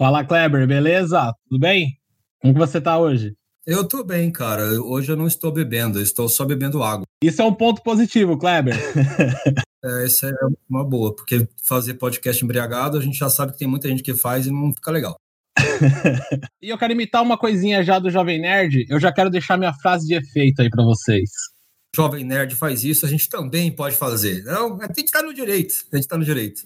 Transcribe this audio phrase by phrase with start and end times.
[0.00, 1.30] Fala, Kleber, beleza?
[1.46, 1.88] Tudo bem?
[2.40, 3.34] Como que você tá hoje?
[3.66, 4.82] Eu tô bem, cara.
[4.82, 7.04] Hoje eu não estou bebendo, eu estou só bebendo água.
[7.22, 8.74] Isso é um ponto positivo, Kleber.
[9.84, 10.32] é, isso é
[10.66, 14.14] uma boa, porque fazer podcast embriagado, a gente já sabe que tem muita gente que
[14.14, 15.16] faz e não fica legal.
[16.62, 18.86] e eu quero imitar uma coisinha já do Jovem Nerd.
[18.88, 21.28] Eu já quero deixar minha frase de efeito aí para vocês.
[21.94, 24.44] Jovem Nerd faz isso, a gente também pode fazer.
[24.44, 25.74] Não, a gente tá no direito.
[25.92, 26.62] A gente tá no direito.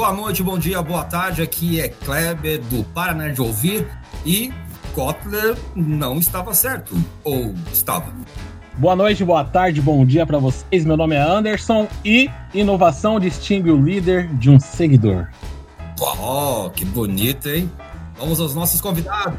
[0.00, 1.42] Boa noite, bom dia, boa tarde.
[1.42, 3.86] Aqui é Kleber do Paraná de Ouvir
[4.24, 4.50] e
[4.94, 6.96] Kotler não estava certo.
[7.22, 8.10] Ou estava?
[8.78, 10.86] Boa noite, boa tarde, bom dia para vocês.
[10.86, 15.28] Meu nome é Anderson e inovação distingue o líder de um seguidor.
[16.00, 17.70] Oh, que bonito, hein?
[18.18, 19.38] Vamos aos nossos convidados.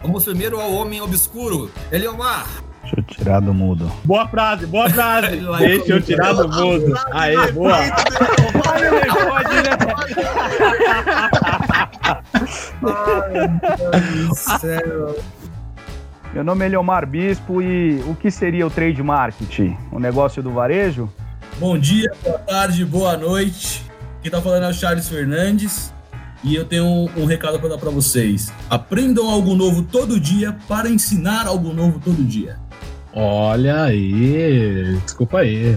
[0.00, 2.46] Vamos primeiro ao homem obscuro, Eliomar.
[2.88, 3.92] Deixa eu tirar do mudo.
[4.02, 5.36] Boa frase, boa frase.
[5.58, 6.94] Deixa eu tirar do mudo.
[7.12, 7.76] Aê, boa.
[7.76, 9.76] Olha o bigode, né?
[12.82, 15.16] Ai, meu Deus do céu.
[16.32, 19.76] Meu nome é Leomar Bispo e o que seria o trade marketing?
[19.92, 21.12] O negócio do varejo?
[21.58, 23.84] Bom dia, boa tarde, boa noite.
[24.22, 25.92] Quem tá falando é o Charles Fernandes
[26.42, 28.52] e eu tenho um, um recado para dar para vocês.
[28.70, 32.56] Aprendam algo novo todo dia para ensinar algo novo todo dia.
[33.20, 35.76] Olha aí, desculpa aí.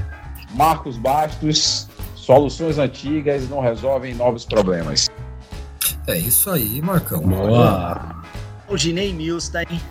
[0.51, 5.09] Marcos Bastos, soluções antigas não resolvem novos problemas.
[6.05, 7.21] É isso aí, Marcão.
[7.21, 8.23] Boa.
[8.69, 9.81] O Ginei Milstein,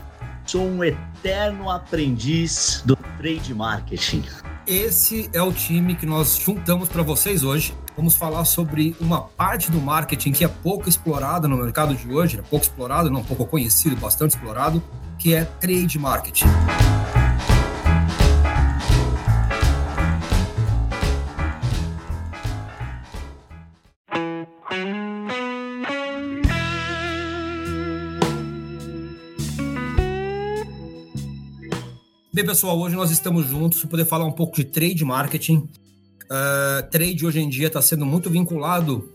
[0.47, 4.23] sou um eterno aprendiz do trade marketing.
[4.64, 7.75] Esse é o time que nós juntamos para vocês hoje.
[7.97, 12.39] Vamos falar sobre uma parte do marketing que é pouco explorada no mercado de hoje,
[12.39, 14.81] é pouco explorado, não pouco conhecido, bastante explorado,
[15.19, 16.47] que é trade marketing.
[32.40, 35.56] Bem, pessoal, hoje nós estamos juntos para poder falar um pouco de trade marketing.
[36.24, 39.12] Uh, trade hoje em dia está sendo muito vinculado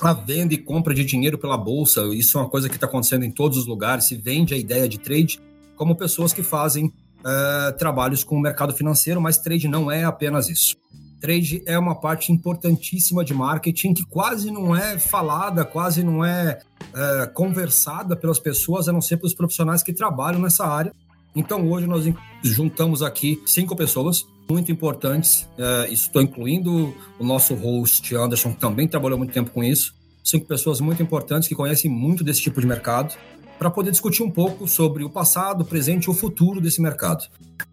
[0.00, 2.02] à venda e compra de dinheiro pela bolsa.
[2.12, 4.08] Isso é uma coisa que está acontecendo em todos os lugares.
[4.08, 5.40] Se vende a ideia de trade
[5.76, 10.48] como pessoas que fazem uh, trabalhos com o mercado financeiro, mas trade não é apenas
[10.48, 10.74] isso.
[11.20, 16.58] Trade é uma parte importantíssima de marketing que quase não é falada, quase não é
[16.88, 20.92] uh, conversada pelas pessoas, a não ser pelos profissionais que trabalham nessa área
[21.34, 22.04] então hoje nós
[22.42, 25.48] juntamos aqui cinco pessoas muito importantes.
[25.58, 29.94] Uh, estou incluindo o nosso host Anderson, que também trabalhou muito tempo com isso.
[30.22, 33.14] Cinco pessoas muito importantes que conhecem muito desse tipo de mercado
[33.58, 37.24] para poder discutir um pouco sobre o passado, o presente e o futuro desse mercado.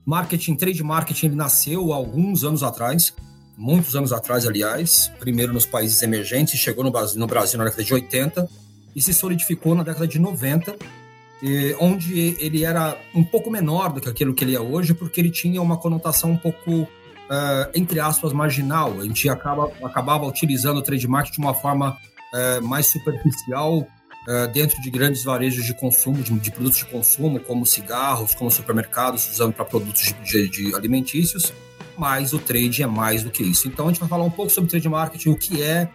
[0.05, 3.13] Marketing, trade marketing, ele nasceu alguns anos atrás,
[3.57, 7.83] muitos anos atrás, aliás, primeiro nos países emergentes, chegou no Brasil, no Brasil na década
[7.83, 8.49] de 80
[8.95, 10.75] e se solidificou na década de 90
[11.79, 15.31] onde ele era um pouco menor do que aquilo que ele é hoje, porque ele
[15.31, 16.87] tinha uma conotação um pouco, uh,
[17.73, 18.99] entre aspas, marginal.
[18.99, 21.97] A gente acaba, acabava utilizando o trademark de uma forma
[22.33, 23.87] uh, mais superficial
[24.53, 29.27] dentro de grandes varejos de consumo, de, de, produtos de consumo, como cigarros, como supermercados,
[29.31, 31.51] usando para produtos de, de, alimentícios.
[31.97, 33.67] Mas o trade é mais do que isso.
[33.67, 35.89] Então a gente vai falar um pouco sobre trade marketing, o que é,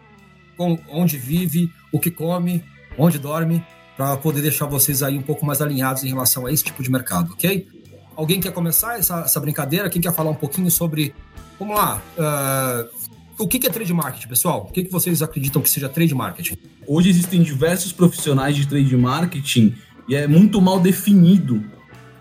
[0.57, 2.65] com, onde vive, o que come,
[2.99, 3.65] onde dorme
[3.97, 6.91] para poder deixar vocês aí um pouco mais alinhados em relação a esse tipo de
[6.91, 7.67] mercado, ok?
[8.15, 9.89] Alguém quer começar essa, essa brincadeira?
[9.89, 11.15] Quem quer falar um pouquinho sobre.
[11.59, 12.03] Vamos lá.
[12.17, 13.07] Uh,
[13.39, 14.67] o que é trade marketing, pessoal?
[14.69, 16.57] O que vocês acreditam que seja trade marketing?
[16.87, 19.75] Hoje existem diversos profissionais de trade marketing
[20.09, 21.63] e é muito mal definido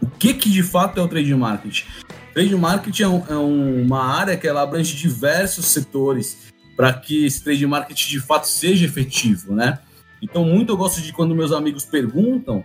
[0.02, 1.86] o que, que de fato é o trade marketing.
[2.34, 7.42] Trade marketing é, um, é uma área que ela abrange diversos setores para que esse
[7.42, 9.80] trade marketing de fato seja efetivo, né?
[10.25, 12.63] Então, muito eu gosto de quando meus amigos perguntam,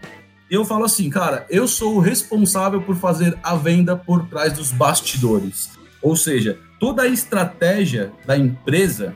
[0.50, 4.72] eu falo assim, cara, eu sou o responsável por fazer a venda por trás dos
[4.72, 5.70] bastidores.
[6.00, 9.14] Ou seja, toda a estratégia da empresa,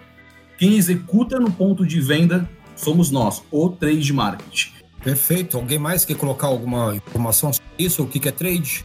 [0.58, 4.72] quem executa no ponto de venda somos nós, o trade marketing.
[5.02, 5.56] Perfeito.
[5.56, 8.02] Alguém mais quer colocar alguma informação sobre isso?
[8.02, 8.84] O que é trade?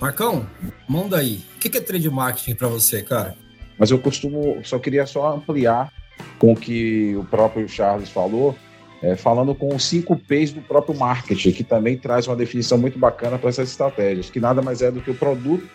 [0.00, 0.46] Marcão,
[0.88, 1.44] manda aí.
[1.56, 3.36] O que é trade marketing para você, cara?
[3.78, 5.92] Mas eu costumo, só queria só ampliar
[6.40, 8.56] com o que o próprio Charles falou
[9.02, 12.98] é, falando com os cinco P's do próprio marketing, que também traz uma definição muito
[12.98, 15.68] bacana para essas estratégias, que nada mais é do que o produto,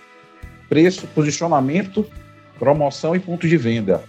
[0.68, 2.06] preço, posicionamento,
[2.58, 4.04] promoção e ponto de venda.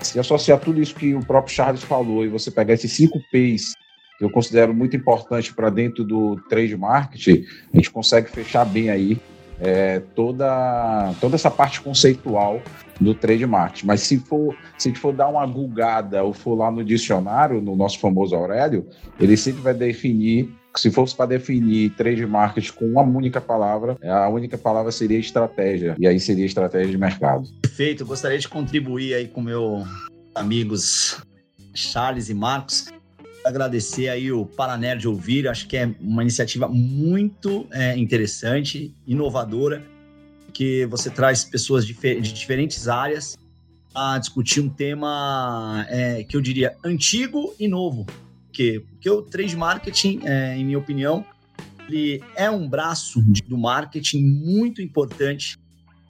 [0.00, 3.74] Se associar tudo isso que o próprio Charles falou e você pegar esses cinco P's
[4.18, 8.90] que eu considero muito importante para dentro do trade marketing, a gente consegue fechar bem
[8.90, 9.20] aí
[9.60, 12.60] é, toda, toda essa parte conceitual
[13.00, 13.46] do trade.
[13.84, 17.60] Mas se for, se a gente for dar uma gulgada ou for lá no dicionário,
[17.60, 18.86] no nosso famoso Aurélio,
[19.18, 22.24] ele sempre vai definir se fosse para definir trade
[22.76, 25.96] com uma única palavra, a única palavra seria estratégia.
[25.98, 27.48] E aí seria estratégia de mercado.
[27.62, 28.06] Perfeito.
[28.06, 29.84] Gostaria de contribuir aí com meus
[30.36, 31.20] amigos
[31.74, 32.92] Charles e Marcos
[33.44, 39.82] agradecer aí o Paranerd Ouvir, acho que é uma iniciativa muito é, interessante, inovadora,
[40.58, 43.38] que você traz pessoas de, diferentes áreas
[43.94, 48.04] a discutir um tema é, que eu diria antigo e novo.
[48.46, 51.24] Porque, porque o trade marketing, é, em minha opinião,
[51.88, 55.56] ele é um braço do marketing muito importante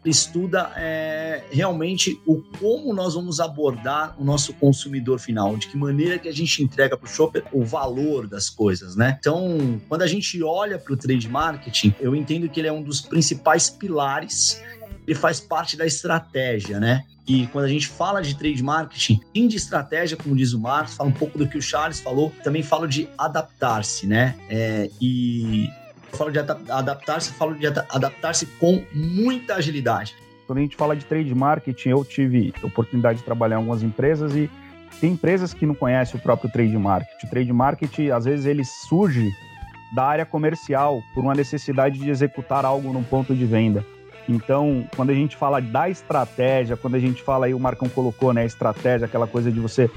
[0.04, 6.18] estuda é, realmente o como nós vamos abordar o nosso consumidor final, de que maneira
[6.18, 9.16] que a gente entrega para o shopper o valor das coisas, né?
[9.18, 12.82] Então, quando a gente olha para o trade marketing, eu entendo que ele é um
[12.82, 14.62] dos principais pilares,
[15.06, 17.04] ele faz parte da estratégia, né?
[17.26, 20.94] E quando a gente fala de trade marketing, fim de estratégia, como diz o Marcos,
[20.94, 24.34] fala um pouco do que o Charles falou, também falo de adaptar-se, né?
[24.48, 25.68] É, e
[26.12, 30.14] falo de adaptar-se, falo de adaptar-se com muita agilidade.
[30.46, 34.34] Quando a gente fala de trade marketing, eu tive oportunidade de trabalhar em algumas empresas
[34.34, 34.50] e
[35.00, 37.26] tem empresas que não conhecem o próprio trade marketing.
[37.26, 39.30] O trade marketing, às vezes, ele surge
[39.94, 43.84] da área comercial por uma necessidade de executar algo num ponto de venda.
[44.28, 48.32] Então, quando a gente fala da estratégia, quando a gente fala aí, o Marcão colocou,
[48.32, 49.90] né, estratégia, aquela coisa de você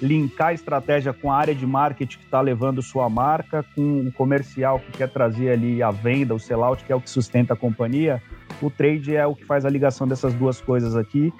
[0.00, 4.12] linkar a estratégia com a área de marketing que está levando sua marca, com o
[4.12, 7.56] comercial que quer trazer ali a venda, o sellout, que é o que sustenta a
[7.56, 8.22] companhia,
[8.60, 11.32] o trade é o que faz a ligação dessas duas coisas aqui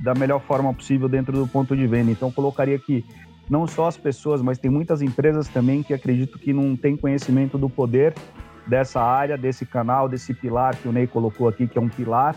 [0.00, 2.10] da melhor forma possível dentro do ponto de venda.
[2.10, 3.04] Então, colocaria que
[3.48, 7.58] não só as pessoas, mas tem muitas empresas também que acredito que não têm conhecimento
[7.58, 8.14] do poder
[8.66, 12.34] dessa área, desse canal, desse pilar que o Ney colocou aqui, que é um pilar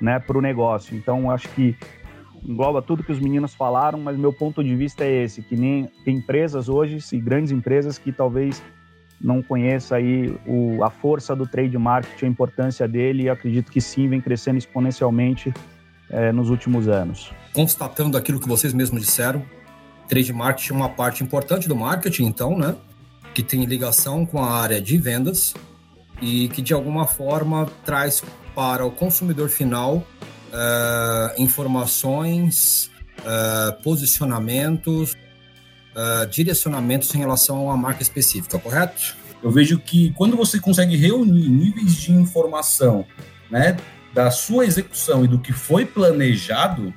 [0.00, 0.96] né, para o negócio.
[0.96, 1.76] Então, acho que
[2.46, 5.90] engloba tudo que os meninos falaram, mas meu ponto de vista é esse, que nem
[6.04, 8.62] tem empresas hoje, e grandes empresas que talvez
[9.20, 13.80] não conheça aí o, a força do trade marketing, a importância dele, e acredito que
[13.80, 15.52] sim, vem crescendo exponencialmente
[16.10, 17.32] é, nos últimos anos.
[17.52, 19.42] Constatando aquilo que vocês mesmos disseram,
[20.08, 22.76] trade marketing é uma parte importante do marketing, então, né?
[23.34, 25.54] Que tem ligação com a área de vendas
[26.20, 28.22] e que de alguma forma traz
[28.54, 30.06] para o consumidor final
[30.52, 32.90] uh, informações,
[33.20, 39.16] uh, posicionamentos, uh, direcionamentos em relação a uma marca específica, correto?
[39.42, 43.06] Eu vejo que quando você consegue reunir níveis de informação,
[43.50, 43.76] né,
[44.12, 46.92] da sua execução e do que foi planejado,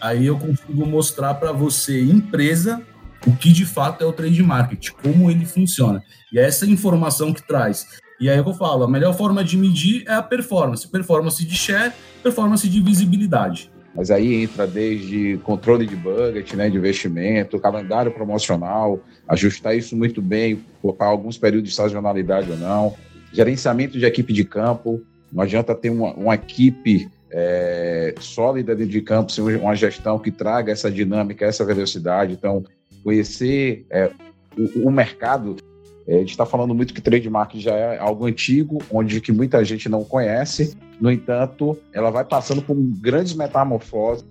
[0.00, 2.82] aí eu consigo mostrar para você, empresa,
[3.26, 6.02] o que de fato é o trade marketing, como ele funciona.
[6.32, 7.86] E é essa informação que traz
[8.18, 10.88] e aí é eu falo, a melhor forma de medir é a performance.
[10.88, 11.92] Performance de share,
[12.22, 13.70] performance de visibilidade.
[13.94, 20.20] Mas aí entra desde controle de budget, né, de investimento, calendário promocional, ajustar isso muito
[20.20, 22.94] bem, colocar alguns períodos de sazonalidade ou não,
[23.32, 25.02] gerenciamento de equipe de campo.
[25.32, 30.30] Não adianta ter uma, uma equipe é, sólida dentro de campo sem uma gestão que
[30.30, 32.32] traga essa dinâmica, essa velocidade.
[32.32, 32.64] Então,
[33.02, 34.10] conhecer é,
[34.56, 35.56] o, o mercado
[36.06, 39.32] é, a gente está falando muito que trade marketing já é algo antigo, onde que
[39.32, 40.76] muita gente não conhece.
[41.00, 44.24] No entanto, ela vai passando por grandes metamorfoses,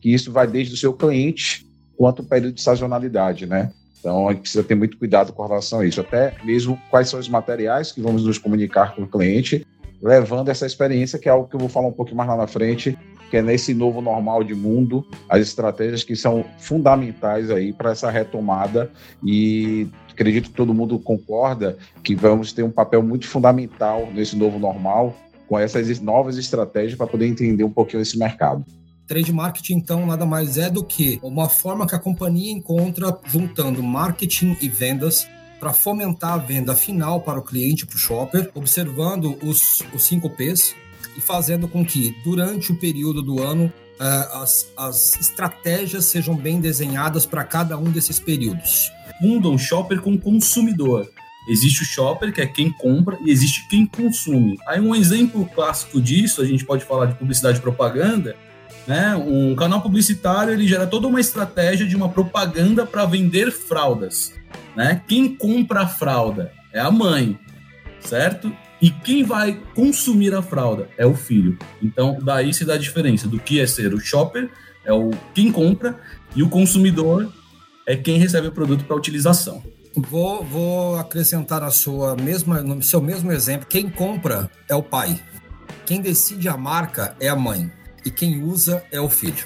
[0.00, 1.66] que isso vai desde o seu cliente
[1.96, 3.70] quanto o período de sazonalidade, né?
[4.00, 6.00] Então, a gente precisa ter muito cuidado com relação a isso.
[6.00, 9.64] Até mesmo quais são os materiais que vamos nos comunicar com o cliente,
[10.02, 12.48] levando essa experiência, que é algo que eu vou falar um pouco mais lá na
[12.48, 12.98] frente,
[13.32, 18.10] que é nesse novo normal de mundo, as estratégias que são fundamentais aí para essa
[18.10, 18.90] retomada
[19.24, 24.58] e acredito que todo mundo concorda que vamos ter um papel muito fundamental nesse novo
[24.58, 25.16] normal
[25.48, 28.66] com essas novas estratégias para poder entender um pouquinho esse mercado.
[29.06, 33.82] Trade marketing, então, nada mais é do que uma forma que a companhia encontra juntando
[33.82, 35.26] marketing e vendas
[35.58, 40.28] para fomentar a venda final para o cliente, para o shopper, observando os, os 5
[40.28, 40.74] Ps
[41.16, 46.60] e fazendo com que, durante o período do ano, uh, as, as estratégias sejam bem
[46.60, 48.90] desenhadas para cada um desses períodos
[49.22, 51.08] confundam shopper com consumidor.
[51.48, 54.58] Existe o shopper, que é quem compra, e existe quem consome.
[54.66, 58.36] Aí um exemplo clássico disso, a gente pode falar de publicidade e propaganda,
[58.86, 59.14] né?
[59.16, 64.32] Um canal publicitário, ele gera toda uma estratégia de uma propaganda para vender fraldas,
[64.76, 65.02] né?
[65.06, 67.38] Quem compra a fralda é a mãe,
[68.00, 68.54] certo?
[68.82, 71.56] E quem vai consumir a fralda é o filho.
[71.80, 74.50] Então, daí se dá a diferença do que é ser o shopper,
[74.84, 76.00] é o quem compra,
[76.34, 77.32] e o consumidor
[77.86, 79.62] é quem recebe o produto para utilização.
[79.94, 83.68] Vou, vou acrescentar na sua mesma, no seu mesmo exemplo.
[83.68, 85.20] Quem compra é o pai.
[85.86, 87.70] Quem decide a marca é a mãe.
[88.04, 89.44] E quem usa é o filho.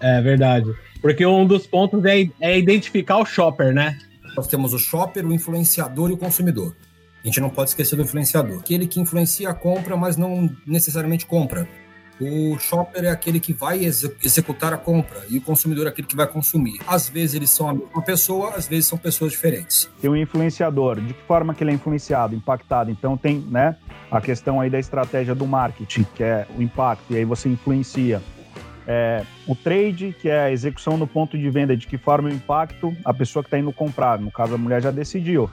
[0.00, 0.74] É verdade.
[1.00, 3.96] Porque um dos pontos é, é identificar o shopper, né?
[4.36, 6.74] Nós temos o shopper, o influenciador e o consumidor.
[7.24, 8.58] A gente não pode esquecer do influenciador.
[8.58, 11.66] Aquele que influencia a compra, mas não necessariamente compra.
[12.20, 16.06] O shopper é aquele que vai ex executar a compra e o consumidor é aquele
[16.06, 16.78] que vai consumir.
[16.86, 19.90] Às vezes eles são a mesma pessoa, às vezes são pessoas diferentes.
[20.00, 21.00] Tem um influenciador.
[21.00, 22.90] De que forma que ele é influenciado, impactado?
[22.90, 23.74] Então tem, né,
[24.10, 28.22] a questão aí da estratégia do marketing, que é o impacto, e aí você influencia.
[28.86, 32.32] É, o trade, que é a execução no ponto de venda, de que forma o
[32.32, 34.20] impacto a pessoa que está indo comprar.
[34.20, 35.50] No caso, a mulher já decidiu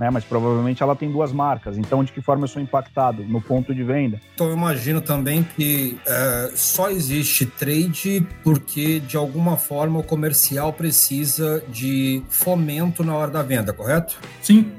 [0.00, 0.08] né?
[0.08, 1.76] Mas provavelmente ela tem duas marcas.
[1.76, 4.18] Então, de que forma eu sou impactado no ponto de venda?
[4.34, 10.72] Então, eu imagino também que é, só existe trade porque, de alguma forma, o comercial
[10.72, 14.18] precisa de fomento na hora da venda, correto?
[14.40, 14.72] Sim.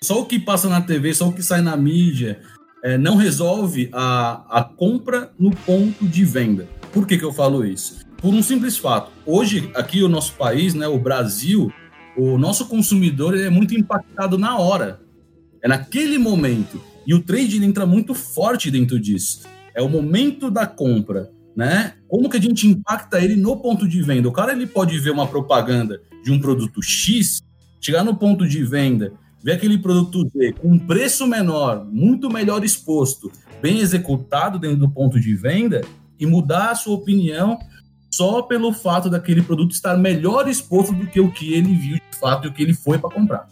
[0.00, 2.40] Só o que passa na TV, só o que sai na mídia,
[2.84, 6.68] é, não resolve a, a compra no ponto de venda.
[6.92, 8.06] Por que, que eu falo isso?
[8.18, 9.10] Por um simples fato.
[9.26, 11.72] Hoje, aqui o nosso país, né, o Brasil,
[12.18, 15.00] o nosso consumidor é muito impactado na hora.
[15.62, 16.82] É naquele momento.
[17.06, 19.42] E o trade entra muito forte dentro disso.
[19.72, 21.94] É o momento da compra, né?
[22.08, 24.28] Como que a gente impacta ele no ponto de venda?
[24.28, 27.40] O cara ele pode ver uma propaganda de um produto X,
[27.80, 32.64] chegar no ponto de venda, ver aquele produto Z com um preço menor, muito melhor
[32.64, 33.30] exposto,
[33.62, 35.82] bem executado dentro do ponto de venda
[36.18, 37.56] e mudar a sua opinião
[38.18, 42.18] só pelo fato daquele produto estar melhor exposto do que o que ele viu de
[42.18, 43.48] fato e o que ele foi para comprar.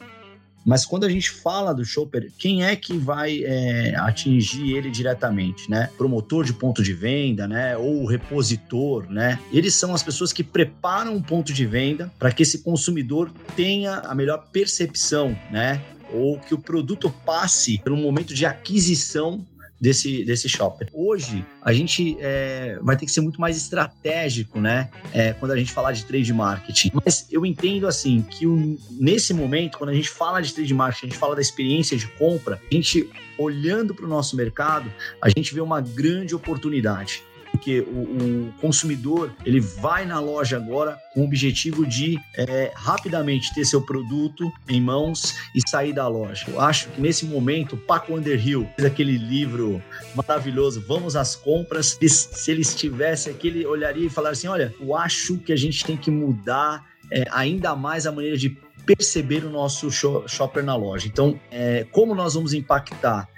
[0.65, 5.71] Mas quando a gente fala do shopper, quem é que vai é, atingir ele diretamente,
[5.71, 5.89] né?
[5.97, 7.77] Promotor de ponto de venda, né?
[7.77, 9.39] Ou repositor, né?
[9.53, 13.99] Eles são as pessoas que preparam um ponto de venda para que esse consumidor tenha
[14.01, 15.81] a melhor percepção, né?
[16.13, 19.47] Ou que o produto passe pelo momento de aquisição
[19.81, 20.89] desse, desse shopper.
[20.93, 24.91] Hoje, a gente é, vai ter que ser muito mais estratégico, né?
[25.13, 26.91] É, quando a gente falar de trade marketing.
[27.05, 31.07] Mas eu entendo, assim, que o, nesse momento, quando a gente fala de trade marketing,
[31.07, 34.91] a gente fala da experiência de compra, a gente, olhando para o nosso mercado,
[35.21, 37.23] a gente vê uma grande oportunidade
[37.57, 43.53] porque o, o, consumidor ele vai na loja agora com o objetivo de é, rapidamente
[43.55, 46.45] ter seu produto em mãos e sair da loja.
[46.49, 49.83] Eu acho que nesse momento, Paco Underhill aquele livro
[50.15, 51.99] maravilhoso, Vamos às Compras.
[52.09, 55.85] Se ele estivesse aqui, ele olharia e falaria assim: Olha, eu acho que a gente
[55.85, 58.51] tem que mudar é, ainda mais a maneira de
[58.85, 61.09] perceber o nosso shopper na loja.
[61.09, 63.29] Então, é, como nós vamos impactar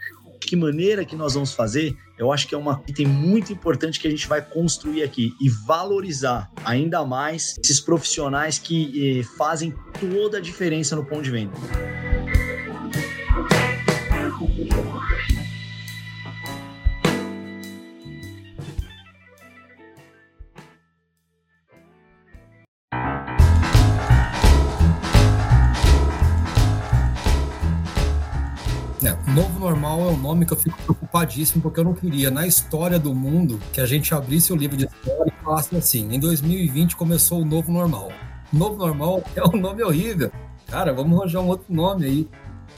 [0.41, 4.07] que maneira que nós vamos fazer, eu acho que é uma item muito importante que
[4.07, 10.39] a gente vai construir aqui e valorizar ainda mais esses profissionais que eh, fazem toda
[10.39, 11.53] a diferença no ponto de venda.
[29.99, 33.59] É um nome que eu fico preocupadíssimo, porque eu não queria, na história do mundo,
[33.73, 37.45] que a gente abrisse o livro de história e falasse assim: em 2020 começou o
[37.45, 38.13] Novo Normal.
[38.53, 40.31] Novo Normal é um nome horrível.
[40.67, 42.29] Cara, vamos arranjar um outro nome aí.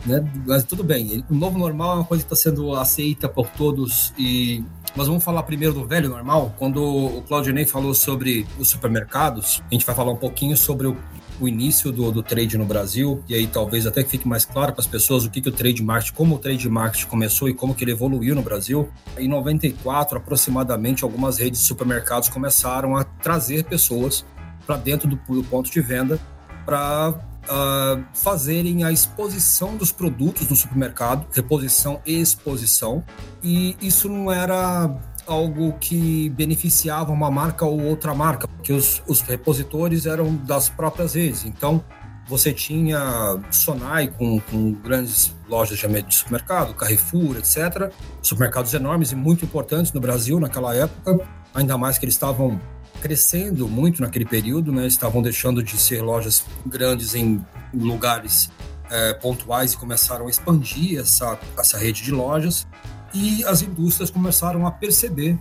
[0.06, 0.24] Né?
[0.46, 4.14] Mas tudo bem, o novo normal é uma coisa que está sendo aceita por todos
[4.16, 4.64] e
[4.96, 6.54] nós vamos falar primeiro do velho normal.
[6.58, 10.96] Quando o Claudinei falou sobre os supermercados, a gente vai falar um pouquinho sobre o
[11.40, 14.80] o início do, do trade no Brasil, e aí talvez até fique mais claro para
[14.80, 17.75] as pessoas o que, que o trade marketing, como o trade marketing começou e como
[17.75, 18.88] que ele evoluiu no Brasil.
[19.18, 24.25] Em 94, aproximadamente, algumas redes de supermercados começaram a trazer pessoas
[24.66, 26.20] para dentro do, do, ponto de venda
[26.64, 33.02] para uh, fazerem a exposição dos produtos no supermercado, reposição e exposição.
[33.42, 34.88] E isso não era
[35.32, 41.14] algo que beneficiava uma marca ou outra marca, porque os, os repositores eram das próprias
[41.14, 41.44] redes.
[41.44, 41.84] Então,
[42.26, 47.92] você tinha Sonai com, com grandes lojas de supermercado, Carrefour, etc.
[48.22, 51.18] Supermercados enormes e muito importantes no Brasil naquela época,
[51.54, 52.60] ainda mais que eles estavam
[53.00, 54.87] crescendo muito naquele período, né?
[54.87, 58.50] estavam deixando de ser lojas grandes em lugares
[58.90, 62.66] é, pontuais e começaram a expandir essa, essa rede de lojas
[63.12, 65.38] e as indústrias começaram a perceber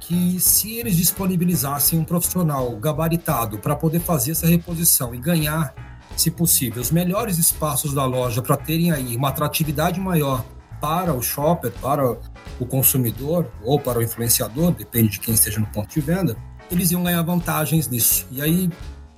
[0.00, 5.74] que se eles disponibilizassem um profissional gabaritado para poder fazer essa reposição e ganhar,
[6.16, 10.44] se possível, os melhores espaços da loja para terem aí uma atratividade maior
[10.80, 12.18] para o shopper, para
[12.58, 16.36] o consumidor ou para o influenciador, depende de quem esteja no ponto de venda,
[16.70, 18.26] eles iam ganhar vantagens nisso.
[18.30, 18.70] E aí,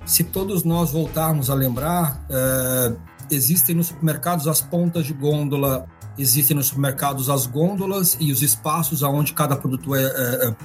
[0.05, 2.93] se todos nós voltarmos a lembrar, é,
[3.31, 9.03] existem nos supermercados as pontas de gôndola, existem nos supermercados as gôndolas e os espaços
[9.03, 10.55] aonde cada produto é, é, é,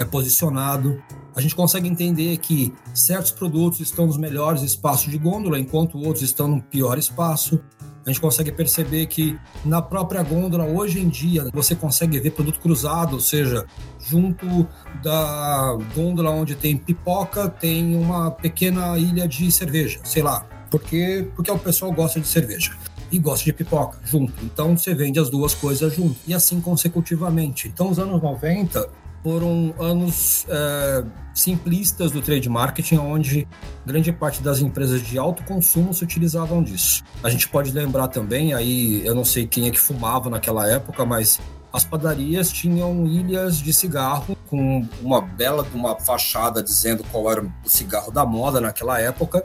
[0.00, 1.02] é posicionado.
[1.34, 6.22] A gente consegue entender que certos produtos estão nos melhores espaços de gôndola, enquanto outros
[6.22, 7.60] estão no pior espaço.
[8.06, 12.60] A gente consegue perceber que na própria gôndola, hoje em dia, você consegue ver produto
[12.60, 13.66] cruzado, ou seja,
[13.98, 14.66] junto
[15.02, 21.50] da gôndola onde tem pipoca, tem uma pequena ilha de cerveja, sei lá, porque, porque
[21.50, 22.72] o pessoal gosta de cerveja
[23.10, 24.32] e gosta de pipoca junto.
[24.44, 27.68] Então você vende as duas coisas junto e assim consecutivamente.
[27.68, 28.88] Então os anos 90
[29.22, 33.48] foram anos é, simplistas do trade marketing, onde
[33.84, 37.02] grande parte das empresas de alto consumo se utilizavam disso.
[37.24, 41.04] A gente pode lembrar também, aí eu não sei quem é que fumava naquela época,
[41.04, 41.40] mas
[41.72, 47.52] as padarias tinham ilhas de cigarro com uma bela uma fachada dizendo qual era o
[47.66, 49.44] cigarro da moda naquela época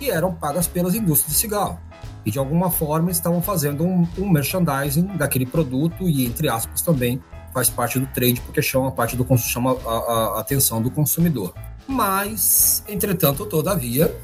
[0.00, 1.78] e eram pagas pelas indústrias de cigarro.
[2.24, 7.20] E de alguma forma estavam fazendo um, um merchandising daquele produto e, entre aspas, também
[7.52, 11.54] faz parte do trade porque chama parte do chama a, a, atenção do consumidor.
[11.86, 14.14] Mas, entretanto, todavia,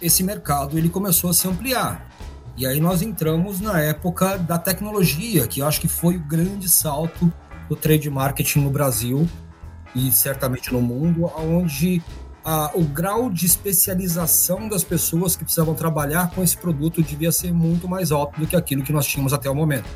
[0.00, 2.08] esse mercado ele começou a se ampliar.
[2.56, 6.68] E aí nós entramos na época da tecnologia, que eu acho que foi o grande
[6.68, 7.30] salto
[7.68, 9.28] do trade marketing no Brasil
[9.94, 12.02] e certamente no mundo, onde
[12.46, 17.52] a, o grau de especialização das pessoas que precisavam trabalhar com esse produto devia ser
[17.52, 19.88] muito mais alto do que aquilo que nós tínhamos até o momento.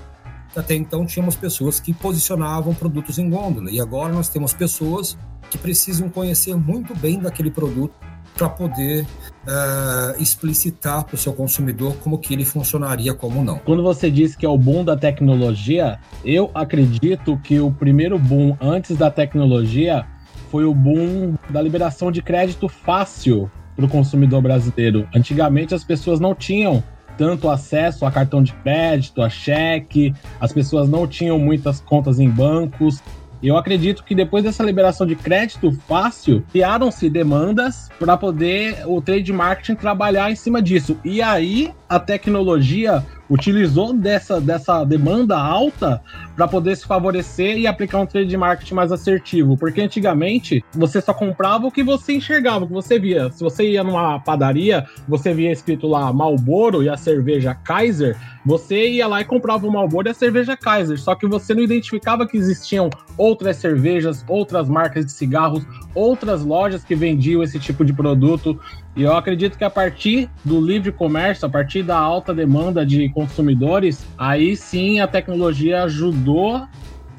[0.56, 5.16] Até então tínhamos pessoas que posicionavam produtos em gôndola e agora nós temos pessoas
[5.48, 7.94] que precisam conhecer muito bem daquele produto
[8.34, 13.58] para poder uh, explicitar para o seu consumidor como que ele funcionaria, como não.
[13.58, 18.56] Quando você diz que é o boom da tecnologia, eu acredito que o primeiro boom
[18.60, 20.04] antes da tecnologia
[20.50, 25.08] foi o boom da liberação de crédito fácil para o consumidor brasileiro.
[25.14, 26.82] Antigamente as pessoas não tinham
[27.16, 32.28] tanto acesso a cartão de crédito, a cheque, as pessoas não tinham muitas contas em
[32.28, 33.02] bancos.
[33.42, 39.32] Eu acredito que depois dessa liberação de crédito fácil, criaram-se demandas para poder o trade
[39.32, 40.98] marketing trabalhar em cima disso.
[41.04, 46.02] E aí a tecnologia utilizou dessa, dessa demanda alta
[46.34, 49.56] para poder se favorecer e aplicar um trade marketing mais assertivo.
[49.56, 53.30] Porque antigamente você só comprava o que você enxergava, o que você via.
[53.30, 58.88] Se você ia numa padaria, você via escrito lá Malboro e a cerveja Kaiser, você
[58.88, 60.98] ia lá e comprava o Malboro e a cerveja Kaiser.
[60.98, 65.64] Só que você não identificava que existiam outras cervejas, outras marcas de cigarros,
[65.94, 68.58] outras lojas que vendiam esse tipo de produto.
[69.00, 73.08] E eu acredito que a partir do livre comércio, a partir da alta demanda de
[73.08, 76.68] consumidores, aí sim a tecnologia ajudou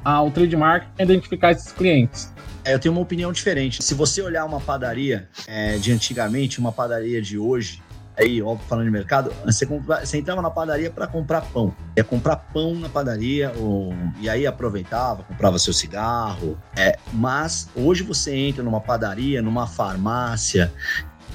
[0.04, 2.32] ao trademark a identificar esses clientes.
[2.64, 3.82] É, eu tenho uma opinião diferente.
[3.82, 7.82] Se você olhar uma padaria é, de antigamente, uma padaria de hoje,
[8.16, 11.74] aí, óbvio, falando de mercado, você, compra, você entrava na padaria para comprar pão.
[11.96, 16.56] Ia comprar pão na padaria, ou, e aí aproveitava, comprava seu cigarro.
[16.76, 20.72] É, mas hoje você entra numa padaria, numa farmácia,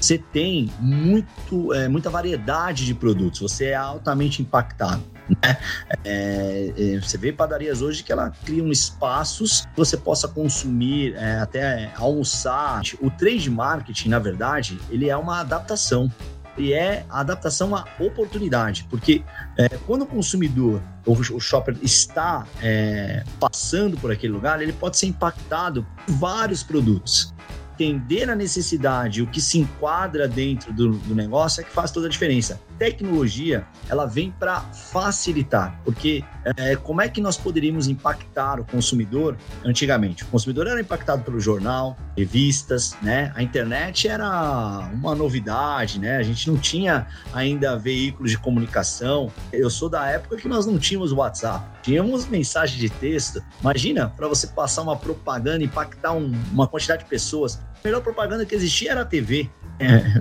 [0.00, 5.02] você tem muito, é, muita variedade de produtos, você é altamente impactado.
[5.28, 5.58] Né?
[6.04, 11.38] É, é, você vê padarias hoje que ela criam espaços que você possa consumir, é,
[11.38, 12.80] até almoçar.
[13.00, 16.10] O trade marketing, na verdade, ele é uma adaptação.
[16.56, 19.22] E é a adaptação à oportunidade, porque
[19.56, 25.06] é, quando o consumidor, o, shopper está é, passando por aquele lugar, ele pode ser
[25.06, 27.32] impactado por vários produtos
[27.78, 32.06] entender a necessidade, o que se enquadra dentro do, do negócio é que faz toda
[32.06, 32.60] a diferença.
[32.76, 36.24] Tecnologia, ela vem para facilitar, porque
[36.56, 40.24] é, como é que nós poderíamos impactar o consumidor antigamente?
[40.24, 43.32] O consumidor era impactado pelo jornal, revistas, né?
[43.34, 46.16] A internet era uma novidade, né?
[46.16, 49.30] A gente não tinha ainda veículos de comunicação.
[49.52, 53.42] Eu sou da época que nós não tínhamos WhatsApp, tínhamos mensagem de texto.
[53.60, 57.60] Imagina para você passar uma propaganda, impactar um, uma quantidade de pessoas.
[57.82, 59.48] A melhor propaganda que existia era a TV.
[59.80, 60.20] É,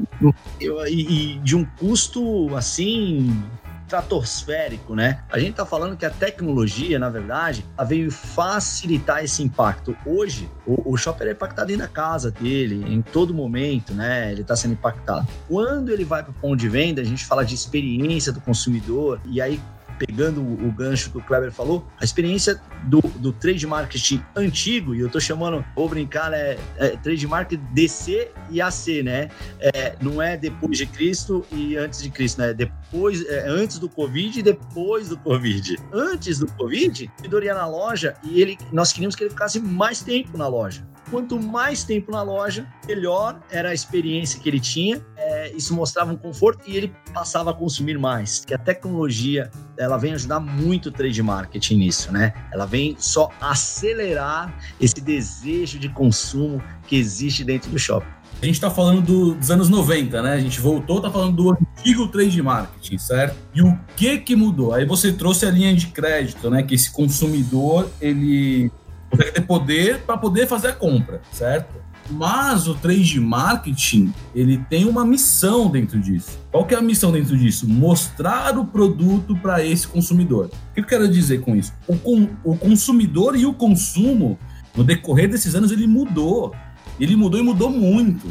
[0.62, 3.44] e, e de um custo assim
[3.88, 5.24] estratosférico, né?
[5.32, 9.96] A gente tá falando que a tecnologia, na verdade, ela veio facilitar esse impacto.
[10.06, 14.32] Hoje, o, o shopper é impactado dentro da casa dele, em todo momento, né?
[14.32, 15.26] Ele está sendo impactado.
[15.48, 19.22] Quando ele vai para o ponto de venda, a gente fala de experiência do consumidor,
[19.26, 19.60] e aí
[19.98, 25.00] pegando o, gancho que o Kleber falou, a experiência do, do trade marketing antigo, e
[25.00, 29.30] eu tô chamando, vou brincar, né, é, trade marketing DC e AC, né?
[29.60, 32.54] É, não é depois de Cristo e antes de Cristo, né?
[32.54, 35.78] Depois, é, antes do Covid e depois do Covid.
[35.92, 39.60] Antes do Covid, o vendedor ia na loja e ele, nós queríamos que ele ficasse
[39.60, 40.86] mais tempo na loja.
[41.10, 46.14] Quanto mais tempo na loja, melhor era a experiência que ele tinha é, isso mostrava
[46.14, 48.44] um conforto e ele passava a consumir mais.
[48.46, 52.34] Que a tecnologia ela vem ajudar muito o trade marketing nisso, né?
[52.52, 58.08] Ela vem só acelerar esse desejo de consumo que existe dentro do shopping.
[58.42, 60.34] A gente está falando do, dos anos 90, né?
[60.34, 63.36] A gente voltou, tá falando do antigo trade marketing, certo?
[63.54, 64.74] E o que que mudou?
[64.74, 66.64] Aí você trouxe a linha de crédito, né?
[66.64, 68.72] Que esse consumidor, ele
[69.18, 71.88] consegue ter poder para poder fazer a compra, certo?
[72.10, 76.40] Mas o trade marketing, ele tem uma missão dentro disso.
[76.52, 77.68] Qual que é a missão dentro disso?
[77.68, 80.46] Mostrar o produto para esse consumidor.
[80.46, 81.74] O que eu quero dizer com isso?
[81.86, 84.40] O, com, o consumidor e o consumo,
[84.76, 86.56] no decorrer desses anos, ele mudou.
[86.98, 88.28] Ele mudou e mudou muito.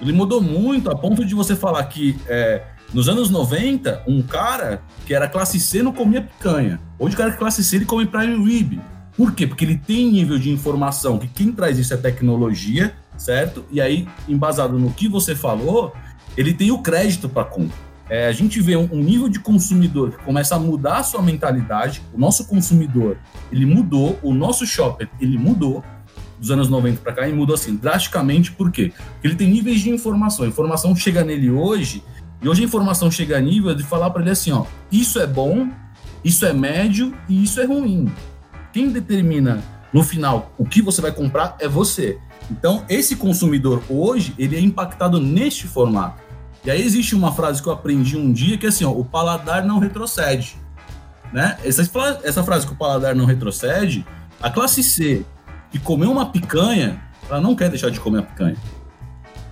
[0.00, 4.82] Ele mudou muito a ponto de você falar que é, nos anos 90, um cara
[5.06, 6.80] que era classe C não comia picanha.
[6.98, 8.80] Hoje o cara que é classe C ele come prime rib.
[9.16, 9.46] Por quê?
[9.46, 13.64] Porque ele tem nível de informação que quem traz isso é tecnologia, certo?
[13.70, 15.92] E aí, embasado no que você falou,
[16.36, 17.84] ele tem o crédito para compra.
[18.08, 22.02] É, a gente vê um, nível de consumidor que começa a mudar a sua mentalidade.
[22.12, 23.16] O nosso consumidor,
[23.50, 25.82] ele mudou, o nosso shopper, ele mudou
[26.38, 28.92] dos anos 90 para cá e mudou assim drasticamente, por quê?
[29.14, 30.44] Porque ele tem níveis de informação.
[30.44, 32.04] A informação chega nele hoje,
[32.42, 35.26] e hoje a informação chega a nível de falar para ele assim: ó, isso é
[35.26, 35.68] bom,
[36.22, 38.12] isso é médio e isso é ruim.
[38.74, 42.18] Quem determina no final o que você vai comprar é você.
[42.50, 46.20] Então, esse consumidor hoje, ele é impactado neste formato.
[46.64, 49.04] E aí existe uma frase que eu aprendi um dia que é assim, ó, o
[49.04, 50.56] paladar não retrocede.
[51.32, 51.56] Né?
[51.64, 51.88] Essa,
[52.24, 54.04] essa frase que o paladar não retrocede,
[54.42, 55.24] a classe C
[55.70, 58.56] que comeu uma picanha, ela não quer deixar de comer a picanha.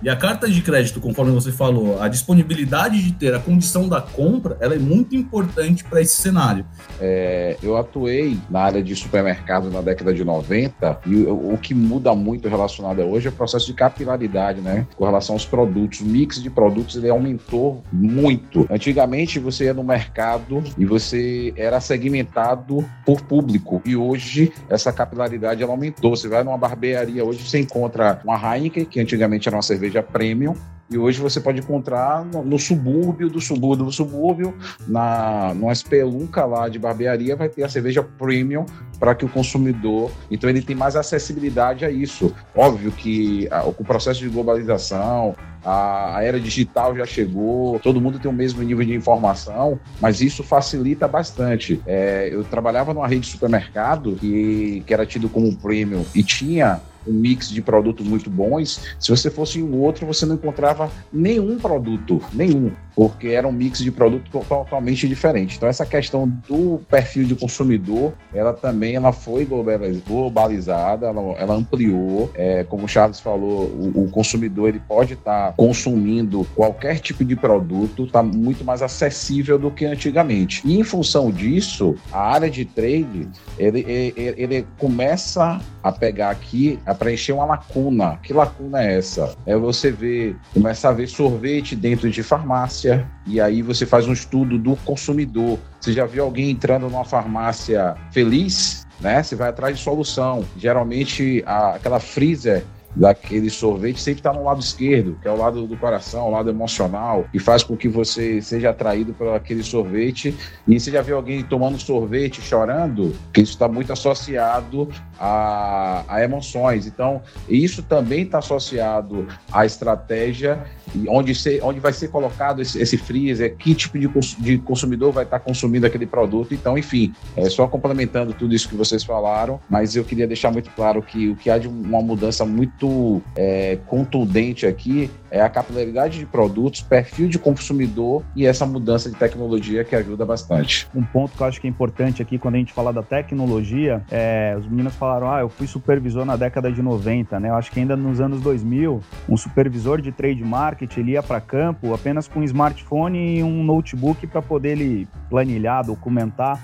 [0.03, 4.01] E a carta de crédito, conforme você falou, a disponibilidade de ter a condição da
[4.01, 6.65] compra, ela é muito importante para esse cenário.
[6.99, 11.73] É, eu atuei na área de supermercado na década de 90 e o, o, que
[11.73, 14.85] muda muito relacionado a hoje é o processo de capilaridade, né?
[14.97, 16.01] Com relação aos produtos.
[16.01, 18.67] O mix de produtos ele aumentou muito.
[18.69, 25.63] Antigamente você ia no mercado e você era segmentado por público e hoje essa capilaridade
[25.63, 26.13] ela aumentou.
[26.13, 30.01] Você vai numa barbearia hoje você encontra uma Heineken, que antigamente era uma cerveja cerveja
[30.01, 30.55] premium.
[30.89, 34.53] E hoje você pode encontrar no, no subúrbio do subúrbio do subúrbio,
[34.87, 38.65] na, numa espelunca lá de barbearia, vai ter a cerveja premium
[38.99, 40.11] para que o consumidor.
[40.29, 42.35] Então ele tem mais acessibilidade a isso.
[42.55, 48.19] Óbvio que a, o processo de globalização, a, a, era digital já chegou, todo mundo
[48.19, 51.81] tem o mesmo nível de informação, mas isso facilita bastante.
[51.87, 56.81] É, eu trabalhava numa rede de supermercado que, que era tido como premium e tinha
[57.07, 58.81] um mix de produtos muito bons.
[58.99, 63.51] Se você fosse em um outro, você não encontrava nenhum produto, nenhum, porque era um
[63.51, 65.57] mix de produto totalmente diferente.
[65.57, 72.31] Então essa questão do perfil de consumidor, ela também ela foi globalizada, ela, ela ampliou.
[72.35, 77.23] É, como o Charles falou, o, o consumidor ele pode estar tá consumindo qualquer tipo
[77.23, 80.61] de produto, está muito mais acessível do que antigamente.
[80.65, 86.79] E em função disso, a área de trade ele, ele, ele começa a pegar aqui
[86.93, 88.19] a preencher uma lacuna.
[88.23, 89.35] Que lacuna é essa?
[89.45, 94.13] É você ver, começar a ver sorvete dentro de farmácia, e aí você faz um
[94.13, 95.59] estudo do consumidor.
[95.79, 98.87] Você já viu alguém entrando numa farmácia feliz?
[98.99, 99.21] Né?
[99.21, 100.45] Você vai atrás de solução.
[100.57, 102.63] Geralmente, a, aquela freezer
[102.95, 106.49] daquele sorvete sempre está no lado esquerdo, que é o lado do coração, o lado
[106.49, 110.35] emocional, e faz com que você seja atraído por aquele sorvete.
[110.67, 113.15] E você já viu alguém tomando sorvete chorando?
[113.33, 116.85] Que isso está muito associado a, a, emoções.
[116.85, 120.63] Então, isso também está associado à estratégia
[121.07, 124.07] onde, ser, onde vai ser colocado esse, esse freezer, que tipo de,
[124.39, 126.53] de consumidor vai estar tá consumindo aquele produto.
[126.53, 130.69] Então, enfim, é só complementando tudo isso que vocês falaram, mas eu queria deixar muito
[130.71, 136.19] claro que o que há de uma mudança muito é, contundente aqui é a capilaridade
[136.19, 140.87] de produtos, perfil de consumidor e essa mudança de tecnologia que ajuda bastante.
[140.93, 144.03] Um ponto que eu acho que é importante aqui quando a gente fala da tecnologia,
[144.11, 147.49] é, os meninos falaram, ah, eu fui supervisor na década de 90, né?
[147.49, 151.41] Eu acho que ainda nos anos 2000, um supervisor de trade market, ele ia para
[151.41, 156.59] campo apenas com um smartphone e um notebook para poder ele planilhar, documentar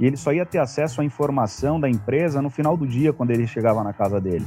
[0.00, 3.32] e ele só ia ter acesso à informação da empresa no final do dia, quando
[3.32, 4.46] ele chegava na casa dele.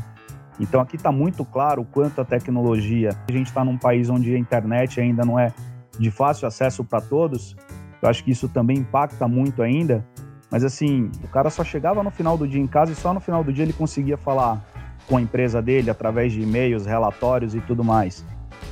[0.60, 3.10] Então aqui está muito claro o quanto a tecnologia.
[3.28, 5.54] A gente está num país onde a internet ainda não é
[6.00, 7.56] de fácil acesso para todos.
[8.02, 10.06] Eu acho que isso também impacta muito ainda.
[10.50, 13.20] Mas assim, o cara só chegava no final do dia em casa e só no
[13.20, 14.64] final do dia ele conseguia falar
[15.08, 18.26] com a empresa dele através de e-mails, relatórios e tudo mais.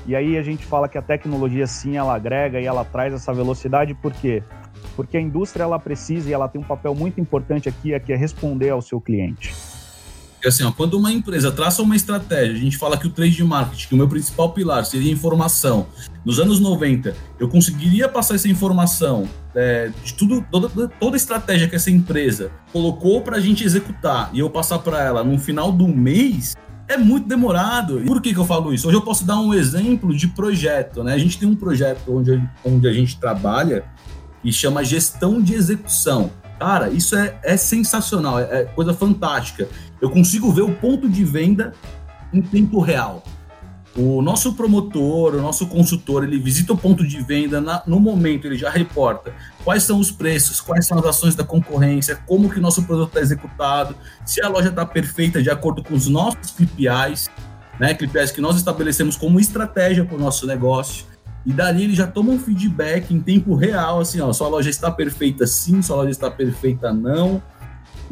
[0.06, 3.34] E aí a gente fala que a tecnologia sim ela agrega e ela traz essa
[3.34, 4.44] velocidade por quê?
[4.96, 8.14] Porque a indústria ela precisa e ela tem um papel muito importante aqui, é que
[8.14, 9.54] é responder ao seu cliente.
[10.46, 13.44] Porque assim, ó, quando uma empresa traça uma estratégia, a gente fala que o trade
[13.44, 15.88] marketing, que o meu principal pilar seria informação.
[16.24, 21.68] Nos anos 90, eu conseguiria passar essa informação é, de tudo, toda, toda a estratégia
[21.68, 25.72] que essa empresa colocou para a gente executar e eu passar para ela no final
[25.72, 26.56] do mês,
[26.88, 28.04] é muito demorado.
[28.06, 28.88] Por que, que eu falo isso?
[28.88, 31.16] Hoje eu posso dar um exemplo de projeto, né?
[31.16, 33.84] A gente tem um projeto onde, onde a gente trabalha
[34.44, 36.30] e chama gestão de execução.
[36.60, 39.68] Cara, isso é, é sensacional, é, é coisa fantástica.
[40.02, 41.74] Eu consigo ver o ponto de venda
[42.34, 43.24] em tempo real.
[43.98, 48.46] O nosso promotor, o nosso consultor, ele visita o ponto de venda na, no momento,
[48.46, 52.60] ele já reporta quais são os preços, quais são as ações da concorrência, como que
[52.60, 56.52] o nosso produto está executado, se a loja está perfeita de acordo com os nossos
[56.52, 57.30] KPIs,
[57.80, 61.06] né, KPIs que nós estabelecemos como estratégia para o nosso negócio.
[61.46, 64.92] E dali ele já toma um feedback em tempo real, assim, ó, sua loja está
[64.92, 67.42] perfeita sim, sua loja está perfeita não.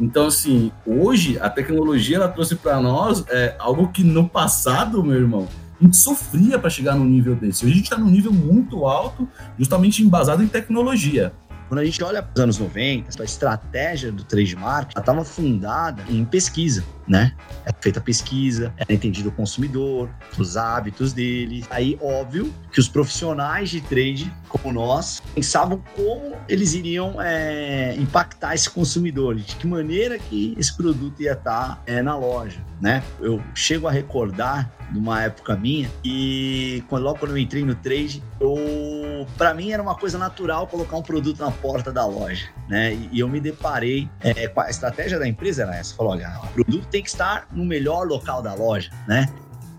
[0.00, 5.14] Então, assim, hoje a tecnologia ela trouxe para nós é, algo que no passado, meu
[5.14, 5.48] irmão,
[5.80, 7.64] a gente sofria para chegar num nível desse.
[7.64, 9.28] Hoje a gente está num nível muito alto,
[9.58, 11.32] justamente embasado em tecnologia.
[11.68, 16.02] Quando a gente olha para os anos 90, a estratégia do trade marketing estava fundada
[16.08, 17.32] em pesquisa, né?
[17.64, 21.64] É feita pesquisa, era entendido o consumidor, os hábitos dele.
[21.70, 28.54] Aí, óbvio que os profissionais de trade, como nós, pensavam como eles iriam é, impactar
[28.54, 33.02] esse consumidor, de que maneira que esse produto ia estar é, na loja, né?
[33.20, 37.74] Eu chego a recordar de uma época minha e quando, logo quando eu entrei no
[37.74, 42.48] trade, eu, para mim era uma coisa natural colocar um produto na porta da loja,
[42.68, 42.92] né?
[42.94, 46.40] E, e eu me deparei é, com a estratégia da empresa era essa, falou, olha,
[46.42, 49.28] o produto tem que estar no melhor local da loja, né?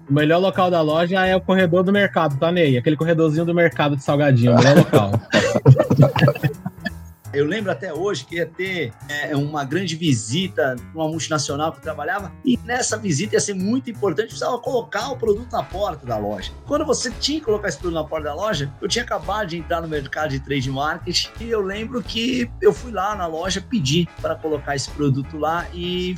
[0.10, 2.78] O melhor local da loja é o corredor do mercado, tá, Ney?
[2.78, 5.12] Aquele corredorzinho do mercado de salgadinho, o melhor local.
[7.34, 11.82] Eu lembro até hoje que ia ter é, uma grande visita uma multinacional que eu
[11.82, 16.18] trabalhava, e nessa visita ia ser muito importante, precisava colocar o produto na porta da
[16.18, 16.54] loja.
[16.66, 19.58] Quando você tinha que colocar esse produto na porta da loja, eu tinha acabado de
[19.58, 23.60] entrar no mercado de trade market e eu lembro que eu fui lá na loja
[23.60, 26.16] pedir para colocar esse produto lá e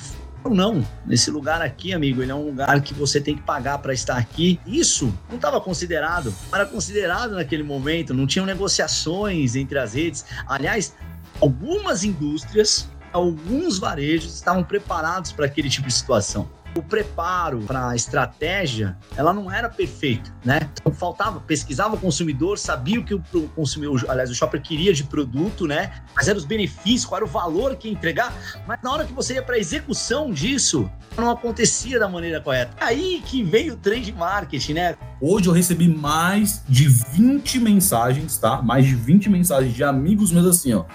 [0.49, 0.85] não.
[1.05, 4.17] Nesse lugar aqui, amigo, ele é um lugar que você tem que pagar para estar
[4.17, 4.59] aqui.
[4.65, 6.33] Isso não estava considerado.
[6.53, 10.25] Era considerado naquele momento, não tinham negociações entre as redes.
[10.47, 10.95] Aliás,
[11.41, 17.95] algumas indústrias, alguns varejos estavam preparados para aquele tipo de situação o preparo para a
[17.95, 20.59] estratégia, ela não era perfeita, né?
[20.79, 23.21] Então faltava, pesquisava o consumidor, sabia o que o
[23.55, 25.91] consumidor, aliás, o shopper queria de produto, né?
[26.15, 28.33] Mas eram os benefícios, qual era o valor que ia entregar,
[28.67, 32.75] mas na hora que você ia para a execução disso, não acontecia da maneira correta.
[32.79, 34.95] Aí que veio o trade marketing, né?
[35.19, 38.61] Hoje eu recebi mais de 20 mensagens, tá?
[38.61, 40.85] Mais de 20 mensagens de amigos meus assim, ó.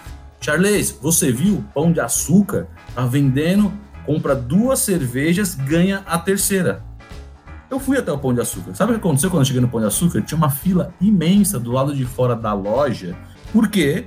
[0.41, 2.67] Charles, você viu pão de açúcar?
[2.95, 3.73] Tá vendendo
[4.07, 6.83] compra duas cervejas, ganha a terceira.
[7.71, 8.75] Eu fui até o Pão de Açúcar.
[8.75, 10.21] Sabe o que aconteceu quando eu cheguei no Pão de Açúcar?
[10.21, 13.17] Tinha uma fila imensa do lado de fora da loja.
[13.51, 14.05] Por quê?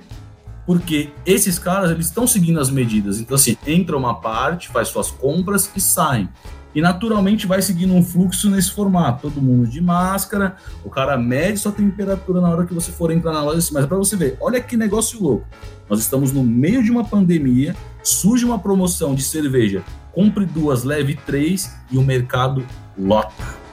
[0.65, 3.19] Porque esses caras, eles estão seguindo as medidas.
[3.19, 6.29] Então, assim, entra uma parte, faz suas compras e saem.
[6.75, 9.29] E naturalmente vai seguindo um fluxo nesse formato.
[9.29, 13.31] Todo mundo de máscara, o cara mede sua temperatura na hora que você for entrar
[13.31, 13.59] na loja.
[13.59, 15.47] Assim, mas para você ver, olha que negócio louco.
[15.89, 21.17] Nós estamos no meio de uma pandemia, surge uma promoção de cerveja, compre duas, leve
[21.25, 22.65] três e o mercado
[22.97, 23.64] lota.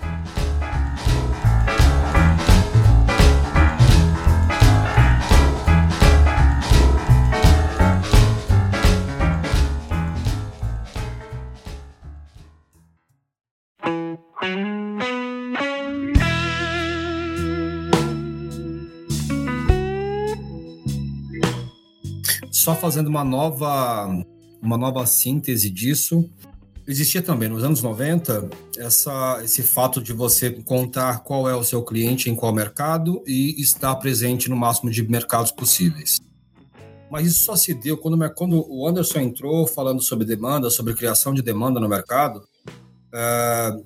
[22.73, 24.09] Só fazendo uma nova,
[24.63, 26.29] uma nova síntese disso,
[26.89, 31.83] existia também nos anos 90 essa, esse fato de você contar qual é o seu
[31.83, 36.19] cliente em qual mercado e estar presente no máximo de mercados possíveis.
[37.11, 41.35] Mas isso só se deu quando, quando o Anderson entrou falando sobre demanda, sobre criação
[41.35, 42.43] de demanda no mercado.
[43.13, 43.85] Uh,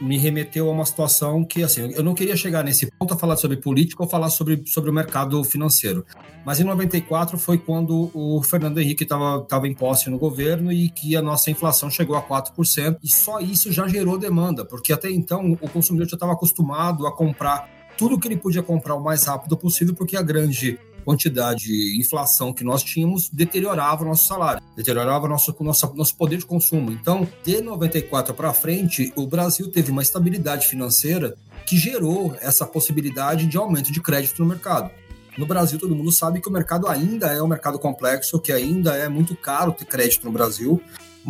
[0.00, 3.36] me remeteu a uma situação que, assim, eu não queria chegar nesse ponto a falar
[3.36, 6.04] sobre política ou falar sobre, sobre o mercado financeiro.
[6.44, 11.14] Mas em 94 foi quando o Fernando Henrique estava em posse no governo e que
[11.14, 15.52] a nossa inflação chegou a 4%, e só isso já gerou demanda, porque até então
[15.60, 19.56] o consumidor já estava acostumado a comprar tudo que ele podia comprar o mais rápido
[19.58, 20.78] possível, porque a grande
[21.10, 26.36] quantidade de inflação que nós tínhamos deteriorava o nosso salário, deteriorava nosso, nosso, nosso poder
[26.36, 26.92] de consumo.
[26.92, 33.46] Então, de 94 para frente, o Brasil teve uma estabilidade financeira que gerou essa possibilidade
[33.46, 34.88] de aumento de crédito no mercado.
[35.36, 38.94] No Brasil, todo mundo sabe que o mercado ainda é um mercado complexo, que ainda
[38.94, 40.80] é muito caro ter crédito no Brasil.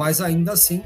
[0.00, 0.82] Mas ainda assim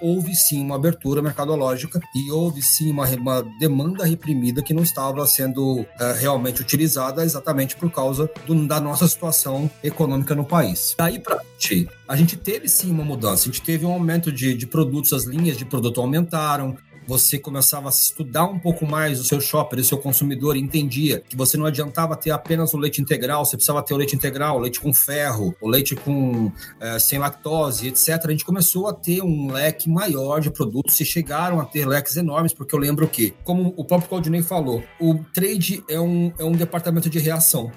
[0.00, 5.24] houve sim uma abertura mercadológica e houve sim uma, uma demanda reprimida que não estava
[5.24, 5.86] sendo uh,
[6.18, 10.96] realmente utilizada exatamente por causa do, da nossa situação econômica no país.
[10.98, 14.52] Daí para frente, a gente teve sim uma mudança, a gente teve um aumento de,
[14.54, 19.24] de produtos, as linhas de produto aumentaram, você começava a estudar um pouco mais o
[19.24, 23.44] seu shopper, o seu consumidor, entendia que você não adiantava ter apenas o leite integral,
[23.44, 27.18] você precisava ter o leite integral, o leite com ferro, o leite com é, sem
[27.18, 28.08] lactose, etc.
[28.24, 32.16] A gente começou a ter um leque maior de produtos e chegaram a ter leques
[32.16, 36.44] enormes, porque eu lembro que, como o próprio Claudinei falou, o trade é um, é
[36.44, 37.70] um departamento de reação.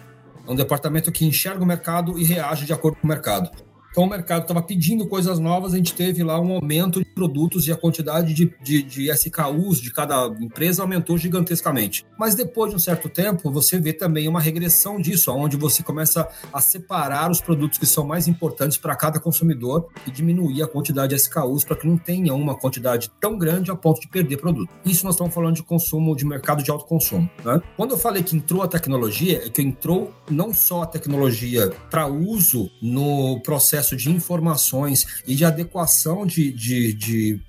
[0.48, 3.52] É um departamento que enxerga o mercado e reage de acordo com o mercado.
[4.00, 7.68] Então o mercado estava pedindo coisas novas, a gente teve lá um aumento de produtos
[7.68, 12.06] e a quantidade de, de, de, SKUs de cada empresa aumentou gigantescamente.
[12.18, 16.26] Mas depois de um certo tempo, você vê também uma regressão disso, onde você começa
[16.54, 21.14] a separar os produtos que são mais importantes para cada consumidor e diminuir a quantidade
[21.14, 24.72] de SKUs para que não tenha uma quantidade tão grande a ponto de perder produto.
[24.86, 27.30] Isso nós estamos falando de consumo, de mercado de alto consumo.
[27.44, 27.62] Né?
[27.76, 32.08] Quando eu falei que entrou a tecnologia, é que entrou não só a tecnologia para
[32.08, 37.42] uso no processo processo de informações e de adequação de, de, de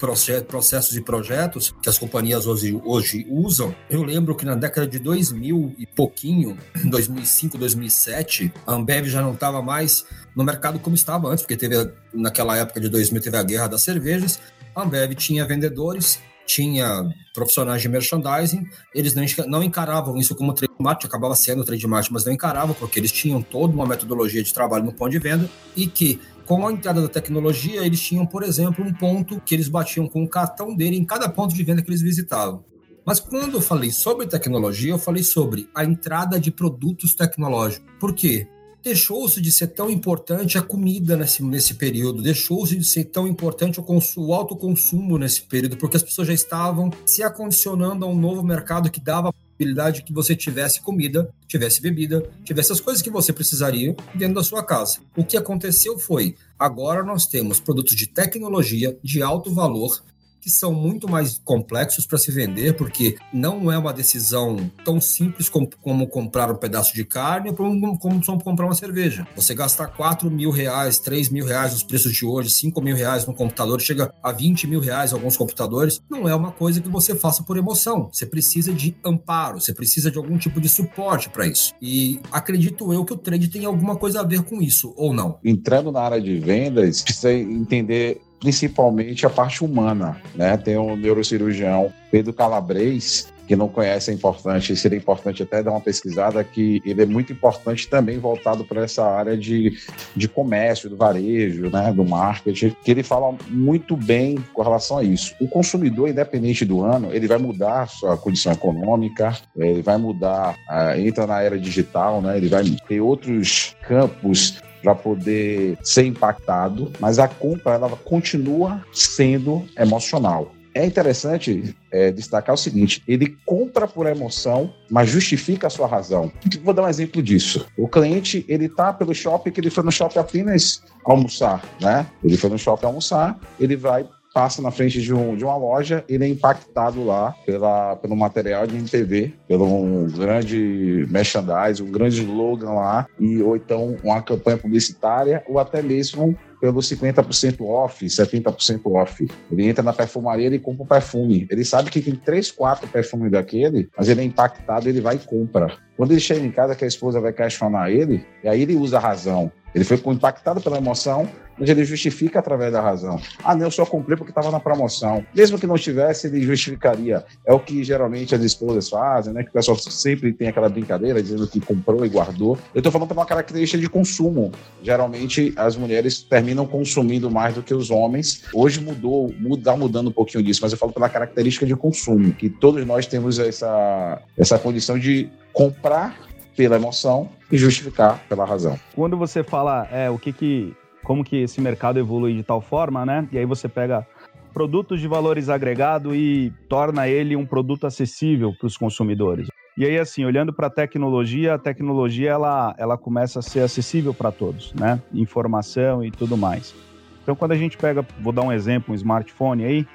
[0.46, 3.74] processos e projetos que as companhias hoje, hoje usam.
[3.88, 9.32] Eu lembro que na década de 2000 e pouquinho, 2005, 2007, a Ambev já não
[9.32, 13.42] estava mais no mercado como estava antes, porque teve naquela época de 2000 teve a
[13.42, 14.38] guerra das cervejas.
[14.74, 19.14] A Ambev tinha vendedores tinha profissionais de merchandising, eles
[19.46, 23.72] não, encaravam isso como trademark, acabava sendo trademark, mas não encaravam, porque eles tinham toda
[23.72, 27.86] uma metodologia de trabalho no ponto de venda e que com a entrada da tecnologia,
[27.86, 31.28] eles tinham, por exemplo, um ponto que eles batiam com o cartão dele em cada
[31.28, 32.64] ponto de venda que eles visitavam.
[33.06, 37.88] Mas quando eu falei sobre tecnologia, eu falei sobre a entrada de produtos tecnológicos.
[38.00, 38.48] Por quê?
[38.82, 43.80] Deixou-se de ser tão importante a comida nesse, nesse período, deixou-se de ser tão importante
[43.80, 48.08] o, consumo, o alto consumo nesse período, porque as pessoas já estavam se acondicionando a
[48.08, 52.80] um novo mercado que dava a possibilidade que você tivesse comida, tivesse bebida, tivesse as
[52.80, 54.98] coisas que você precisaria dentro da sua casa.
[55.16, 60.02] O que aconteceu foi, agora nós temos produtos de tecnologia de alto valor
[60.40, 65.48] que são muito mais complexos para se vender, porque não é uma decisão tão simples
[65.48, 69.26] como, como comprar um pedaço de carne ou como, como comprar uma cerveja.
[69.36, 73.26] Você gastar 4 mil reais, 3 mil reais nos preços de hoje, 5 mil reais
[73.26, 77.14] no computador, chega a 20 mil reais alguns computadores, não é uma coisa que você
[77.14, 78.08] faça por emoção.
[78.12, 81.72] Você precisa de amparo, você precisa de algum tipo de suporte para isso.
[81.80, 85.38] E acredito eu que o trade tem alguma coisa a ver com isso, ou não.
[85.44, 90.56] Entrando na área de vendas, precisa entender principalmente a parte humana, né?
[90.56, 95.80] Tem o neurocirurgião Pedro Calabres, que não conhece é importante, seria importante até dar uma
[95.80, 99.76] pesquisada, que ele é muito importante também voltado para essa área de,
[100.14, 105.02] de comércio, do varejo, né, do marketing, que ele fala muito bem com relação a
[105.02, 105.34] isso.
[105.40, 110.96] O consumidor, independente do ano, ele vai mudar sua condição econômica, ele vai mudar, uh,
[110.96, 117.18] entra na era digital, né, ele vai ter outros campos para poder ser impactado, mas
[117.18, 120.52] a compra ela continua sendo emocional.
[120.72, 126.30] É interessante é, destacar o seguinte: ele compra por emoção, mas justifica a sua razão.
[126.62, 127.66] Vou dar um exemplo disso.
[127.76, 132.06] O cliente ele tá pelo shopping, que ele foi no shopping apenas almoçar, né?
[132.22, 136.04] Ele foi no shopping almoçar, ele vai passa na frente de, um, de uma loja,
[136.08, 142.22] ele é impactado lá pela, pelo material de MTV, pelo um grande merchandise, um grande
[142.22, 148.80] slogan lá, e, ou então uma campanha publicitária, ou até mesmo pelo 50% off, 70%
[148.84, 149.26] off.
[149.50, 151.48] Ele entra na perfumaria e compra um perfume.
[151.50, 155.18] Ele sabe que tem três, quatro perfumes daquele, mas ele é impactado, ele vai e
[155.20, 155.78] compra.
[155.96, 158.98] Quando ele chega em casa, que a esposa vai questionar ele, e aí ele usa
[158.98, 159.50] a razão.
[159.74, 161.28] Ele foi impactado pela emoção,
[161.60, 163.20] mas ele justifica através da razão.
[163.44, 165.24] Ah, não, eu só comprei porque estava na promoção.
[165.34, 167.22] Mesmo que não tivesse, ele justificaria.
[167.46, 169.42] É o que geralmente as esposas fazem, né?
[169.42, 172.58] Que o pessoal sempre tem aquela brincadeira dizendo que comprou e guardou.
[172.74, 174.50] Eu estou falando por uma característica de consumo.
[174.82, 178.44] Geralmente as mulheres terminam consumindo mais do que os homens.
[178.54, 182.48] Hoje mudou, muda, mudando um pouquinho disso, mas eu falo pela característica de consumo, que
[182.48, 188.78] todos nós temos essa, essa condição de comprar pela emoção e justificar pela razão.
[188.94, 193.04] Quando você fala é, o que que, como que esse mercado evolui de tal forma,
[193.04, 193.28] né?
[193.32, 194.06] E aí você pega
[194.52, 199.48] produtos de valores agregado e torna ele um produto acessível para os consumidores.
[199.76, 204.12] E aí, assim, olhando para a tecnologia, a tecnologia ela, ela começa a ser acessível
[204.12, 205.00] para todos, né?
[205.14, 206.74] Informação e tudo mais.
[207.22, 209.86] Então, quando a gente pega, vou dar um exemplo, um smartphone aí,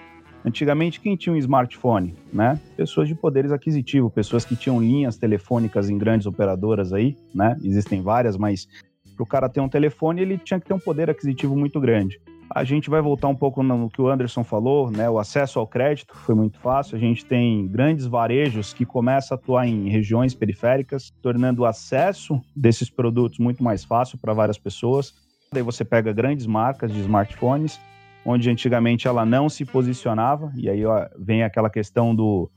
[0.45, 2.13] Antigamente, quem tinha um smartphone?
[2.31, 2.59] Né?
[2.77, 7.57] Pessoas de poderes aquisitivos, pessoas que tinham linhas telefônicas em grandes operadoras aí, né?
[7.63, 8.67] Existem várias, mas
[9.15, 12.21] para o cara ter um telefone, ele tinha que ter um poder aquisitivo muito grande.
[12.47, 15.09] A gente vai voltar um pouco no que o Anderson falou, né?
[15.09, 16.95] O acesso ao crédito foi muito fácil.
[16.95, 22.39] A gente tem grandes varejos que começam a atuar em regiões periféricas, tornando o acesso
[22.55, 25.11] desses produtos muito mais fácil para várias pessoas.
[25.51, 27.79] Daí você pega grandes marcas de smartphones,
[28.25, 32.49] onde antigamente ela não se posicionava, e aí ó, vem aquela questão do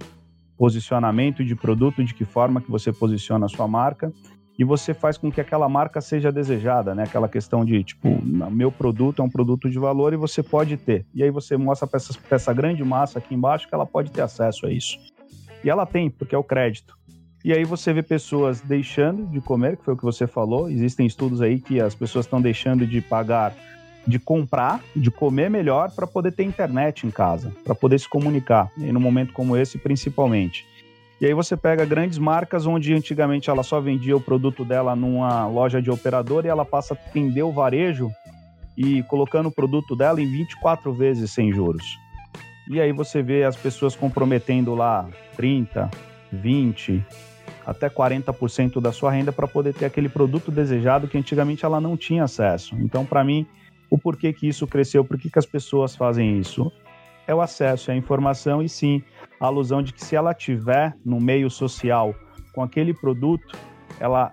[0.57, 4.12] posicionamento de produto, de que forma que você posiciona a sua marca
[4.59, 7.05] e você faz com que aquela marca seja desejada, né?
[7.05, 11.07] Aquela questão de, tipo, meu produto é um produto de valor e você pode ter.
[11.14, 14.21] E aí você mostra para essa, essa grande massa aqui embaixo que ela pode ter
[14.21, 14.99] acesso a isso.
[15.62, 16.99] E ela tem, porque é o crédito.
[17.45, 20.69] E aí você vê pessoas deixando de comer, que foi o que você falou.
[20.69, 23.55] Existem estudos aí que as pessoas estão deixando de pagar,
[24.07, 28.71] de comprar, de comer melhor para poder ter internet em casa, para poder se comunicar.
[28.77, 30.67] E num momento como esse, principalmente.
[31.21, 35.47] E aí você pega grandes marcas onde antigamente ela só vendia o produto dela numa
[35.49, 38.11] loja de operador e ela passa a atender o varejo
[38.77, 41.99] e colocando o produto dela em 24 vezes sem juros.
[42.71, 45.91] E aí você vê as pessoas comprometendo lá 30,
[46.31, 47.05] 20,
[47.67, 51.97] até 40% da sua renda para poder ter aquele produto desejado que antigamente ela não
[51.97, 52.77] tinha acesso.
[52.77, 53.45] Então, para mim,
[53.91, 56.70] o porquê que isso cresceu, por que, as pessoas fazem isso?
[57.26, 59.03] É o acesso, a informação e sim,
[59.41, 62.14] a alusão de que se ela tiver no meio social
[62.55, 63.57] com aquele produto,
[64.01, 64.32] ela,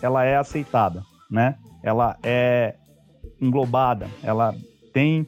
[0.00, 1.56] ela é aceitada, né?
[1.82, 2.76] Ela é
[3.40, 4.54] englobada, ela
[4.92, 5.26] tem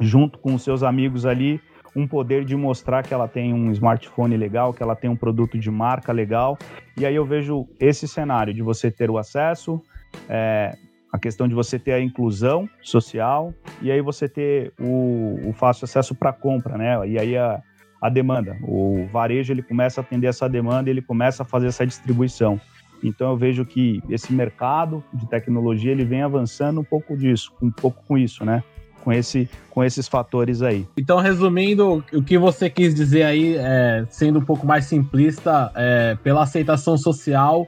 [0.00, 1.60] junto com os seus amigos ali
[1.94, 5.58] um poder de mostrar que ela tem um smartphone legal, que ela tem um produto
[5.58, 6.58] de marca legal.
[6.96, 9.80] E aí eu vejo esse cenário de você ter o acesso,
[10.28, 10.74] é,
[11.12, 13.52] a questão de você ter a inclusão social
[13.82, 17.06] e aí você ter o, o fácil acesso para compra, né?
[17.06, 17.62] E aí a,
[18.00, 18.56] a demanda.
[18.62, 22.58] O varejo ele começa a atender essa demanda, ele começa a fazer essa distribuição.
[23.04, 27.70] Então eu vejo que esse mercado de tecnologia ele vem avançando um pouco disso, um
[27.70, 28.64] pouco com isso, né?
[29.04, 30.86] Com, esse, com esses fatores aí.
[30.96, 36.16] Então, resumindo, o que você quis dizer aí, é, sendo um pouco mais simplista, é,
[36.22, 37.66] pela aceitação social,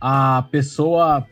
[0.00, 1.24] a pessoa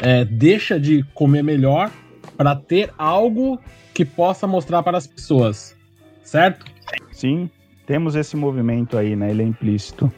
[0.00, 1.90] é, deixa de comer melhor
[2.36, 3.60] para ter algo
[3.92, 5.76] que possa mostrar para as pessoas,
[6.24, 6.64] certo?
[7.12, 7.50] Sim,
[7.86, 9.30] temos esse movimento aí, né?
[9.30, 10.10] Ele é implícito.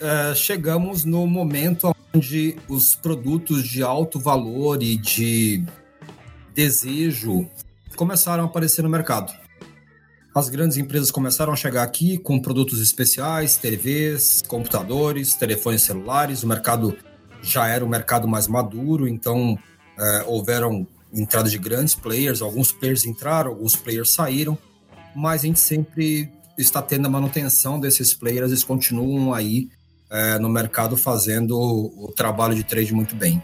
[0.00, 5.64] É, chegamos no momento onde os produtos de alto valor e de
[6.54, 7.48] desejo
[7.96, 9.32] começaram a aparecer no mercado.
[10.34, 16.44] As grandes empresas começaram a chegar aqui com produtos especiais, TVs, computadores, telefones celulares.
[16.44, 16.96] O mercado
[17.42, 19.58] já era um mercado mais maduro, então
[19.98, 22.42] é, houveram entrada de grandes players.
[22.42, 24.56] Alguns players entraram, alguns players saíram,
[25.14, 29.70] mas a gente sempre está tendo a manutenção desses players, eles continuam aí
[30.10, 33.42] é, no mercado fazendo o, o trabalho de trade muito bem.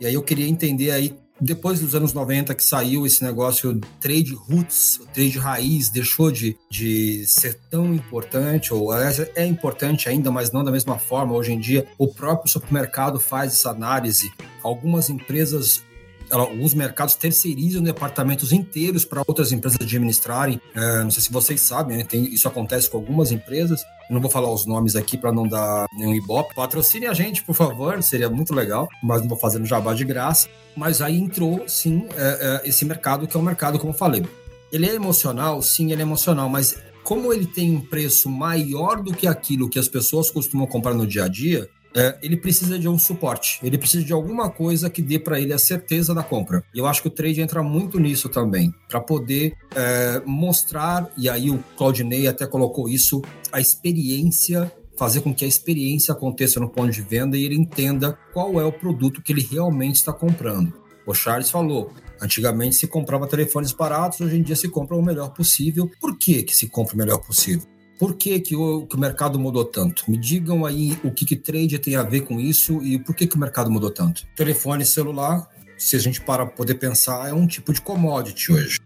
[0.00, 4.34] E aí eu queria entender aí, depois dos anos 90 que saiu esse negócio trade
[4.34, 10.64] roots, trade raiz, deixou de, de ser tão importante, ou é importante ainda, mas não
[10.64, 11.34] da mesma forma.
[11.34, 14.30] Hoje em dia, o próprio supermercado faz essa análise.
[14.62, 15.82] Algumas empresas
[16.30, 20.60] alguns mercados terceirizam departamentos inteiros para outras empresas administrarem.
[20.74, 22.04] É, não sei se vocês sabem, né?
[22.04, 23.82] Tem, isso acontece com algumas empresas.
[24.10, 26.54] Não vou falar os nomes aqui para não dar nenhum ibope.
[26.54, 30.04] Patrocine a gente, por favor, seria muito legal, mas não vou fazer no jabá de
[30.04, 30.48] graça.
[30.76, 34.24] Mas aí entrou, sim, é, é, esse mercado, que é um mercado, como eu falei.
[34.72, 36.76] Ele é emocional, sim, ele é emocional, mas
[37.08, 41.06] como ele tem um preço maior do que aquilo que as pessoas costumam comprar no
[41.06, 45.02] dia a dia, é, ele precisa de um suporte, ele precisa de alguma coisa que
[45.02, 46.62] dê para ele a certeza da compra.
[46.74, 51.28] E eu acho que o trade entra muito nisso também, para poder é, mostrar, e
[51.28, 53.22] aí o Claudinei até colocou isso,
[53.52, 58.18] a experiência fazer com que a experiência aconteça no ponto de venda e ele entenda
[58.32, 60.72] qual é o produto que ele realmente está comprando.
[61.06, 65.32] O Charles falou, antigamente se comprava telefones baratos, hoje em dia se compra o melhor
[65.32, 65.88] possível.
[66.00, 67.66] Por que, que se compra o melhor possível?
[67.98, 70.08] Por que, que, o, que o mercado mudou tanto?
[70.08, 73.26] Me digam aí o que, que trade tem a ver com isso e por que,
[73.26, 74.24] que o mercado mudou tanto.
[74.36, 78.78] Telefone celular, se a gente para poder pensar, é um tipo de commodity hoje.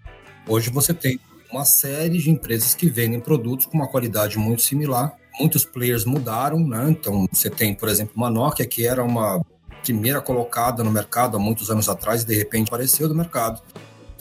[0.48, 5.14] Hoje você tem uma série de empresas que vendem produtos com uma qualidade muito similar.
[5.38, 6.88] Muitos players mudaram, né?
[6.88, 9.44] Então você tem, por exemplo, uma Nokia que era uma
[9.82, 13.60] primeira colocada no mercado há muitos anos atrás e de repente apareceu do mercado.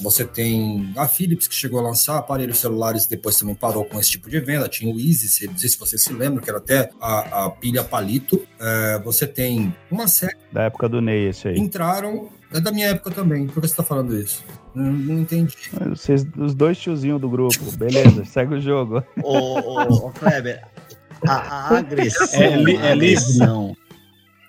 [0.02, 4.12] Você tem a Philips, que chegou a lançar aparelhos celulares, depois também parou com esse
[4.12, 4.68] tipo de venda.
[4.68, 7.84] Tinha o Easy, não sei se você se lembra, que era até a, a pilha
[7.84, 8.42] palito.
[8.60, 10.38] É, você tem uma série.
[10.52, 11.58] Da época do Ney, esse aí.
[11.58, 12.30] Entraram.
[12.54, 13.48] É da minha época também.
[13.48, 14.44] Por que você está falando isso?
[14.76, 15.56] Não, não entendi.
[15.90, 17.60] Vocês, os dois tiozinhos do grupo.
[17.78, 19.04] Beleza, segue o jogo.
[19.24, 20.62] Ô, ô, ô Kleber,
[21.26, 22.42] a, a agressão.
[22.42, 23.40] É, li, é livre.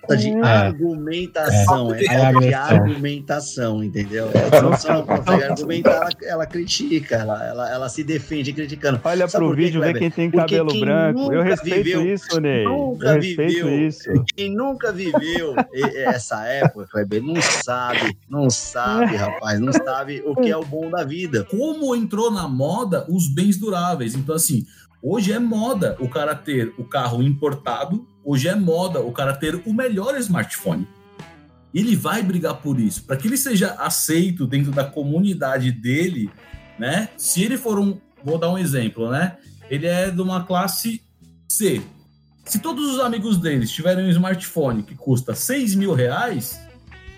[0.07, 0.41] Falta de É.
[0.43, 2.07] argumentação, é, É.
[2.07, 4.29] falta de argumentação, entendeu?
[4.33, 8.99] É, Se você não consegue argumentar, ela, ela critica, ela, ela, ela se defende criticando.
[9.03, 11.31] Olha Sabe pro por quê, vídeo, vê quem tem Porque cabelo quem branco.
[11.33, 12.63] Eu respeito viveu- isso, Ney.
[12.65, 13.87] nunca Eu respeito viveu.
[13.87, 14.09] isso.
[14.35, 20.35] Quem nunca viveu e- essa época, Kleber, não sabe, não sabe, rapaz, não sabe o
[20.35, 21.43] que é o bom da vida.
[21.49, 24.15] como entrou na moda os bens duráveis.
[24.15, 24.65] Então, assim,
[25.01, 29.61] hoje é moda o cara ter o carro importado, hoje é moda o cara ter
[29.65, 30.87] o melhor smartphone.
[31.73, 36.29] Ele vai brigar por isso, para que ele seja aceito dentro da comunidade dele,
[36.77, 37.09] né?
[37.17, 39.37] Se ele for um, vou dar um exemplo, né?
[39.69, 41.01] Ele é de uma classe
[41.47, 41.81] C.
[42.45, 46.59] Se todos os amigos dele tiverem um smartphone que custa 6 mil reais,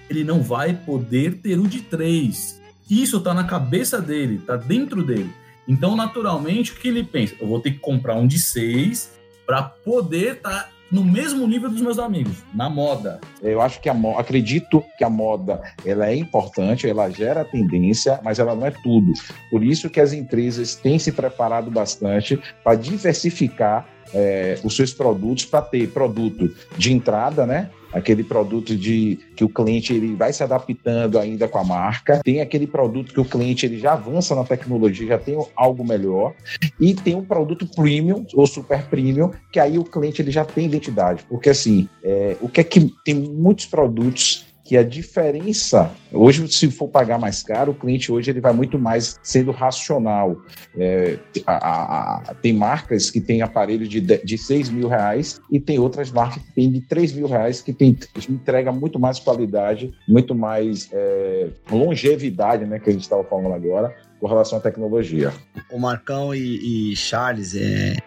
[0.09, 2.61] ele não vai poder ter o de 3.
[2.89, 5.31] Isso tá na cabeça dele, tá dentro dele.
[5.67, 7.35] Então, naturalmente, o que ele pensa?
[7.41, 9.11] Eu vou ter que comprar um de 6
[9.45, 13.19] para poder estar no mesmo nível dos meus amigos, na moda.
[13.41, 18.19] Eu acho que a mo- acredito que a moda ela é importante, ela gera tendência,
[18.23, 19.11] mas ela não é tudo.
[19.49, 25.45] Por isso que as empresas têm se preparado bastante para diversificar é, os seus produtos
[25.45, 27.69] para ter produto de entrada, né?
[27.95, 32.41] Aquele produto de que o cliente ele vai se adaptando ainda com a marca, tem
[32.41, 36.33] aquele produto que o cliente ele já avança na tecnologia, já tem algo melhor,
[36.77, 40.65] e tem um produto premium ou super premium, que aí o cliente ele já tem
[40.65, 46.45] identidade, porque assim, é, o que é que tem muitos produtos que a diferença hoje
[46.51, 50.35] se for pagar mais caro o cliente hoje ele vai muito mais sendo racional.
[50.75, 55.59] É, a- a- tem marcas que têm aparelho de, de, de 6 mil reais e
[55.59, 57.95] tem outras marcas que têm de 3 mil reais que tem,
[58.27, 63.95] entrega muito mais qualidade muito mais é, longevidade né que a gente estava falando agora
[64.19, 65.31] com relação à tecnologia.
[65.71, 67.97] O Marcão e, e Charles, é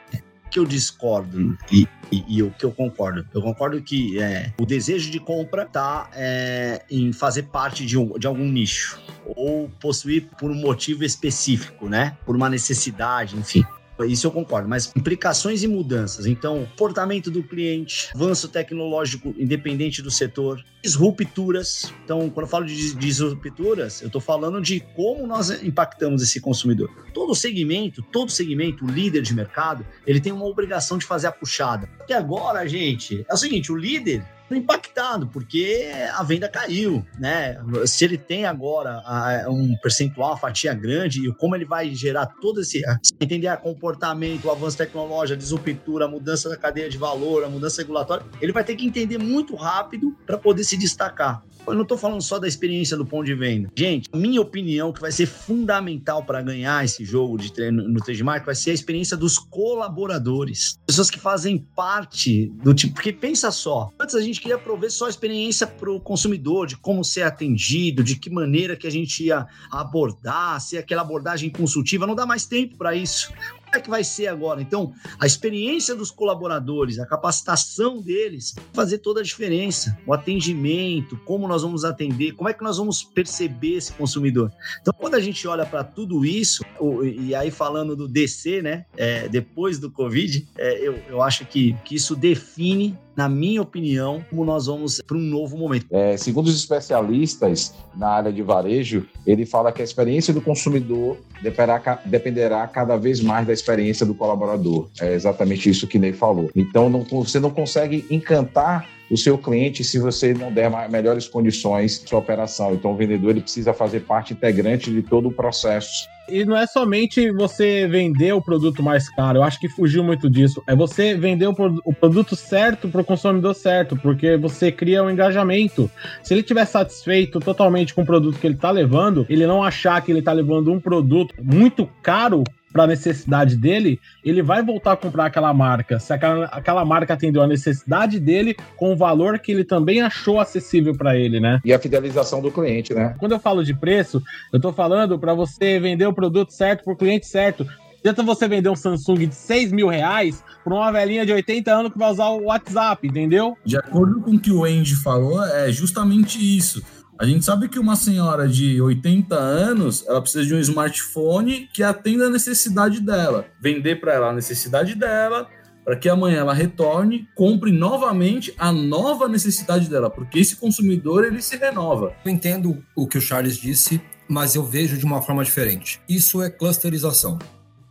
[0.48, 3.26] que eu discordo e, e- e o que eu concordo.
[3.34, 8.18] Eu concordo que é, o desejo de compra tá é, em fazer parte de, um-
[8.18, 8.98] de algum nicho
[9.36, 12.16] ou possuir por um motivo específico, né?
[12.24, 13.62] Por uma necessidade, enfim.
[14.06, 16.26] Isso eu concordo, mas implicações e mudanças.
[16.26, 21.92] Então, comportamento do cliente, avanço tecnológico independente do setor, disrupturas.
[22.04, 26.90] Então, quando eu falo de disrupturas, eu estou falando de como nós impactamos esse consumidor.
[27.12, 31.32] Todo segmento, todo segmento, o líder de mercado, ele tem uma obrigação de fazer a
[31.32, 31.88] puxada.
[32.00, 34.24] Até agora, gente, é o seguinte, o líder
[34.56, 37.58] impactado porque a venda caiu, né?
[37.86, 39.02] Se ele tem agora
[39.48, 42.82] um percentual, uma fatia grande, e como ele vai gerar todo esse
[43.20, 47.48] entender a comportamento, o avanço tecnológico, a disruptura, a mudança da cadeia de valor, a
[47.48, 51.42] mudança regulatória, ele vai ter que entender muito rápido para poder se destacar.
[51.68, 53.70] Eu não estou falando só da experiência do ponto de venda.
[53.74, 58.22] Gente, minha opinião que vai ser fundamental para ganhar esse jogo de treino no trade
[58.22, 60.78] market vai ser a experiência dos colaboradores.
[60.86, 62.94] Pessoas que fazem parte do tipo.
[62.94, 66.76] Porque pensa só, antes a gente queria prover só a experiência para o consumidor, de
[66.76, 72.06] como ser atendido, de que maneira que a gente ia abordar, se aquela abordagem consultiva.
[72.06, 73.32] Não dá mais tempo para isso.
[73.72, 74.62] É que vai ser agora?
[74.62, 79.96] Então, a experiência dos colaboradores, a capacitação deles, fazer toda a diferença.
[80.06, 84.50] O atendimento, como nós vamos atender, como é que nós vamos perceber esse consumidor.
[84.80, 86.64] Então, quando a gente olha para tudo isso,
[87.02, 91.74] e aí falando do DC, né, é, depois do Covid, é, eu, eu acho que,
[91.84, 95.86] que isso define, na minha opinião, como nós vamos para um novo momento.
[95.90, 101.16] É, segundo os especialistas na área de varejo, ele fala que a experiência do consumidor
[101.42, 104.86] dependerá, dependerá cada vez mais da experiência do colaborador.
[105.00, 106.48] É exatamente isso que Ney falou.
[106.54, 112.00] Então, não- você não consegue encantar o seu cliente se você não der melhores condições
[112.00, 112.74] de sua operação.
[112.74, 116.08] Então, o vendedor ele precisa fazer parte integrante de todo o processo.
[116.28, 120.28] E não é somente você vender o produto mais caro, eu acho que fugiu muito
[120.28, 120.62] disso.
[120.66, 121.54] É você vender o,
[121.84, 125.90] o produto certo para o consumidor certo, porque você cria um engajamento.
[126.22, 130.02] Se ele estiver satisfeito totalmente com o produto que ele está levando, ele não achar
[130.02, 132.44] que ele está levando um produto muito caro
[132.78, 135.98] para a necessidade dele, ele vai voltar a comprar aquela marca.
[135.98, 140.38] Se aquela, aquela marca atendeu a necessidade dele com o valor que ele também achou
[140.38, 141.60] acessível para ele, né?
[141.64, 143.16] E a fidelização do cliente, né?
[143.18, 144.22] Quando eu falo de preço,
[144.52, 147.66] eu tô falando para você vender o produto certo pro cliente certo.
[148.00, 151.92] Tenta você vender um Samsung de 6 mil reais pra uma velhinha de 80 anos
[151.92, 153.58] que vai usar o WhatsApp, entendeu?
[153.64, 156.80] De acordo com o que o Andy falou, é justamente isso.
[157.18, 161.82] A gente sabe que uma senhora de 80 anos, ela precisa de um smartphone que
[161.82, 163.46] atenda a necessidade dela.
[163.60, 165.48] Vender para ela a necessidade dela,
[165.84, 171.42] para que amanhã ela retorne, compre novamente a nova necessidade dela, porque esse consumidor ele
[171.42, 172.14] se renova.
[172.24, 176.00] Eu entendo o que o Charles disse, mas eu vejo de uma forma diferente.
[176.08, 177.36] Isso é clusterização.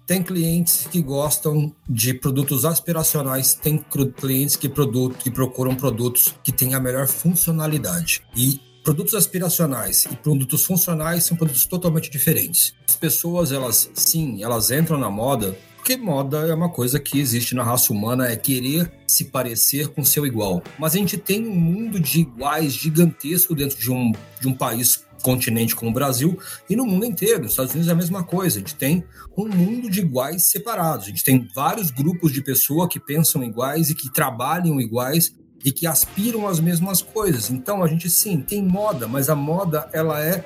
[0.06, 6.54] Tem clientes que gostam de produtos aspiracionais, tem clientes que, produto, que procuram produtos que
[6.54, 8.24] têm a melhor funcionalidade.
[8.34, 12.74] E produtos aspiracionais e produtos funcionais são produtos totalmente diferentes.
[12.88, 17.54] As pessoas, elas sim, elas entram na moda porque moda é uma coisa que existe
[17.54, 20.64] na raça humana, é querer se parecer com seu igual.
[20.80, 25.06] Mas a gente tem um mundo de iguais gigantesco dentro de um, de um país
[25.22, 27.44] continente como o Brasil e no mundo inteiro.
[27.44, 28.56] Nos Estados Unidos é a mesma coisa.
[28.56, 29.04] A gente tem
[29.38, 31.08] um mundo de iguais separados.
[31.08, 35.36] A gente tem vários grupos de pessoas que pensam iguais e que trabalham iguais
[35.68, 37.52] e que aspiram às mesmas coisas.
[37.52, 40.46] Então a gente sim tem moda, mas a moda ela é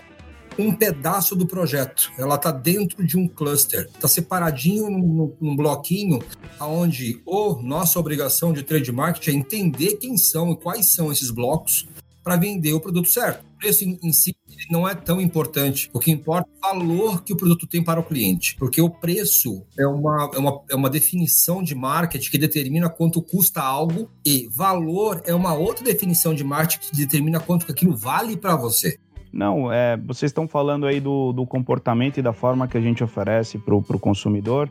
[0.58, 2.12] um pedaço do projeto.
[2.18, 6.24] Ela está dentro de um cluster, está separadinho num, num, bloquinho,
[6.60, 11.30] onde o nossa obrigação de trade marketing é entender quem são e quais são esses
[11.30, 11.88] blocos
[12.24, 13.46] para vender o produto certo.
[13.46, 14.36] O preço em, em si
[14.70, 15.90] não é tão importante.
[15.94, 18.56] O que importa é o valor que o produto tem para o cliente.
[18.58, 23.22] Porque o preço é uma, é uma, é uma definição de marketing que determina quanto
[23.22, 28.38] custa algo e valor é uma outra definição de marketing que determina quanto aquilo vale
[28.38, 28.98] para você.
[29.32, 33.04] Não, é, vocês estão falando aí do, do comportamento e da forma que a gente
[33.04, 34.70] oferece para o consumidor,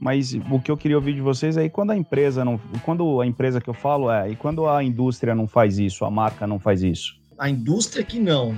[0.00, 2.58] mas o que eu queria ouvir de vocês é quando a empresa não.
[2.84, 6.10] Quando a empresa que eu falo é, e quando a indústria não faz isso, a
[6.10, 7.17] marca não faz isso?
[7.38, 8.56] A indústria que não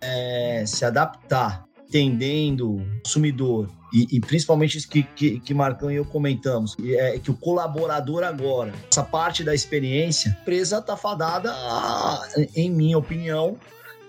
[0.00, 5.96] é, se adaptar, entendendo o consumidor, e, e, principalmente isso que, que, que Marcão e
[5.96, 11.50] eu comentamos, é que o colaborador agora, essa parte da experiência, a empresa está fadada,
[11.50, 12.22] a,
[12.54, 13.56] em minha opinião,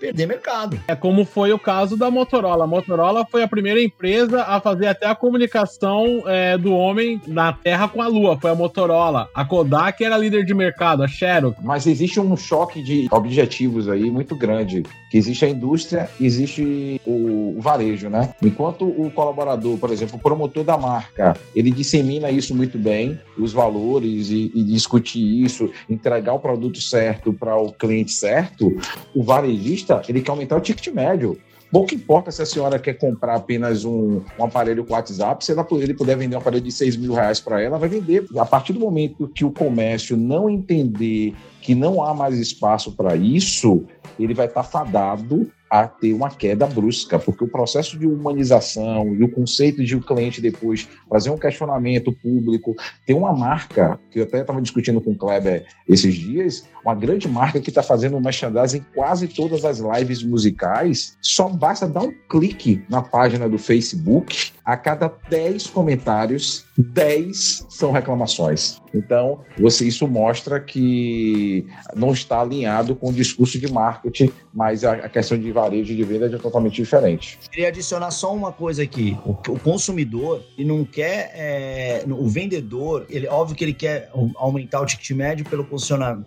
[0.00, 0.80] perder mercado.
[0.88, 2.64] É como foi o caso da Motorola.
[2.64, 7.52] A Motorola foi a primeira empresa a fazer até a comunicação é, do homem na
[7.52, 8.38] Terra com a Lua.
[8.40, 9.28] Foi a Motorola.
[9.34, 11.58] A Kodak era líder de mercado, a Xerox.
[11.62, 14.82] Mas existe um choque de objetivos aí muito grande.
[15.10, 18.32] Que existe a indústria, existe o, o varejo, né?
[18.40, 23.52] Enquanto o colaborador, por exemplo, o promotor da marca, ele dissemina isso muito bem, os
[23.52, 28.76] valores e, e discutir isso, entregar o produto certo para o cliente certo,
[29.12, 31.38] o varejista ele quer aumentar o ticket médio.
[31.70, 35.64] Pouco importa se a senhora quer comprar apenas um, um aparelho com WhatsApp, se ela,
[35.72, 38.26] ele puder vender um aparelho de 6 mil reais para ela, vai vender.
[38.36, 41.32] A partir do momento que o comércio não entender
[41.70, 43.86] que não há mais espaço para isso,
[44.18, 49.14] ele vai estar tá fadado a ter uma queda brusca, porque o processo de humanização
[49.14, 52.74] e o conceito de o cliente depois fazer um questionamento público,
[53.06, 57.28] ter uma marca, que eu até estava discutindo com o Kleber esses dias, uma grande
[57.28, 62.12] marca que está fazendo merchandising em quase todas as lives musicais, só basta dar um
[62.28, 68.80] clique na página do Facebook, a cada 10 comentários, 10 são reclamações.
[68.94, 74.92] Então, você, isso mostra que não está alinhado com o discurso de marketing, mas a,
[74.92, 77.38] a questão de varejo e de venda é totalmente diferente.
[77.50, 79.16] Queria adicionar só uma coisa aqui.
[79.24, 81.32] O, o consumidor, ele não quer.
[81.34, 85.66] É, o vendedor, ele, óbvio que ele quer aumentar o ticket médio pelo,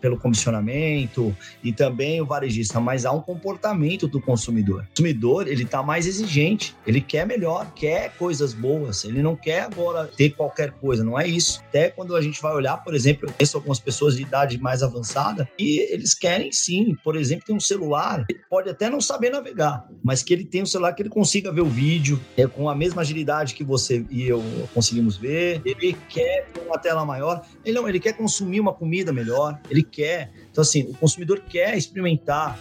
[0.01, 4.83] pelo comissionamento e também o varejista, mas há um comportamento do consumidor.
[4.83, 9.61] O consumidor, ele está mais exigente, ele quer melhor, quer coisas boas, ele não quer
[9.61, 11.61] agora ter qualquer coisa, não é isso.
[11.69, 14.81] Até quando a gente vai olhar, por exemplo, eu conheço algumas pessoas de idade mais
[14.81, 19.29] avançada e eles querem sim, por exemplo, ter um celular, ele pode até não saber
[19.29, 22.67] navegar, mas que ele tenha um celular que ele consiga ver o vídeo é, com
[22.67, 25.61] a mesma agilidade que você e eu conseguimos ver.
[25.63, 30.31] Ele quer uma tela maior, ele não, ele quer consumir uma comida melhor, ele quer.
[30.49, 32.59] Então, assim, o consumidor quer experimentar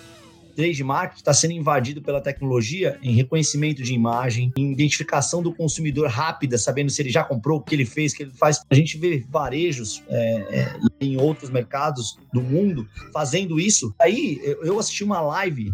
[0.54, 6.08] trade marketing está sendo invadido pela tecnologia em reconhecimento de imagem, em identificação do consumidor
[6.08, 8.60] rápida, sabendo se ele já comprou, o que ele fez, o que ele faz.
[8.70, 10.18] A gente vê varejos é,
[10.50, 13.94] é, em outros mercados do mundo fazendo isso.
[14.00, 15.72] Aí eu assisti uma live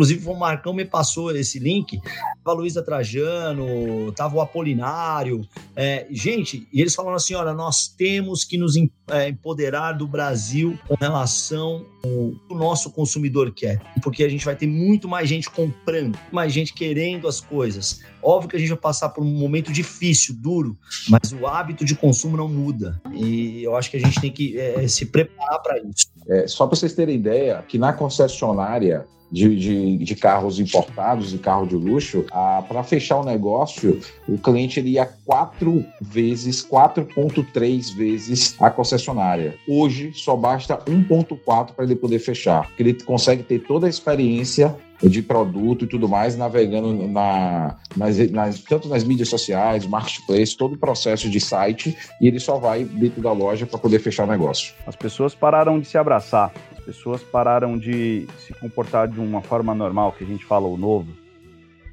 [0.00, 2.00] Inclusive, o Marcão me passou esse link.
[2.42, 5.46] Tava Luísa Trajano, tava o Apolinário.
[5.76, 8.76] É, gente, e eles falaram assim: olha, nós temos que nos
[9.10, 13.78] é, empoderar do Brasil com relação ao nosso consumidor quer.
[14.02, 18.00] Porque a gente vai ter muito mais gente comprando, mais gente querendo as coisas.
[18.22, 20.78] Óbvio que a gente vai passar por um momento difícil, duro,
[21.10, 22.98] mas o hábito de consumo não muda.
[23.12, 26.06] E eu acho que a gente tem que é, se preparar para isso.
[26.26, 31.38] É, só para vocês terem ideia, que na concessionária de, de, de, carros importados e
[31.38, 32.24] carro de luxo,
[32.68, 39.54] para fechar o negócio, o cliente ele ia quatro vezes, 4,3 vezes a concessionária.
[39.68, 44.76] Hoje só basta 1,4 para ele poder fechar, porque ele consegue ter toda a experiência
[45.02, 50.74] de produto e tudo mais, navegando na, nas, nas, tanto nas mídias sociais, marketplace, todo
[50.74, 54.30] o processo de site, e ele só vai dentro da loja para poder fechar o
[54.30, 54.74] negócio.
[54.86, 56.52] As pessoas pararam de se abraçar,
[56.90, 61.12] pessoas pararam de se comportar de uma forma normal, que a gente fala o novo,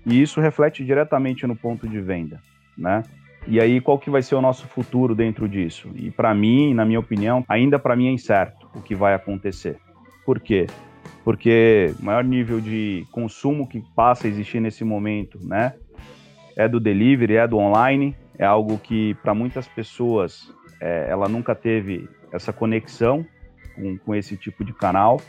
[0.03, 2.41] e isso reflete diretamente no ponto de venda,
[2.75, 3.03] né?
[3.45, 5.91] E aí, qual que vai ser o nosso futuro dentro disso?
[5.95, 9.77] E para mim, na minha opinião, ainda para mim é incerto o que vai acontecer.
[10.25, 10.65] Por quê?
[11.23, 15.75] Porque o maior nível de consumo que passa a existir nesse momento, né,
[16.55, 21.53] é do delivery, é do online, é algo que para muitas pessoas é, ela nunca
[21.53, 23.23] teve essa conexão
[23.77, 25.21] com, com esse tipo de canal.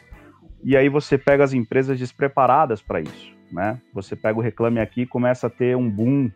[0.64, 3.80] E aí você pega as empresas despreparadas para isso, né?
[3.94, 6.30] Você pega o Reclame Aqui e começa a ter um boom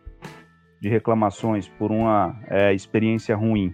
[0.79, 3.73] de reclamações por uma é, experiência ruim.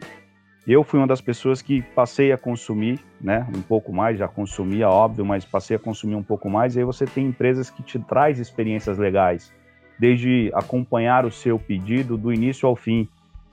[0.68, 4.88] Eu fui uma das pessoas que passei a consumir, né, um pouco mais, já consumia,
[4.88, 7.98] óbvio, mas passei a consumir um pouco mais, e aí você tem empresas que te
[7.98, 9.52] traz experiências legais,
[9.98, 13.08] desde acompanhar o seu pedido do início ao fim,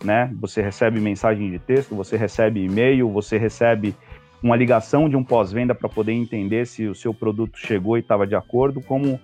[0.04, 0.30] né?
[0.38, 3.94] Você recebe mensagem de texto, você recebe e-mail, você recebe
[4.46, 8.26] uma ligação de um pós-venda para poder entender se o seu produto chegou e estava
[8.26, 9.20] de acordo, como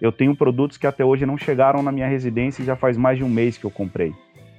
[0.00, 3.16] eu tenho produtos que até hoje não chegaram na minha residência e já faz mais
[3.16, 4.12] de um mês que eu comprei.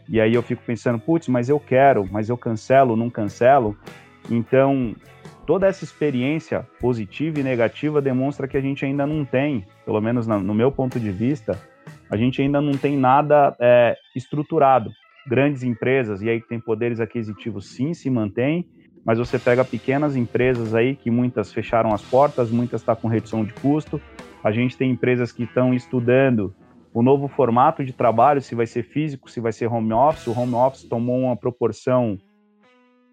[0.10, 3.78] E aí eu fico pensando, putz, mas eu quero, mas eu cancelo, não cancelo.
[4.32, 4.96] Então,
[5.46, 10.26] toda essa experiência positiva e negativa demonstra que a gente ainda não tem, pelo menos
[10.26, 11.58] no meu ponto de vista,
[12.10, 14.90] a gente ainda não tem nada é, estruturado
[15.28, 18.66] grandes empresas, e aí tem poderes aquisitivos sim, se mantém,
[19.06, 23.08] mas você pega pequenas empresas aí que muitas fecharam as portas, muitas estão tá com
[23.08, 24.02] redução de custo.
[24.44, 26.54] A gente tem empresas que estão estudando
[26.94, 30.28] o novo formato de trabalho, se vai ser físico, se vai ser home office.
[30.28, 32.18] O home office tomou uma proporção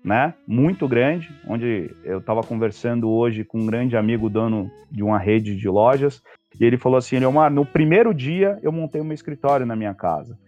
[0.07, 5.18] né, muito grande, onde eu estava conversando hoje com um grande amigo dono de uma
[5.18, 6.22] rede de lojas,
[6.61, 10.39] e ele falou assim, Leomar, no primeiro dia eu montei meu escritório na minha casa.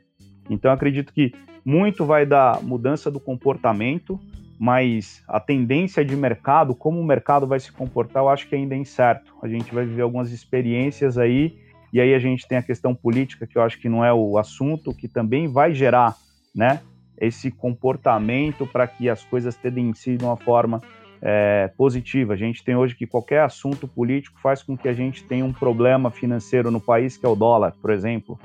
[0.48, 1.32] Então acredito que
[1.64, 4.18] muito vai da mudança do comportamento,
[4.58, 8.74] mas a tendência de mercado, como o mercado vai se comportar, eu acho que ainda
[8.74, 9.32] é incerto.
[9.40, 11.56] A gente vai viver algumas experiências aí,
[11.92, 14.36] e aí a gente tem a questão política, que eu acho que não é o
[14.36, 16.16] assunto, que também vai gerar,
[16.54, 16.80] né,
[17.16, 20.82] esse comportamento para que as coisas tendenciem de uma forma
[21.22, 22.34] é, positiva.
[22.34, 25.52] A gente tem hoje que qualquer assunto político faz com que a gente tenha um
[25.52, 28.38] problema financeiro no país, que é o dólar, por exemplo,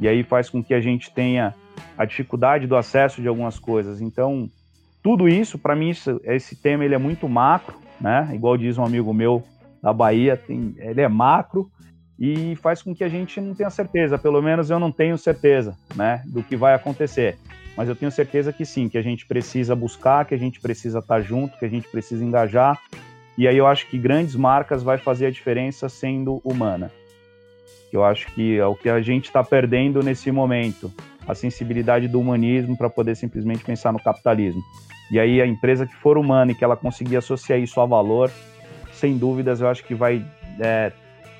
[0.00, 1.54] e aí faz com que a gente tenha
[1.96, 4.00] a dificuldade do acesso de algumas coisas.
[4.00, 4.48] Então,
[5.02, 8.30] tudo isso, para mim, isso, esse tema ele é muito macro, né?
[8.34, 9.42] Igual diz um amigo meu
[9.82, 11.70] da Bahia, tem, ele é macro
[12.18, 15.76] e faz com que a gente não tenha certeza, pelo menos eu não tenho certeza,
[15.94, 17.38] né, do que vai acontecer.
[17.76, 20.98] Mas eu tenho certeza que sim, que a gente precisa buscar, que a gente precisa
[20.98, 22.76] estar junto, que a gente precisa engajar.
[23.36, 26.90] E aí eu acho que grandes marcas vai fazer a diferença sendo humana.
[27.92, 30.92] Eu acho que é o que a gente está perdendo nesse momento
[31.28, 34.62] a sensibilidade do humanismo para poder simplesmente pensar no capitalismo.
[35.10, 38.30] E aí a empresa que for humana e que ela conseguir associar isso a valor,
[38.92, 40.24] sem dúvidas eu acho que vai
[40.58, 40.90] é,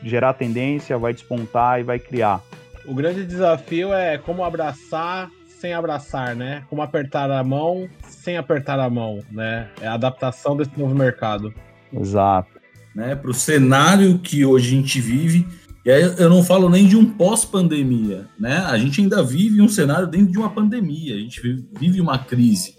[0.02, 2.40] gerar tendência, vai despontar e vai criar.
[2.86, 6.64] O grande desafio é como abraçar sem abraçar, né?
[6.70, 9.68] Como apertar a mão sem apertar a mão, né?
[9.80, 11.52] É a adaptação desse novo mercado.
[11.92, 12.58] Exato.
[12.94, 15.46] Né, para o cenário que hoje a gente vive,
[15.88, 18.58] e aí eu não falo nem de um pós-pandemia, né?
[18.58, 21.40] A gente ainda vive um cenário dentro de uma pandemia, a gente
[21.80, 22.74] vive uma crise,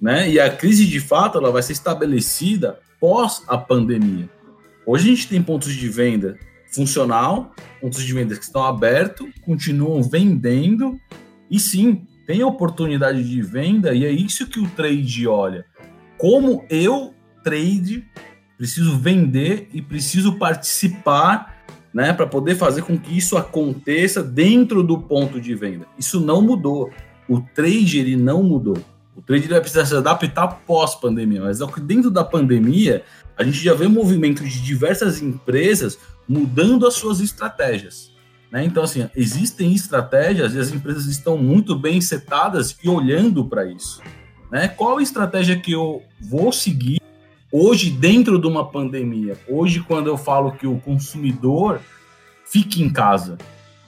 [0.00, 0.30] né?
[0.30, 4.30] E a crise de fato ela vai ser estabelecida pós a pandemia.
[4.86, 6.38] Hoje a gente tem pontos de venda
[6.72, 10.98] funcional, pontos de venda que estão abertos, continuam vendendo
[11.50, 15.66] e sim, tem oportunidade de venda e é isso que o trade olha.
[16.16, 17.12] Como eu,
[17.44, 18.06] trade,
[18.56, 21.57] preciso vender e preciso participar
[21.92, 25.86] né, para poder fazer com que isso aconteça dentro do ponto de venda.
[25.98, 26.90] Isso não mudou.
[27.28, 28.78] O trade ele não mudou.
[29.16, 33.02] O trade vai precisar se adaptar pós-pandemia, mas dentro da pandemia,
[33.36, 38.12] a gente já vê movimento de diversas empresas mudando as suas estratégias.
[38.50, 38.64] Né?
[38.64, 44.00] Então, assim, existem estratégias e as empresas estão muito bem setadas e olhando para isso.
[44.50, 44.68] Né?
[44.68, 47.00] Qual a estratégia que eu vou seguir
[47.50, 51.80] Hoje, dentro de uma pandemia, hoje, quando eu falo que o consumidor
[52.44, 53.38] fique em casa,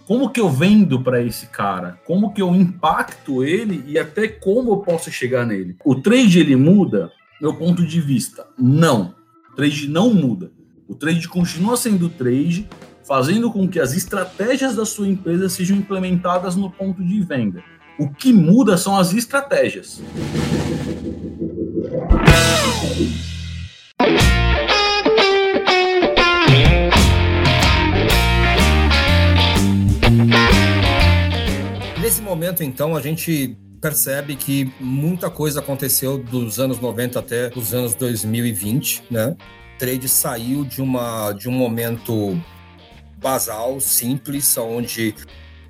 [0.06, 2.00] como que eu vendo para esse cara?
[2.06, 5.76] Como que eu impacto ele e até como eu posso chegar nele?
[5.84, 7.12] O trade ele muda?
[7.38, 9.14] Meu ponto de vista, não.
[9.52, 10.50] O trade não muda.
[10.88, 12.66] O trade continua sendo trade,
[13.06, 17.62] fazendo com que as estratégias da sua empresa sejam implementadas no ponto de venda.
[17.98, 20.00] O que muda são as estratégias.
[32.30, 37.94] Momento, então, a gente percebe que muita coisa aconteceu dos anos 90 até os anos
[37.94, 39.36] 2020, né?
[39.74, 42.40] O trade saiu de, uma, de um momento
[43.16, 45.14] basal, simples, onde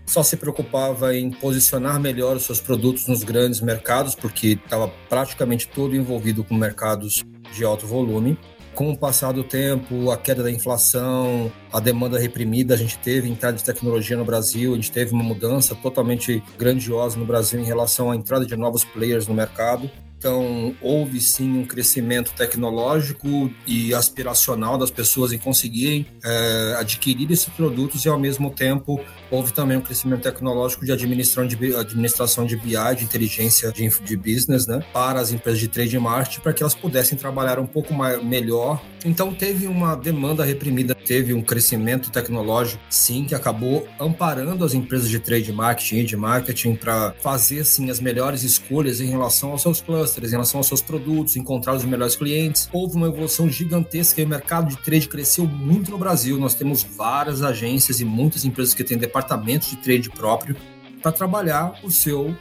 [0.04, 5.66] só se preocupava em posicionar melhor os seus produtos nos grandes mercados, porque estava praticamente
[5.68, 8.38] todo envolvido com mercados de alto volume.
[8.74, 13.28] Com o passar do tempo, a queda da inflação, a demanda reprimida, a gente teve
[13.28, 17.64] entrada de tecnologia no Brasil, a gente teve uma mudança totalmente grandiosa no Brasil em
[17.64, 19.90] relação à entrada de novos players no mercado.
[20.20, 27.48] Então, houve sim um crescimento tecnológico e aspiracional das pessoas em conseguirem é, adquirir esses
[27.48, 29.00] produtos e, ao mesmo tempo,
[29.30, 34.16] houve também um crescimento tecnológico de administração de, administração de BI, de inteligência de, de
[34.16, 37.94] business, né, para as empresas de trade marketing, para que elas pudessem trabalhar um pouco
[37.94, 38.82] mais, melhor.
[39.04, 45.08] Então, teve uma demanda reprimida, teve um crescimento tecnológico, sim, que acabou amparando as empresas
[45.08, 49.62] de trade marketing e de marketing para fazer, sim, as melhores escolhas em relação aos
[49.62, 52.68] seus clusters, em relação aos seus produtos, encontrar os melhores clientes.
[52.72, 56.38] Houve uma evolução gigantesca e o mercado de trade cresceu muito no Brasil.
[56.38, 60.56] Nós temos várias agências e muitas empresas que têm departamentos de trade próprio
[61.02, 62.36] para trabalhar o seu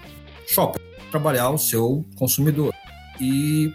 [0.47, 2.73] shopper, trabalhar o seu consumidor.
[3.19, 3.73] E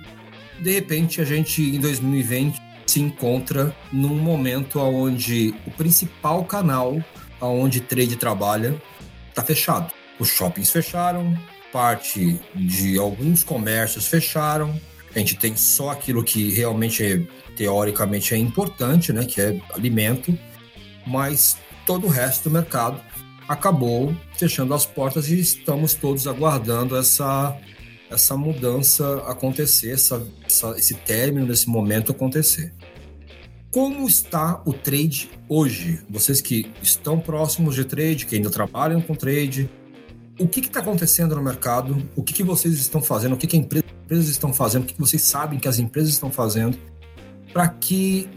[0.61, 7.03] de repente a gente em 2020 se encontra num momento onde o principal canal
[7.41, 8.81] onde trade trabalha
[9.29, 9.93] está fechado.
[10.19, 11.37] Os shoppings fecharam,
[11.73, 14.79] parte de alguns comércios fecharam.
[15.15, 17.21] A gente tem só aquilo que realmente é,
[17.57, 20.37] teoricamente é importante, né, que é alimento,
[21.07, 23.01] mas todo o resto do mercado
[23.49, 27.57] acabou fechando as portas e estamos todos aguardando essa
[28.11, 32.72] essa mudança acontecer, essa, essa, esse término desse momento acontecer.
[33.70, 36.01] Como está o trade hoje?
[36.09, 39.68] Vocês que estão próximos de trade, que ainda trabalham com trade,
[40.39, 42.09] o que está acontecendo no mercado?
[42.14, 43.35] O que, que vocês estão fazendo?
[43.35, 44.82] O que, que as empresas estão fazendo?
[44.82, 46.78] O que, que vocês sabem que as empresas estão fazendo
[47.53, 48.28] para que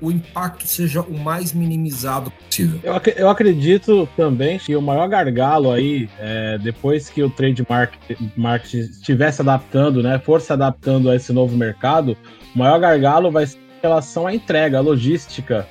[0.00, 2.80] o impacto seja o mais minimizado possível.
[2.82, 7.64] Eu, ac eu acredito também que o maior gargalo aí, é, depois que o trade
[7.68, 12.16] market, market estiver se adaptando, né, for se adaptando a esse novo mercado,
[12.54, 15.66] o maior gargalo vai ser em relação à entrega, à logística,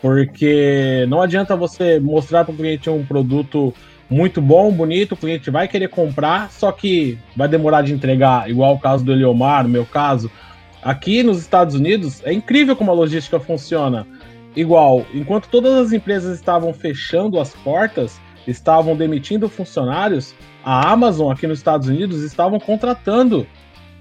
[0.00, 3.74] porque não adianta você mostrar para o cliente um produto
[4.10, 8.74] muito bom, bonito, o cliente vai querer comprar, só que vai demorar de entregar, igual
[8.74, 10.30] o caso do Eliomar, no meu caso.
[10.88, 14.06] Aqui nos Estados Unidos, é incrível como a logística funciona.
[14.56, 20.34] Igual, enquanto todas as empresas estavam fechando as portas, estavam demitindo funcionários,
[20.64, 23.46] a Amazon aqui nos Estados Unidos estavam contratando.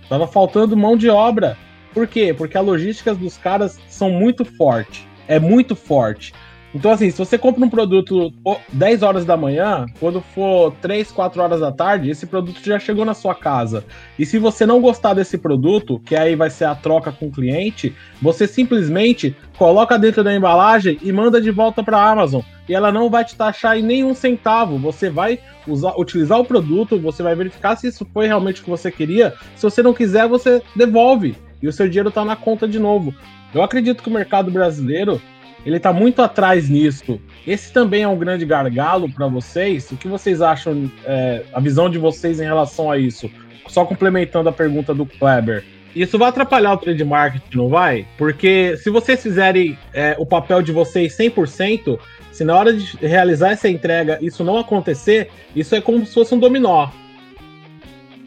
[0.02, 1.58] Estava faltando mão de obra.
[1.94, 2.34] Por quê?
[2.34, 5.06] Porque a logística dos caras são muito forte.
[5.28, 6.34] É muito forte.
[6.78, 8.32] Então, assim, se você compra um produto
[8.72, 13.04] 10 horas da manhã, quando for 3, 4 horas da tarde, esse produto já chegou
[13.04, 13.84] na sua casa.
[14.18, 17.32] E se você não gostar desse produto, que aí vai ser a troca com o
[17.32, 22.42] cliente, você simplesmente coloca dentro da embalagem e manda de volta para a Amazon.
[22.70, 24.78] E ela não vai te taxar em nenhum centavo.
[24.78, 28.70] Você vai usar, utilizar o produto, você vai verificar se isso foi realmente o que
[28.70, 29.34] você queria.
[29.56, 31.36] Se você não quiser, você devolve.
[31.60, 33.16] E o seu dinheiro está na conta de novo.
[33.52, 35.20] Eu acredito que o mercado brasileiro
[35.66, 37.20] ele está muito atrás nisso.
[37.46, 39.92] Esse também é um grande gargalo para vocês.
[39.92, 43.30] O que vocês acham, é, a visão de vocês em relação a isso?
[43.68, 45.64] Só complementando a pergunta do Kleber.
[45.96, 48.06] Isso vai atrapalhar o trade marketing, não vai?
[48.18, 52.00] Porque se vocês fizerem é, o papel de vocês 100%,
[52.32, 56.36] se na hora de realizar essa entrega isso não acontecer, isso é como se fosse
[56.36, 56.90] um dominó.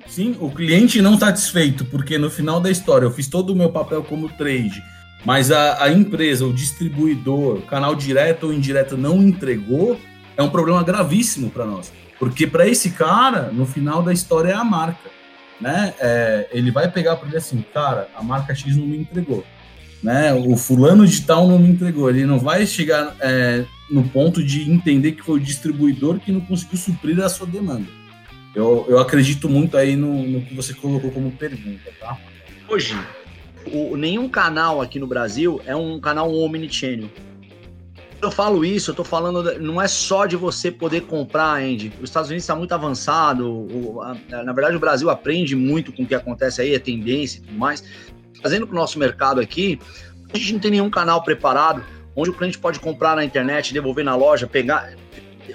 [0.07, 3.71] Sim, o cliente não satisfeito, porque no final da história eu fiz todo o meu
[3.71, 4.83] papel como trade
[5.25, 10.01] mas a, a empresa, o distribuidor, canal direto ou indireto não entregou,
[10.37, 11.93] é um problema gravíssimo para nós.
[12.19, 15.11] Porque para esse cara, no final da história é a marca.
[15.61, 15.95] Né?
[15.99, 19.45] É, ele vai pegar para ele assim, cara, a marca X não me entregou.
[20.03, 20.33] Né?
[20.33, 22.09] O fulano de tal não me entregou.
[22.09, 26.41] Ele não vai chegar é, no ponto de entender que foi o distribuidor que não
[26.41, 27.87] conseguiu suprir a sua demanda.
[28.55, 32.19] Eu, eu acredito muito aí no, no que você colocou como pergunta, tá?
[32.69, 32.97] Hoje,
[33.67, 37.09] o, nenhum canal aqui no Brasil é um canal omnichannel.
[38.23, 41.91] Eu falo isso, eu tô falando, não é só de você poder comprar, Andy.
[42.03, 46.03] Os Estados Unidos está muito avançado, o, a, na verdade o Brasil aprende muito com
[46.03, 47.83] o que acontece aí, a tendência e tudo mais.
[48.43, 49.79] Fazendo para o nosso mercado aqui,
[50.33, 51.83] a gente não tem nenhum canal preparado
[52.15, 54.93] onde o cliente pode comprar na internet, devolver na loja, pegar.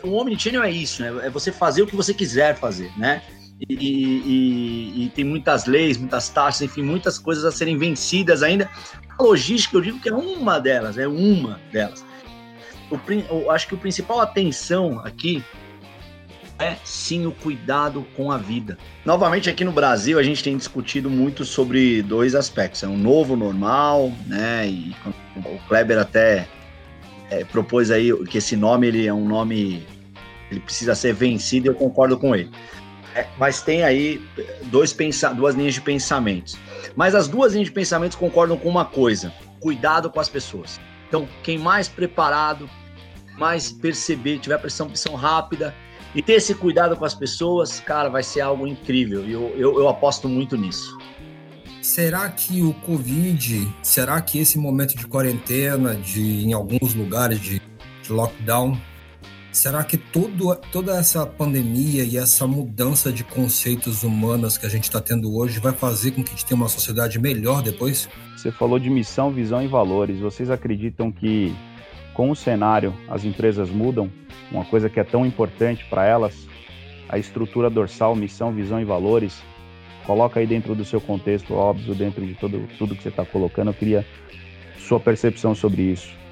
[0.04, 1.14] O Omnichannel é isso, né?
[1.24, 3.22] É você fazer o que você quiser fazer, né?
[3.60, 8.70] E, e, e, tem muitas leis, muitas taxas, enfim, muitas coisas a serem vencidas ainda.
[9.18, 12.06] A logística, eu digo que é uma delas, é uma delas.
[12.92, 13.00] O,
[13.30, 15.44] eu acho que o principal atenção aqui
[16.60, 18.78] é sim o cuidado com a vida.
[19.06, 23.36] Novamente, aqui no Brasil, a gente tem discutido muito sobre dois aspectos: é um novo
[23.38, 24.68] normal, né?
[24.68, 24.96] E
[25.38, 26.48] o Kleber até
[27.30, 29.86] é, propôs aí que esse nome ele é um nome
[30.52, 32.50] ele precisa ser vencido, eu concordo com ele.
[33.16, 34.22] É, mas tem aí
[34.64, 36.58] dois pensa duas linhas de pensamentos.
[36.96, 40.80] Mas as duas linhas de pensamentos concordam com uma coisa: cuidado com as pessoas.
[41.08, 42.70] Então, quem mais preparado,
[43.38, 45.74] mais perceber, tiver percepção rápida
[46.14, 49.26] e ter esse cuidado com as pessoas, cara, vai ser algo incrível.
[49.26, 50.98] E eu, eu, eu aposto muito nisso.
[51.82, 57.62] Será que o Covid, será que esse momento de quarentena, de em alguns lugares de,
[58.02, 58.78] de lockdown,
[59.56, 64.84] Será que todo, toda essa pandemia e essa mudança de conceitos humanos que a gente
[64.84, 68.10] está tendo hoje vai fazer com que a gente tenha uma sociedade melhor depois?
[68.36, 70.20] Você falou de missão, visão e valores.
[70.20, 71.56] Vocês acreditam que
[72.14, 74.12] com o cenário as empresas mudam?
[74.52, 76.36] Uma coisa que é tão importante para elas,
[77.08, 79.42] a estrutura dorsal, missão, visão e valores.
[80.06, 83.70] Coloca aí dentro do seu contexto, óbvio, dentro de todo, tudo que você está colocando.
[83.70, 84.06] Eu queria
[84.78, 86.25] sua percepção sobre isso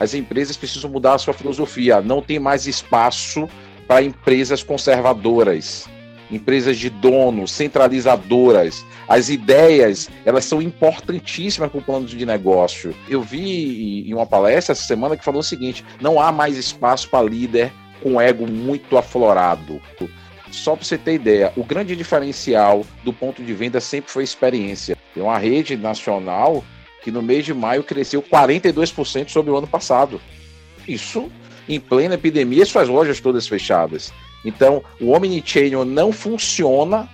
[0.00, 2.00] as empresas precisam mudar a sua filosofia.
[2.00, 3.46] Não tem mais espaço
[3.86, 5.86] para empresas conservadoras,
[6.30, 8.82] empresas de dono, centralizadoras.
[9.06, 12.94] As ideias, elas são importantíssimas para o plano de negócio.
[13.08, 17.08] Eu vi em uma palestra essa semana que falou o seguinte: não há mais espaço
[17.10, 17.70] para líder
[18.02, 19.82] com ego muito aflorado.
[20.50, 24.96] Só para você ter ideia, o grande diferencial do ponto de venda sempre foi experiência.
[25.14, 26.64] Tem uma rede nacional
[27.02, 30.20] que no mês de maio cresceu 42% sobre o ano passado.
[30.86, 31.30] Isso
[31.68, 34.12] em plena epidemia, suas lojas todas fechadas.
[34.44, 37.08] Então, o Omnichannel não funciona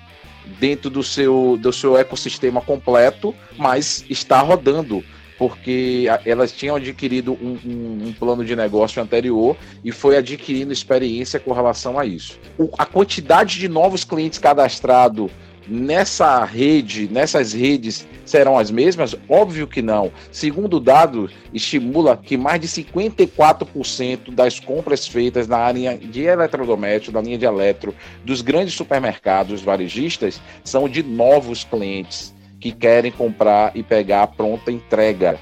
[0.59, 5.05] dentro do seu, do seu ecossistema completo, mas está rodando,
[5.37, 11.41] porque elas tinham adquirido um, um, um, plano de negócio anterior e foi adquirindo experiência
[11.41, 12.39] com relação a isso.
[12.57, 15.31] O, a quantidade de novos clientes cadastrados
[15.69, 19.15] nessa rede, nessas redes serão as mesmas?
[19.29, 20.13] Óbvio que não.
[20.31, 27.15] Segundo o dado, estimula que mais de 54% das compras feitas na área de eletrodomésticos,
[27.15, 27.95] na linha de eletro,
[28.25, 34.73] dos grandes supermercados varejistas, são de novos clientes que querem comprar e pegar a pronta
[34.73, 35.39] entrega.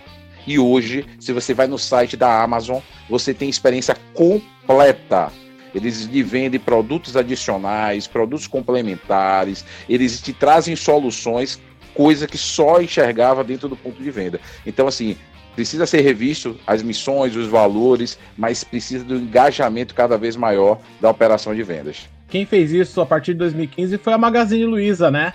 [0.47, 5.33] E hoje, se você vai no site da Amazon, você tem experiência completa
[5.75, 11.61] eles lhe vendem produtos adicionais, produtos complementares, eles te trazem soluções,
[11.95, 14.41] coisa que só enxergava dentro do ponto de venda.
[14.67, 15.17] Então, assim,
[15.55, 21.11] precisa ser revisto as missões, os valores, mas precisa do engajamento cada vez maior da
[21.11, 22.09] operação de vendas.
[22.29, 25.33] Quem fez isso a partir de 2015 foi a Magazine Luiza, né?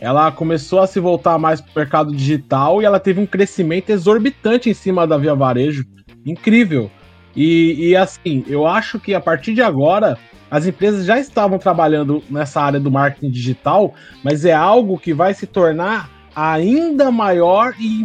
[0.00, 3.90] Ela começou a se voltar mais para o mercado digital e ela teve um crescimento
[3.90, 5.84] exorbitante em cima da Via Varejo.
[6.24, 6.90] Incrível.
[7.38, 10.18] E, e assim, eu acho que a partir de agora
[10.50, 15.32] as empresas já estavam trabalhando nessa área do marketing digital, mas é algo que vai
[15.34, 18.04] se tornar ainda maior e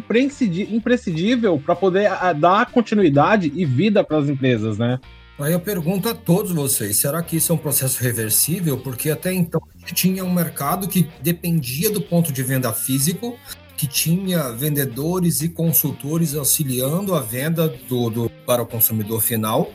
[0.70, 5.00] imprescindível para poder dar continuidade e vida para as empresas, né?
[5.40, 8.78] Aí eu pergunto a todos vocês: será que isso é um processo reversível?
[8.78, 13.36] Porque até então a gente tinha um mercado que dependia do ponto de venda físico,
[13.78, 19.72] que tinha vendedores e consultores auxiliando a venda do, do, para o consumidor final.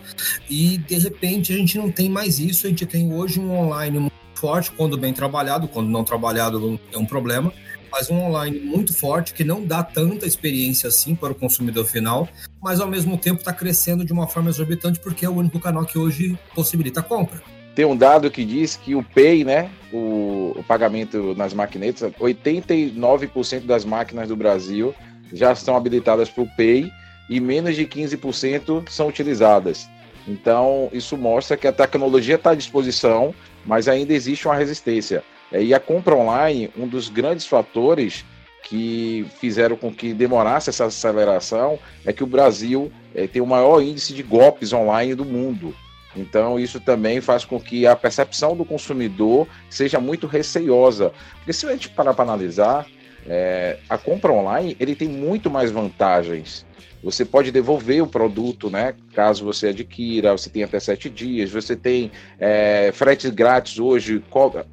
[0.49, 3.99] E de repente a gente não tem mais isso, a gente tem hoje um online
[3.99, 7.53] muito forte quando bem trabalhado, quando não trabalhado é um problema,
[7.91, 12.29] mas um online muito forte que não dá tanta experiência assim para o consumidor final,
[12.63, 15.85] mas ao mesmo tempo está crescendo de uma forma exorbitante porque é o único canal
[15.85, 17.43] que hoje possibilita a compra.
[17.79, 23.67] Tem um dado que diz que o Pay, né, o, o pagamento nas maquinetas, 89%
[23.67, 24.93] das máquinas do Brasil
[25.33, 26.91] já estão habilitadas para o Pay
[27.31, 29.89] e menos de 15% são utilizadas.
[30.27, 33.33] Então, isso mostra que a tecnologia está à disposição,
[33.65, 35.23] mas ainda existe uma resistência.
[35.53, 38.25] E a compra online, um dos grandes fatores
[38.65, 43.81] que fizeram com que demorasse essa aceleração é que o Brasil é, tem o maior
[43.81, 45.73] índice de golpes online do mundo.
[46.17, 51.13] Então, isso também faz com que a percepção do consumidor seja muito receiosa.
[51.37, 52.87] Porque se a gente parar para analisar,
[53.27, 56.67] é, a compra online ele tem muito mais vantagens.
[57.03, 58.95] Você pode devolver o produto, né?
[59.15, 64.23] Caso você adquira, você tem até sete dias, você tem é, frete grátis hoje,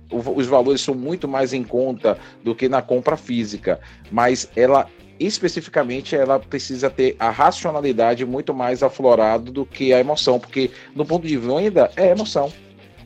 [0.09, 3.79] os valores são muito mais em conta do que na compra física,
[4.11, 10.39] mas ela especificamente ela precisa ter a racionalidade muito mais aflorada do que a emoção,
[10.39, 12.51] porque no ponto de venda é emoção.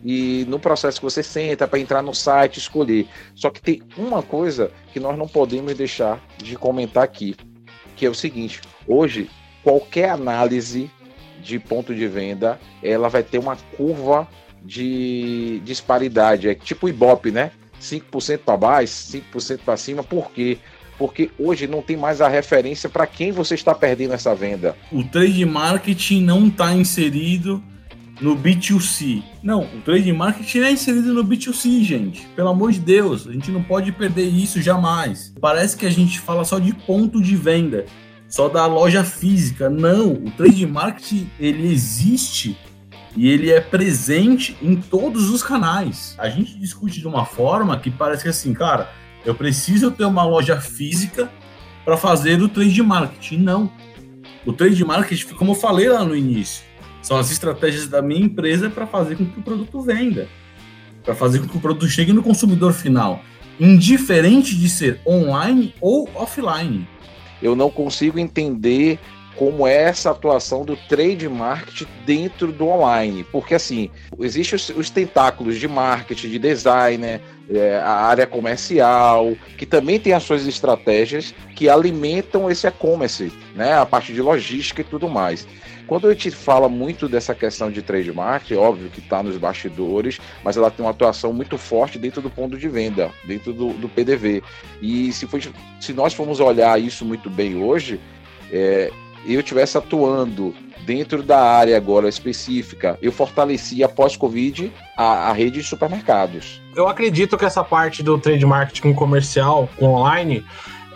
[0.04, 3.08] E no processo que você senta para entrar no site, escolher.
[3.36, 7.36] Só que tem uma coisa que nós não podemos deixar de comentar aqui,
[7.98, 9.30] que é o seguinte: hoje,
[9.62, 10.90] qualquer análise
[11.42, 14.28] de ponto de venda, ela vai ter uma curva
[14.64, 16.50] de disparidade.
[16.50, 17.52] É tipo Ibope, né?
[17.82, 18.94] 5% para baixo,
[19.34, 20.04] 5% para cima.
[20.04, 20.58] Por quê?
[21.00, 24.76] Porque hoje não tem mais a referência para quem você está perdendo essa venda.
[24.92, 27.64] O trade marketing não está inserido
[28.20, 29.24] no B2C.
[29.42, 32.28] Não, o trade marketing é inserido no B2C, gente.
[32.36, 35.34] Pelo amor de Deus, a gente não pode perder isso jamais.
[35.40, 37.86] Parece que a gente fala só de ponto de venda,
[38.28, 39.70] só da loja física.
[39.70, 42.58] Não, o trade marketing ele existe
[43.16, 46.14] e ele é presente em todos os canais.
[46.18, 48.90] A gente discute de uma forma que parece que assim, cara,
[49.26, 51.32] eu preciso ter uma loja física
[51.84, 53.38] para fazer o trade marketing.
[53.38, 53.72] Não.
[54.46, 56.64] O trade marketing, como eu falei lá no início,
[57.02, 60.28] são as estratégias da minha empresa para fazer com que o produto venda,
[61.04, 63.22] para fazer com que o produto chegue no consumidor final,
[63.60, 66.88] indiferente de ser online ou offline.
[67.42, 69.00] Eu não consigo entender
[69.40, 74.90] como é essa atuação do trade marketing dentro do online, porque assim existem os, os
[74.90, 81.34] tentáculos de marketing, de designer, é, a área comercial, que também tem as suas estratégias
[81.56, 85.48] que alimentam esse e-commerce, né, a parte de logística e tudo mais.
[85.88, 90.20] Quando a gente fala muito dessa questão de trade marketing, óbvio que está nos bastidores,
[90.44, 93.88] mas ela tem uma atuação muito forte dentro do ponto de venda, dentro do, do
[93.88, 94.44] PDV.
[94.82, 95.42] E se, for,
[95.80, 98.02] se nós formos olhar isso muito bem hoje,
[98.52, 98.92] é,
[99.26, 100.54] eu tivesse atuando
[100.86, 106.62] dentro da área agora específica, eu fortaleci após Covid a, a rede de supermercados.
[106.76, 110.44] Eu acredito que essa parte do trade marketing comercial, com online,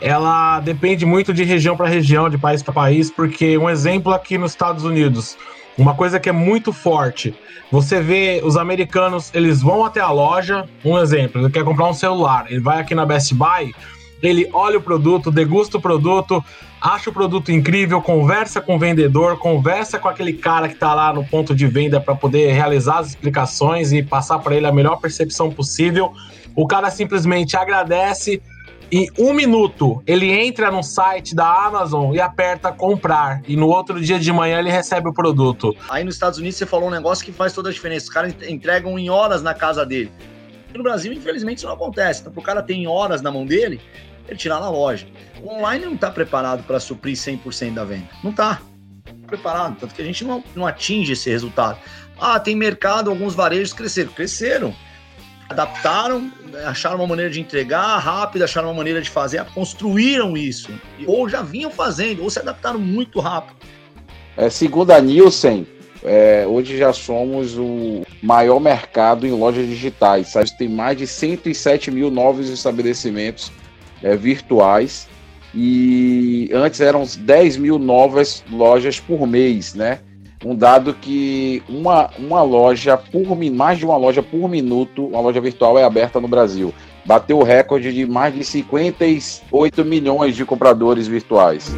[0.01, 4.37] ela depende muito de região para região, de país para país, porque um exemplo aqui
[4.37, 5.37] nos Estados Unidos,
[5.77, 7.33] uma coisa que é muito forte,
[7.71, 11.93] você vê os americanos, eles vão até a loja, um exemplo, ele quer comprar um
[11.93, 13.73] celular, ele vai aqui na Best Buy,
[14.23, 16.43] ele olha o produto, degusta o produto,
[16.81, 21.13] acha o produto incrível, conversa com o vendedor, conversa com aquele cara que está lá
[21.13, 24.95] no ponto de venda para poder realizar as explicações e passar para ele a melhor
[24.95, 26.13] percepção possível.
[26.55, 28.41] O cara simplesmente agradece,
[28.89, 33.41] em um minuto, ele entra no site da Amazon e aperta comprar.
[33.45, 35.75] E no outro dia de manhã ele recebe o produto.
[35.89, 38.05] Aí nos Estados Unidos você falou um negócio que faz toda a diferença.
[38.05, 40.11] Os caras entregam em horas na casa dele.
[40.75, 42.21] No Brasil, infelizmente, isso não acontece.
[42.21, 43.79] Então, o cara tem horas na mão dele,
[44.27, 45.07] ele tirar na loja.
[45.41, 48.07] O online não está preparado para suprir 100% da venda.
[48.23, 48.61] Não está
[49.27, 49.77] preparado.
[49.79, 51.77] Tanto que a gente não, não atinge esse resultado.
[52.19, 54.11] Ah, tem mercado, alguns varejos cresceram.
[54.11, 54.75] Cresceram
[55.49, 56.31] adaptaram,
[56.65, 60.71] acharam uma maneira de entregar rápido, acharam uma maneira de fazer, construíram isso,
[61.05, 63.55] ou já vinham fazendo, ou se adaptaram muito rápido.
[64.35, 65.67] É, segundo a Nielsen,
[66.03, 70.29] é, hoje já somos o maior mercado em lojas digitais.
[70.29, 70.57] Sabe?
[70.57, 73.51] Tem mais de 107 mil novos estabelecimentos
[74.03, 75.07] é, virtuais
[75.55, 79.99] e antes eram 10 mil novas lojas por mês, né?
[80.45, 85.39] um dado que uma, uma loja por mais de uma loja por minuto, uma loja
[85.39, 86.73] virtual é aberta no Brasil.
[87.05, 91.73] Bateu o recorde de mais de 58 milhões de compradores virtuais.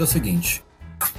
[0.00, 0.64] Entendo é o seguinte: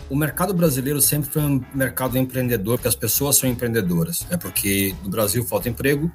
[0.10, 4.26] o mercado brasileiro sempre foi um mercado empreendedor, porque as pessoas são empreendedoras.
[4.30, 6.12] É porque no Brasil falta emprego,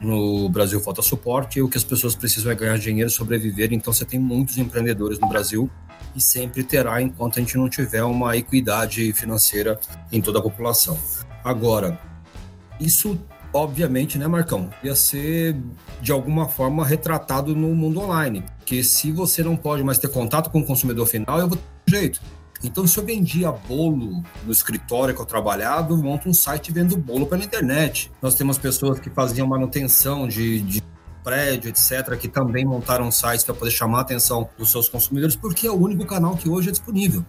[0.00, 3.72] no Brasil falta suporte, e o que as pessoas precisam é ganhar dinheiro, sobreviver.
[3.72, 5.70] Então você tem muitos empreendedores no Brasil
[6.14, 9.78] e sempre terá enquanto a gente não tiver uma equidade financeira
[10.12, 10.98] em toda a população.
[11.42, 11.98] Agora,
[12.80, 13.18] isso
[13.52, 15.56] obviamente, né, Marcão, ia ser
[16.02, 20.50] de alguma forma retratado no mundo online, porque se você não pode mais ter contato
[20.50, 22.20] com o consumidor final, eu vou jeito.
[22.62, 26.96] Então, se eu vendia bolo no escritório que eu trabalhava, eu monto um site vendo
[26.96, 28.10] bolo pela internet.
[28.22, 30.82] Nós temos pessoas que faziam manutenção de, de
[31.22, 35.66] prédio, etc., que também montaram sites para poder chamar a atenção dos seus consumidores, porque
[35.66, 37.24] é o único canal que hoje é disponível.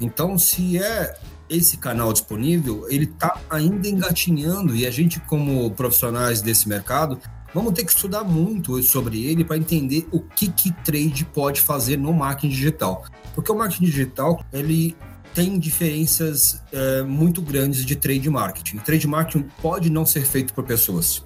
[0.00, 1.16] Então, se é
[1.48, 7.18] esse canal disponível, ele está ainda engatinhando e a gente, como profissionais desse mercado,
[7.54, 11.96] vamos ter que estudar muito sobre ele para entender o que, que trade pode fazer
[11.96, 13.04] no marketing digital.
[13.34, 14.96] Porque o marketing digital, ele
[15.34, 18.78] tem diferenças é, muito grandes de trade marketing.
[18.78, 21.22] Trade marketing pode não ser feito por pessoas,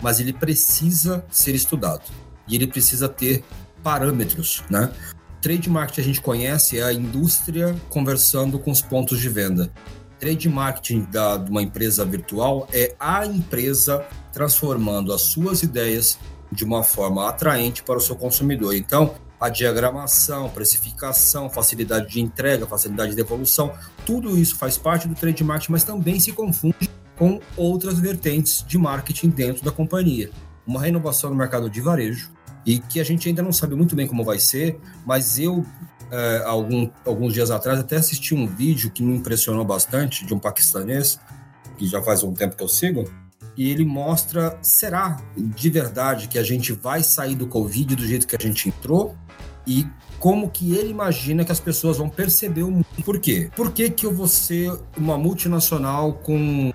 [0.00, 2.04] mas ele precisa ser estudado
[2.46, 3.44] e ele precisa ter
[3.82, 4.90] parâmetros, né?
[5.40, 9.70] Trade marketing a gente conhece é a indústria conversando com os pontos de venda.
[10.18, 16.18] Trade marketing da, de uma empresa virtual é a empresa transformando as suas ideias
[16.50, 18.74] de uma forma atraente para o seu consumidor.
[18.74, 23.72] Então, a diagramação, precificação, facilidade de entrega, facilidade de devolução,
[24.04, 28.78] tudo isso faz parte do trade marketing, mas também se confunde com outras vertentes de
[28.78, 30.30] marketing dentro da companhia.
[30.66, 32.30] Uma renovação no mercado de varejo
[32.66, 35.64] e que a gente ainda não sabe muito bem como vai ser, mas eu,
[36.10, 40.38] é, algum, alguns dias atrás, até assisti um vídeo que me impressionou bastante de um
[40.38, 41.20] paquistanês
[41.76, 43.08] que já faz um tempo que eu sigo,
[43.56, 48.26] e ele mostra, será de verdade que a gente vai sair do Covid do jeito
[48.26, 49.16] que a gente entrou?
[49.66, 49.86] E
[50.18, 52.86] como que ele imagina que as pessoas vão perceber o mundo.
[53.04, 53.50] Por quê?
[53.54, 56.72] Por que, que eu vou ser uma multinacional com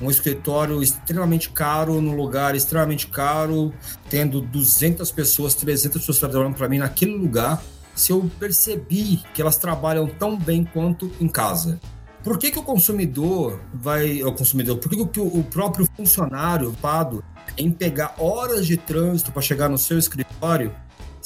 [0.00, 3.72] um escritório extremamente caro, num lugar extremamente caro,
[4.10, 7.62] tendo 200 pessoas, 300 pessoas trabalhando para mim naquele lugar,
[7.96, 11.80] se eu percebi que elas trabalham tão bem quanto em casa?
[12.22, 14.22] Por que, que o consumidor vai.
[14.22, 17.24] O consumidor, por que, que o próprio funcionário pado
[17.56, 20.72] em pegar horas de trânsito para chegar no seu escritório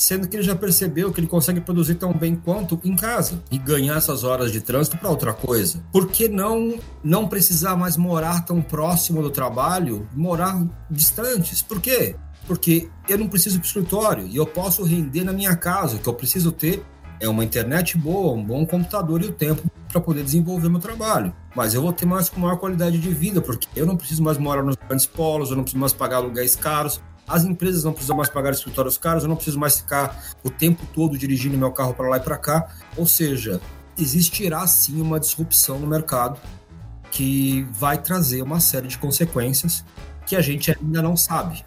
[0.00, 3.58] sendo que ele já percebeu que ele consegue produzir tão bem quanto em casa e
[3.58, 5.84] ganhar essas horas de trânsito para outra coisa.
[5.92, 11.60] Por que não não precisar mais morar tão próximo do trabalho, morar distantes?
[11.60, 12.16] Por quê?
[12.46, 15.96] Porque eu não preciso ir para o escritório e eu posso render na minha casa.
[15.96, 16.84] O que eu preciso ter
[17.20, 21.34] é uma internet boa, um bom computador e o tempo para poder desenvolver meu trabalho.
[21.54, 24.38] Mas eu vou ter mais com maior qualidade de vida, porque eu não preciso mais
[24.38, 28.16] morar nos grandes polos, eu não preciso mais pagar aluguéis caros, as empresas não precisam
[28.16, 31.94] mais pagar escritórios caros, eu não preciso mais ficar o tempo todo dirigindo meu carro
[31.94, 32.68] para lá e para cá.
[32.96, 33.60] Ou seja,
[33.98, 36.38] existirá sim uma disrupção no mercado
[37.10, 39.84] que vai trazer uma série de consequências
[40.26, 41.64] que a gente ainda não sabe,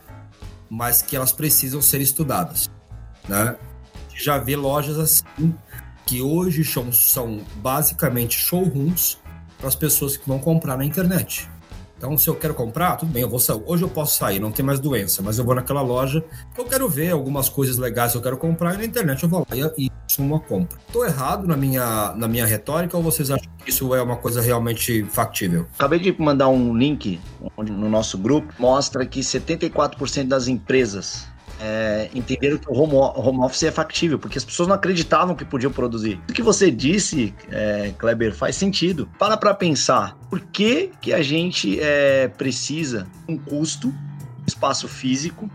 [0.74, 2.68] mas que elas precisam ser estudadas.
[3.30, 3.56] Né?
[4.16, 5.56] Já vê lojas assim
[6.04, 9.20] que hoje são basicamente showrooms
[9.60, 11.48] para as pessoas que vão comprar na internet.
[12.04, 13.62] Então, se eu quero comprar, tudo bem, eu vou sair.
[13.66, 16.22] Hoje eu posso sair, não tem mais doença, mas eu vou naquela loja
[16.58, 19.48] eu quero ver algumas coisas legais que eu quero comprar e na internet eu vou
[19.50, 19.90] lá e, e
[20.20, 20.78] uma compra.
[20.86, 24.42] Estou errado na minha, na minha retórica ou vocês acham que isso é uma coisa
[24.42, 25.66] realmente factível?
[25.76, 27.22] Acabei de mandar um link
[27.58, 31.26] no nosso grupo, mostra que 74% das empresas
[31.66, 35.46] é, entenderam que o home, home, office é factível, porque as pessoas não acreditavam que
[35.46, 36.20] podiam produzir.
[36.30, 39.10] O que você disse, é, Kleber, faz sentido.
[39.18, 43.94] Para para pensar, por que, que a gente é, precisa um custo,
[44.46, 45.50] espaço físico,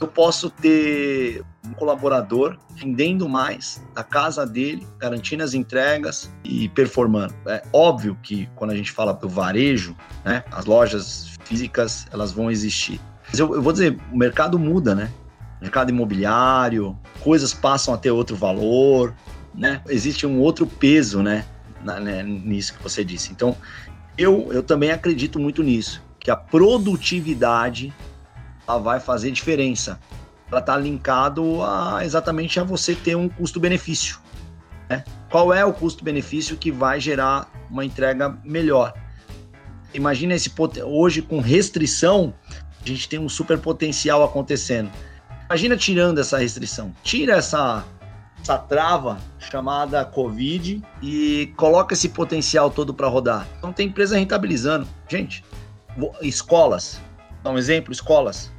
[0.00, 7.32] eu posso ter um colaborador rendendo mais da casa dele, garantindo as entregas e performando.
[7.46, 12.50] É óbvio que quando a gente fala do varejo, né, as lojas físicas elas vão
[12.50, 13.00] existir.
[13.30, 15.10] Mas eu, eu vou dizer, o mercado muda, né?
[15.64, 19.14] Mercado imobiliário, coisas passam a ter outro valor,
[19.54, 19.80] né?
[19.88, 21.46] Existe um outro peso, né?
[21.82, 23.32] Na, né nisso que você disse.
[23.32, 23.56] Então,
[24.16, 27.94] eu, eu também acredito muito nisso, que a produtividade
[28.68, 29.98] ela vai fazer diferença.
[30.50, 34.18] Ela está linkado a exatamente a você ter um custo-benefício.
[34.88, 35.02] Né?
[35.30, 38.92] Qual é o custo-benefício que vai gerar uma entrega melhor?
[39.94, 40.52] Imagina esse
[40.84, 42.34] hoje com restrição,
[42.84, 44.90] a gente tem um super potencial acontecendo.
[45.54, 46.92] Imagina tirando essa restrição.
[47.04, 47.84] Tira essa,
[48.42, 53.46] essa trava chamada Covid e coloca esse potencial todo para rodar.
[53.56, 54.84] Então tem empresa rentabilizando.
[55.08, 55.44] Gente,
[56.20, 57.00] escolas.
[57.44, 58.50] Dá um exemplo, escolas.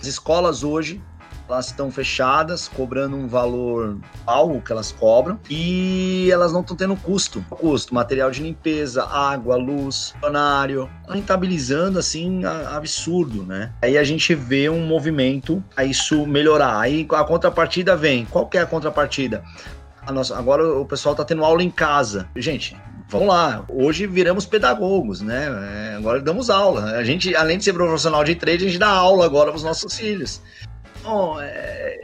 [0.00, 1.02] As escolas hoje
[1.48, 6.96] elas estão fechadas, cobrando um valor algo que elas cobram e elas não estão tendo
[6.96, 7.44] custo.
[7.48, 13.72] Custo, material de limpeza, água, luz, funcionário, rentabilizando assim absurdo, né?
[13.82, 16.78] Aí a gente vê um movimento a isso melhorar.
[16.78, 18.26] Aí a contrapartida vem.
[18.26, 19.42] Qual que é a contrapartida?
[20.06, 22.28] A nossa, agora o pessoal está tendo aula em casa.
[22.36, 22.76] Gente,
[23.08, 25.48] vamos lá, hoje viramos pedagogos, né?
[25.92, 26.92] É, agora damos aula.
[26.92, 29.62] A gente, além de ser profissional de trade, a gente dá aula agora para os
[29.62, 30.40] nossos filhos.
[31.40, 32.00] É...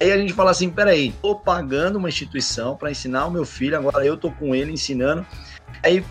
[0.00, 3.76] Aí a gente fala assim, peraí, tô pagando uma instituição para ensinar o meu filho,
[3.76, 5.26] agora eu tô com ele ensinando.
[5.82, 6.04] Aí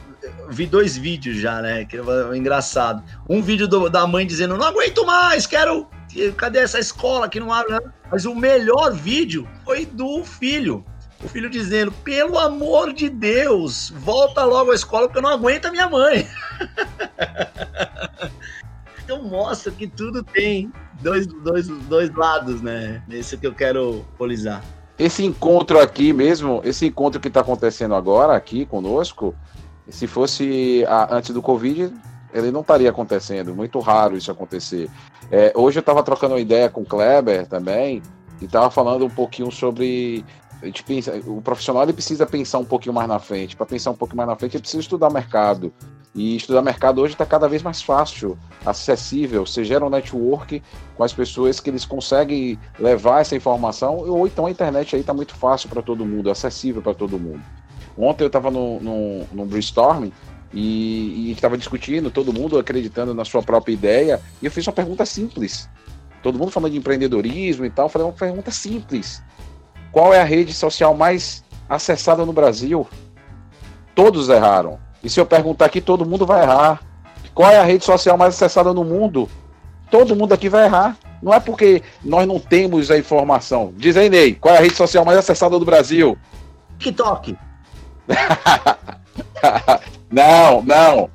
[0.50, 1.86] vi dois vídeos já, né?
[1.86, 2.02] Que é
[2.36, 3.02] engraçado.
[3.30, 5.88] Um vídeo do, da mãe dizendo, não aguento mais, quero.
[6.36, 7.78] Cadê essa escola que não abre?
[8.12, 10.84] Mas o melhor vídeo foi do filho.
[11.24, 15.66] O filho dizendo, pelo amor de Deus, volta logo à escola porque eu não aguento
[15.66, 16.28] a minha mãe.
[19.08, 20.70] então mostra que tudo tem
[21.02, 23.02] dois, dois, dois lados, né?
[23.10, 24.62] Esse que eu quero polizar.
[25.00, 29.34] Esse encontro aqui mesmo, esse encontro que está acontecendo agora aqui conosco,
[29.88, 31.94] se fosse a, antes do Covid,
[32.34, 33.56] ele não estaria acontecendo.
[33.56, 34.90] Muito raro isso acontecer.
[35.32, 38.02] É, hoje eu estava trocando uma ideia com o Kleber também
[38.42, 40.26] e estava falando um pouquinho sobre
[40.86, 43.56] pensa, o profissional ele precisa pensar um pouquinho mais na frente.
[43.56, 45.72] Para pensar um pouquinho mais na frente, ele precisa estudar mercado.
[46.16, 49.46] E estudar mercado hoje está cada vez mais fácil, acessível.
[49.46, 50.64] Você gera um network
[50.96, 55.14] com as pessoas que eles conseguem levar essa informação, ou então a internet aí está
[55.14, 57.42] muito fácil para todo mundo, acessível para todo mundo.
[57.98, 58.80] Ontem eu estava no,
[59.32, 60.12] no, brainstorming
[60.54, 65.06] e estava discutindo, todo mundo acreditando na sua própria ideia, e eu fiz uma pergunta
[65.06, 65.70] simples.
[66.24, 69.22] Todo mundo falando de empreendedorismo e tal, eu falei uma pergunta simples.
[69.92, 72.88] Qual é a rede social mais acessada no Brasil?
[73.96, 74.80] Todos erraram.
[75.04, 76.82] E se eu perguntar aqui, todo mundo vai errar.
[77.34, 79.30] Qual é a rede social mais acessada no mundo?
[79.92, 80.98] Todo mundo aqui vai errar.
[81.22, 83.74] Não é porque nós não temos a informação.
[83.76, 86.18] Diz aí, Ney, qual é a rede social mais acessada do Brasil?
[86.78, 87.38] TikTok.
[90.12, 91.10] não, não.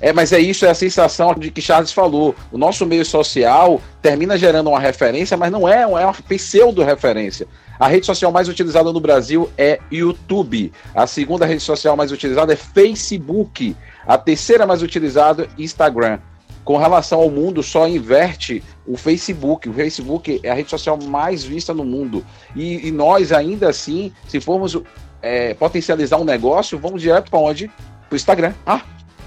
[0.00, 2.34] É, mas é isso, é a sensação de que Charles falou.
[2.52, 7.46] O nosso meio social termina gerando uma referência, mas não é, é uma pseudo-referência.
[7.84, 10.72] A rede social mais utilizada no Brasil é YouTube.
[10.94, 13.76] A segunda rede social mais utilizada é Facebook.
[14.06, 16.18] A terceira mais utilizada é Instagram.
[16.64, 19.68] Com relação ao mundo, só inverte o Facebook.
[19.68, 22.24] O Facebook é a rede social mais vista no mundo.
[22.56, 24.80] E, e nós, ainda assim, se formos
[25.20, 27.68] é, potencializar um negócio, vamos direto para onde?
[27.68, 28.54] Para o Instagram.
[28.64, 28.80] Ah,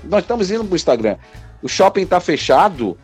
[0.04, 1.18] nós estamos indo para o Instagram.
[1.62, 2.98] O shopping está fechado,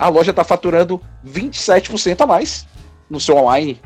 [0.00, 2.66] a loja está faturando 27% a mais
[3.08, 3.80] no seu online.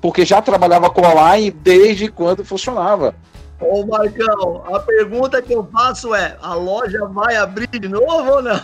[0.00, 3.14] Porque já trabalhava com online desde quando funcionava.
[3.60, 8.42] Ô Marcão, a pergunta que eu faço é: a loja vai abrir de novo ou
[8.42, 8.58] não?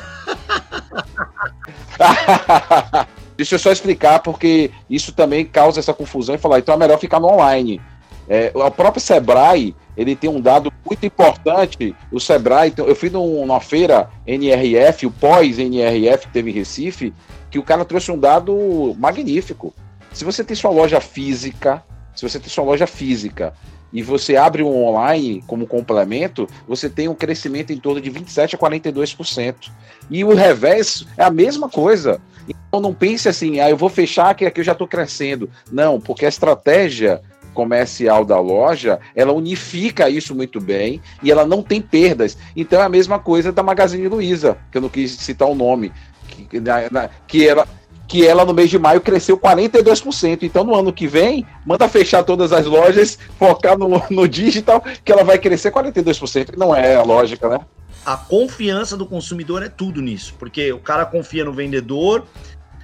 [3.36, 6.98] Deixa eu só explicar, porque isso também causa essa confusão e falar, então é melhor
[6.98, 7.80] ficar no online.
[8.28, 11.94] É, o próprio Sebrae, ele tem um dado muito importante.
[12.10, 17.12] O Sebrae, eu fui numa feira NRF, o pós-NRF que teve em Recife,
[17.50, 19.74] que o cara trouxe um dado magnífico.
[20.16, 21.84] Se você tem sua loja física,
[22.14, 23.52] se você tem sua loja física
[23.92, 28.56] e você abre um online como complemento, você tem um crescimento em torno de 27
[28.56, 29.70] a 42%.
[30.10, 32.18] E o revés é a mesma coisa.
[32.48, 35.50] Então não pense assim, ah, eu vou fechar que aqui eu já estou crescendo.
[35.70, 37.20] Não, porque a estratégia
[37.52, 42.38] comercial da loja, ela unifica isso muito bem e ela não tem perdas.
[42.56, 45.92] Então é a mesma coisa da Magazine Luiza, que eu não quis citar o nome,
[46.26, 47.68] que, na, que ela
[48.06, 50.42] que ela no mês de maio cresceu 42%.
[50.42, 55.12] Então, no ano que vem, manda fechar todas as lojas, focar no, no digital, que
[55.12, 56.56] ela vai crescer 42%.
[56.56, 57.60] Não é a lógica, né?
[58.04, 62.24] A confiança do consumidor é tudo nisso, porque o cara confia no vendedor,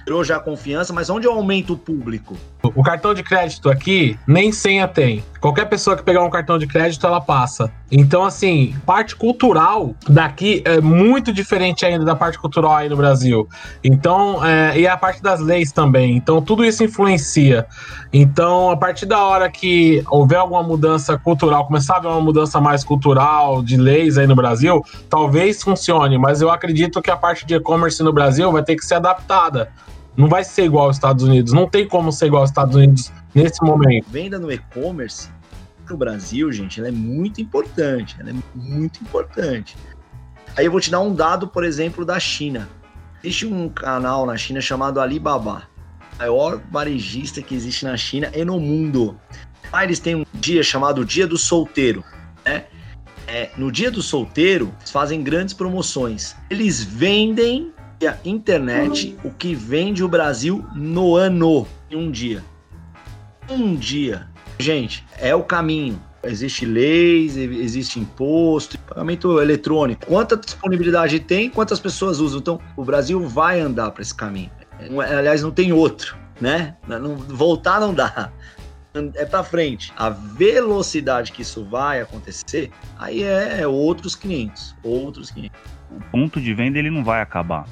[0.05, 2.35] gerou já confiança, mas onde eu aumento o público?
[2.63, 5.21] O cartão de crédito aqui nem senha tem.
[5.41, 7.69] Qualquer pessoa que pegar um cartão de crédito, ela passa.
[7.91, 13.49] Então, assim, parte cultural daqui é muito diferente ainda da parte cultural aí no Brasil.
[13.83, 16.15] Então, é, e a parte das leis também.
[16.15, 17.67] Então, tudo isso influencia.
[18.13, 22.61] Então, a partir da hora que houver alguma mudança cultural, começar a haver uma mudança
[22.61, 27.45] mais cultural de leis aí no Brasil, talvez funcione, mas eu acredito que a parte
[27.45, 29.69] de e-commerce no Brasil vai ter que ser adaptada.
[30.15, 31.53] Não vai ser igual aos Estados Unidos.
[31.53, 34.07] Não tem como ser igual aos Estados Unidos nesse momento.
[34.09, 35.29] Venda no e-commerce
[35.89, 38.15] no Brasil, gente, ela é muito importante.
[38.19, 39.75] Ela é muito importante.
[40.55, 42.69] Aí eu vou te dar um dado, por exemplo, da China.
[43.23, 45.63] Existe um canal na China chamado Alibaba,
[46.19, 49.17] maior varejista que existe na China e no mundo.
[49.71, 52.03] Lá eles têm um dia chamado Dia do Solteiro,
[52.45, 52.65] né?
[53.25, 56.35] É, no Dia do Solteiro, eles fazem grandes promoções.
[56.49, 57.72] Eles vendem
[58.07, 62.43] a internet o que vende o Brasil no ano, em um dia.
[63.49, 64.27] Um dia.
[64.57, 66.01] Gente, é o caminho.
[66.23, 70.05] Existe leis, existe imposto, pagamento eletrônico.
[70.05, 72.39] Quanta disponibilidade tem, quantas pessoas usam.
[72.39, 74.49] Então, o Brasil vai andar para esse caminho.
[74.79, 76.75] É, aliás, não tem outro, né?
[77.27, 78.31] Voltar não dá.
[79.15, 79.91] É para frente.
[79.97, 85.59] A velocidade que isso vai acontecer, aí é, é outros 500, outros 500.
[85.91, 87.67] O ponto de venda ele não vai acabar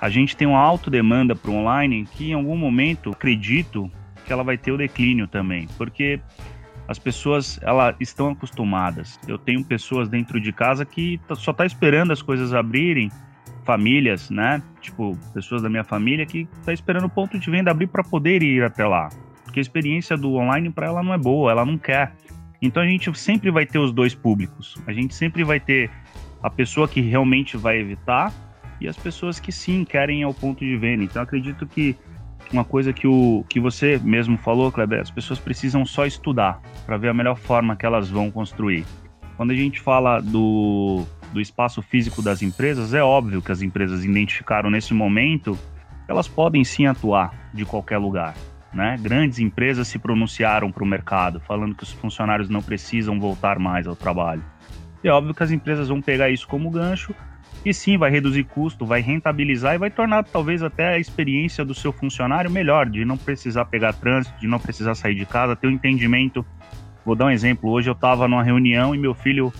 [0.00, 3.90] a gente tem uma alta demanda para o online que em algum momento acredito
[4.24, 6.20] que ela vai ter o declínio também, porque
[6.88, 9.20] as pessoas elas estão acostumadas.
[9.28, 13.10] Eu tenho pessoas dentro de casa que tá, só tá esperando as coisas abrirem,
[13.64, 14.62] famílias, né?
[14.80, 18.42] Tipo, pessoas da minha família que tá esperando o ponto de venda abrir para poder
[18.42, 19.08] ir até lá.
[19.44, 22.14] Porque a experiência do online para ela não é boa, ela não quer.
[22.62, 24.76] Então a gente sempre vai ter os dois públicos.
[24.86, 25.90] A gente sempre vai ter
[26.42, 28.32] a pessoa que realmente vai evitar
[28.80, 31.04] e as pessoas que sim querem ao ponto de venda.
[31.04, 31.96] Então acredito que
[32.52, 36.96] uma coisa que, o, que você mesmo falou, Kleber, as pessoas precisam só estudar para
[36.96, 38.84] ver a melhor forma que elas vão construir.
[39.36, 44.04] Quando a gente fala do, do espaço físico das empresas, é óbvio que as empresas
[44.04, 45.58] identificaram nesse momento
[46.04, 48.34] que elas podem sim atuar de qualquer lugar.
[48.72, 48.96] Né?
[49.00, 53.86] Grandes empresas se pronunciaram para o mercado, falando que os funcionários não precisam voltar mais
[53.86, 54.44] ao trabalho.
[55.02, 57.14] E é óbvio que as empresas vão pegar isso como gancho
[57.64, 61.74] e sim, vai reduzir custo, vai rentabilizar e vai tornar talvez até a experiência do
[61.74, 65.66] seu funcionário melhor, de não precisar pegar trânsito, de não precisar sair de casa, ter
[65.66, 66.44] um entendimento.
[67.04, 67.70] Vou dar um exemplo.
[67.70, 69.52] Hoje eu estava numa reunião e meu filho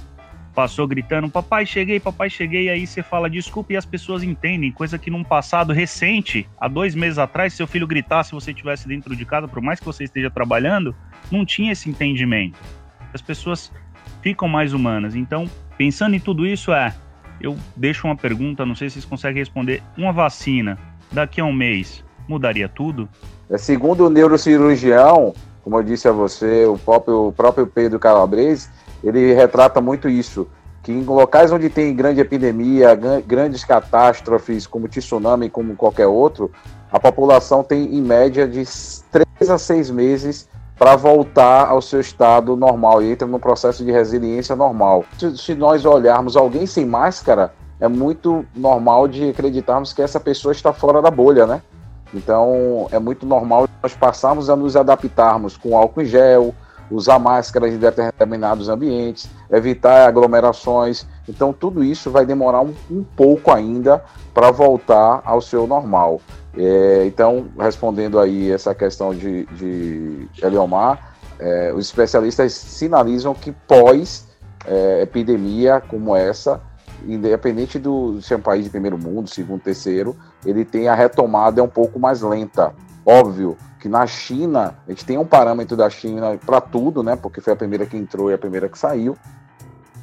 [0.54, 2.70] passou gritando: Papai, cheguei, papai, cheguei.
[2.70, 6.94] Aí você fala desculpa e as pessoas entendem, coisa que num passado recente, há dois
[6.94, 10.04] meses atrás, seu filho gritasse se você estivesse dentro de casa, por mais que você
[10.04, 10.94] esteja trabalhando,
[11.30, 12.58] não tinha esse entendimento.
[13.12, 13.70] As pessoas
[14.22, 15.14] ficam mais humanas.
[15.14, 16.94] Então, pensando em tudo isso, é
[17.40, 19.82] eu deixo uma pergunta, não sei se vocês conseguem responder.
[19.96, 20.78] Uma vacina,
[21.10, 23.08] daqui a um mês, mudaria tudo?
[23.48, 28.68] É, segundo o neurocirurgião, como eu disse a você, o próprio, o próprio Pedro Calabrese,
[29.02, 30.46] ele retrata muito isso,
[30.82, 36.50] que em locais onde tem grande epidemia, grandes catástrofes, como tsunami, como qualquer outro,
[36.90, 38.64] a população tem em média de
[39.10, 40.48] 3 a 6 meses
[40.80, 45.04] para voltar ao seu estado normal e entra no processo de resiliência normal.
[45.18, 50.52] Se, se nós olharmos alguém sem máscara, é muito normal de acreditarmos que essa pessoa
[50.52, 51.60] está fora da bolha, né?
[52.14, 56.54] Então é muito normal nós passarmos a nos adaptarmos com álcool em gel,
[56.90, 61.06] usar máscaras em determinados ambientes, evitar aglomerações.
[61.28, 64.02] Então tudo isso vai demorar um, um pouco ainda
[64.32, 66.22] para voltar ao seu normal.
[66.56, 74.28] É, então, respondendo aí essa questão de, de Eliomar, é, os especialistas sinalizam que pós
[74.66, 76.60] é, epidemia como essa,
[77.06, 81.60] independente do se é um país de primeiro mundo, segundo, terceiro, ele tem a retomada
[81.60, 82.74] é um pouco mais lenta.
[83.06, 87.16] Óbvio que na China, a gente tem um parâmetro da China para tudo, né?
[87.16, 89.16] Porque foi a primeira que entrou e a primeira que saiu,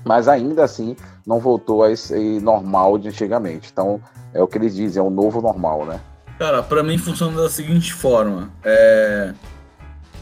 [0.04, 0.96] mas ainda assim
[1.26, 3.70] não voltou a esse normal de antigamente.
[3.72, 4.02] Então,
[4.34, 6.00] é o que eles dizem, é o novo normal, né?
[6.38, 9.34] Cara, para mim funciona da seguinte forma: é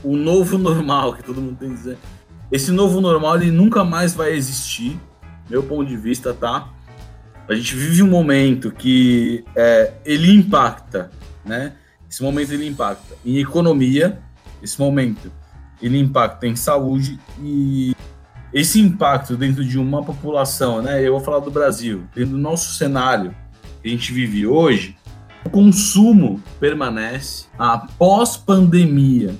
[0.03, 1.97] o novo normal que todo mundo tem que dizer.
[2.51, 4.99] Esse novo normal ele nunca mais vai existir,
[5.49, 6.69] meu ponto de vista, tá?
[7.47, 11.11] A gente vive um momento que é, ele impacta,
[11.43, 11.73] né?
[12.09, 14.19] Esse momento ele impacta em economia,
[14.61, 15.31] esse momento
[15.81, 17.95] ele impacta em saúde e
[18.53, 21.05] esse impacto dentro de uma população, né?
[21.05, 23.35] Eu vou falar do Brasil, dentro do nosso cenário
[23.81, 24.95] que a gente vive hoje,
[25.45, 29.35] o consumo permanece após pandemia.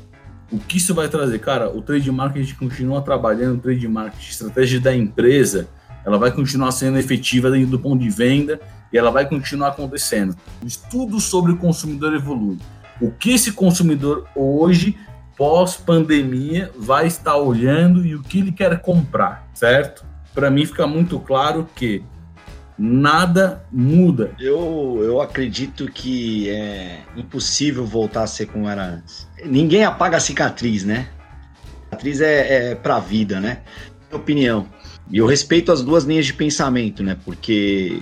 [0.51, 1.39] O que isso vai trazer?
[1.39, 5.67] Cara, o trade marketing continua trabalhando, o trade marketing, estratégia da empresa,
[6.05, 8.61] ela vai continuar sendo efetiva dentro do ponto de venda
[8.93, 10.35] e ela vai continuar acontecendo.
[10.63, 12.59] O estudo sobre o consumidor evolui.
[13.01, 14.95] O que esse consumidor hoje,
[15.35, 20.05] pós-pandemia, vai estar olhando e o que ele quer comprar, certo?
[20.35, 22.03] Para mim fica muito claro que
[22.77, 24.33] nada muda.
[24.39, 29.27] Eu, eu acredito que é impossível voltar a ser como era antes.
[29.43, 31.07] Ninguém apaga a cicatriz, né?
[31.85, 33.61] Cicatriz é, é pra vida, né?
[34.09, 34.67] Minha opinião.
[35.09, 37.17] E eu respeito as duas linhas de pensamento, né?
[37.23, 38.01] Porque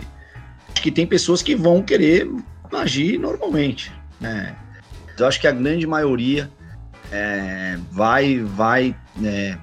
[0.71, 2.29] acho que tem pessoas que vão querer
[2.71, 4.55] agir normalmente, né?
[5.17, 6.49] Eu acho que a grande maioria
[7.11, 9.55] é, vai, vai é,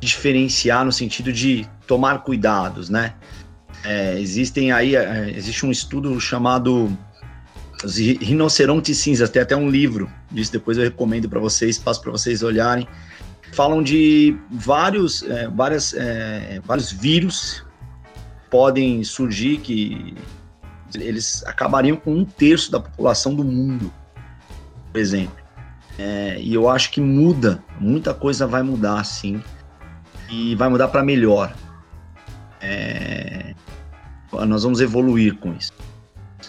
[0.00, 3.14] diferenciar no sentido de tomar cuidados, né?
[3.86, 6.90] É, existem aí, é, existe um estudo chamado
[7.84, 12.10] Os Rinocerontes Cinzas, tem até um livro disso, depois eu recomendo para vocês, passo para
[12.10, 12.88] vocês olharem.
[13.52, 17.64] Falam de vários, é, várias, é, vários vírus
[18.50, 20.16] podem surgir que
[20.96, 23.92] eles acabariam com um terço da população do mundo,
[24.90, 25.36] por exemplo.
[25.96, 29.40] É, e eu acho que muda, muita coisa vai mudar, sim,
[30.28, 31.54] e vai mudar para melhor.
[32.60, 33.54] É,
[34.44, 35.72] nós vamos evoluir com isso.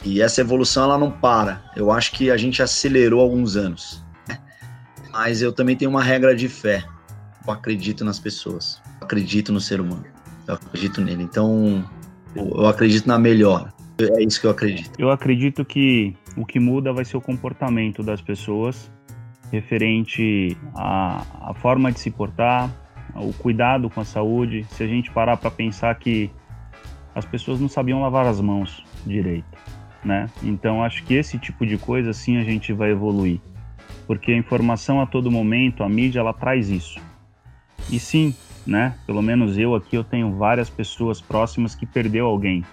[0.04, 1.64] E essa evolução ela não para.
[1.76, 4.04] Eu acho que a gente acelerou alguns anos.
[4.28, 4.40] Né?
[5.12, 6.84] Mas eu também tenho uma regra de fé.
[7.46, 8.82] Eu acredito nas pessoas.
[9.00, 10.06] Eu acredito no ser humano.
[10.48, 11.24] Eu acredito nele.
[11.24, 11.84] Então,
[12.36, 13.72] eu acredito na melhor.
[14.00, 14.92] É isso que eu acredito.
[15.00, 18.92] Eu acredito que o que muda vai ser o comportamento das pessoas
[19.52, 22.70] referente à, à forma de se portar,
[23.16, 24.66] o cuidado com a saúde.
[24.72, 26.30] Se a gente parar para pensar que
[27.18, 29.58] as pessoas não sabiam lavar as mãos direito,
[30.06, 30.30] né?
[30.44, 33.42] Então acho que esse tipo de coisa sim a gente vai evoluir,
[34.06, 37.00] porque a informação a todo momento, a mídia ela traz isso.
[37.90, 38.36] E sim,
[38.68, 38.94] né?
[39.08, 42.64] Pelo menos eu aqui eu tenho várias pessoas próximas que perdeu alguém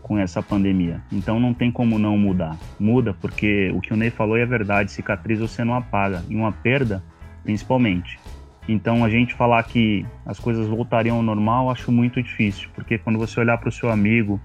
[0.00, 1.02] com essa pandemia.
[1.12, 2.56] Então não tem como não mudar.
[2.80, 6.52] Muda porque o que o Ney falou é verdade, cicatriz você não apaga, e uma
[6.52, 7.04] perda
[7.42, 8.18] principalmente.
[8.68, 13.18] Então a gente falar que as coisas voltariam ao normal, acho muito difícil, porque quando
[13.18, 14.40] você olhar para o seu amigo,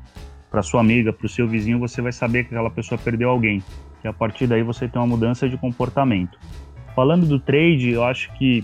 [0.50, 3.62] para sua amiga, para o seu vizinho, você vai saber que aquela pessoa perdeu alguém.
[4.04, 6.40] E a partir daí você tem uma mudança de comportamento.
[6.96, 8.64] Falando do trade, eu acho que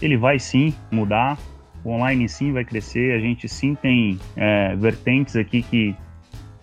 [0.00, 1.36] ele vai sim mudar,
[1.84, 5.94] o online sim vai crescer, a gente sim tem é, vertentes aqui que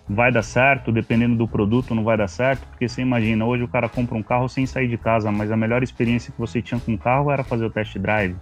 [0.08, 3.68] vai dar certo, dependendo do produto não vai dar certo, porque você imagina, hoje o
[3.68, 6.80] cara compra um carro sem sair de casa, mas a melhor experiência que você tinha
[6.80, 8.36] com o carro era fazer o test drive.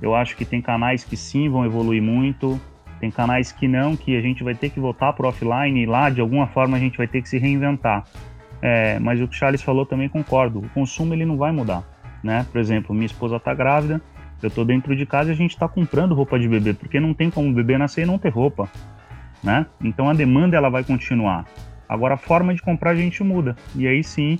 [0.00, 2.58] Eu acho que tem canais que sim vão evoluir muito,
[3.00, 6.08] tem canais que não, que a gente vai ter que voltar para offline e lá
[6.08, 8.04] de alguma forma a gente vai ter que se reinventar.
[8.62, 11.84] É, mas o que o Charles falou também concordo, o consumo ele não vai mudar,
[12.24, 12.46] né?
[12.50, 14.00] Por exemplo, minha esposa está grávida,
[14.42, 17.12] eu estou dentro de casa e a gente está comprando roupa de bebê, porque não
[17.12, 18.68] tem como o bebê nascer e não ter roupa.
[19.42, 19.66] Né?
[19.82, 21.46] Então a demanda ela vai continuar.
[21.88, 23.56] Agora a forma de comprar a gente muda.
[23.74, 24.38] E aí sim,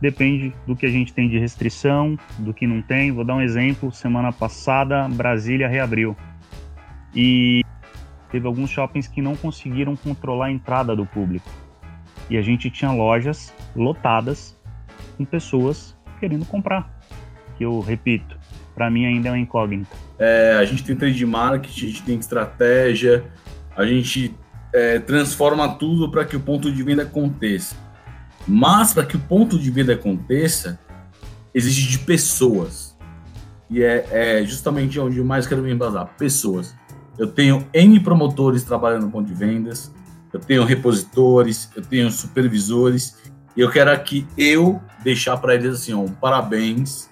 [0.00, 3.12] depende do que a gente tem de restrição, do que não tem.
[3.12, 6.16] Vou dar um exemplo, semana passada Brasília reabriu.
[7.14, 7.62] E
[8.30, 11.48] teve alguns shoppings que não conseguiram controlar a entrada do público.
[12.28, 14.58] E a gente tinha lojas lotadas
[15.16, 16.90] com pessoas querendo comprar.
[17.56, 18.38] Que eu repito,
[18.74, 19.96] para mim ainda é uma incógnita.
[20.18, 23.24] É, a gente tem trade marketing, a gente tem estratégia,
[23.76, 24.34] a gente
[24.72, 27.76] é, transforma tudo para que o ponto de venda aconteça.
[28.46, 30.78] Mas para que o ponto de venda aconteça,
[31.54, 32.96] exige de pessoas.
[33.68, 36.74] E é, é justamente onde eu mais quero me embasar: pessoas.
[37.18, 39.92] Eu tenho N promotores trabalhando no ponto de vendas,
[40.32, 43.16] eu tenho repositores, eu tenho supervisores,
[43.56, 47.08] e eu quero aqui eu deixar para eles assim, ó, um parabéns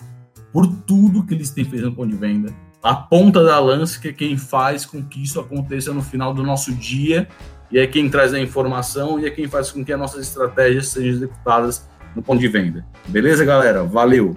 [0.53, 2.55] por tudo que eles têm feito no ponto de venda.
[2.85, 6.43] A ponta da lança que é quem faz com que isso aconteça no final do
[6.43, 7.27] nosso dia
[7.73, 10.89] e é quem traz a informação e é quem faz com que as nossas estratégias
[10.89, 12.85] sejam executadas no ponto de venda.
[13.09, 13.85] Beleza, galera?
[13.85, 14.37] Valeu!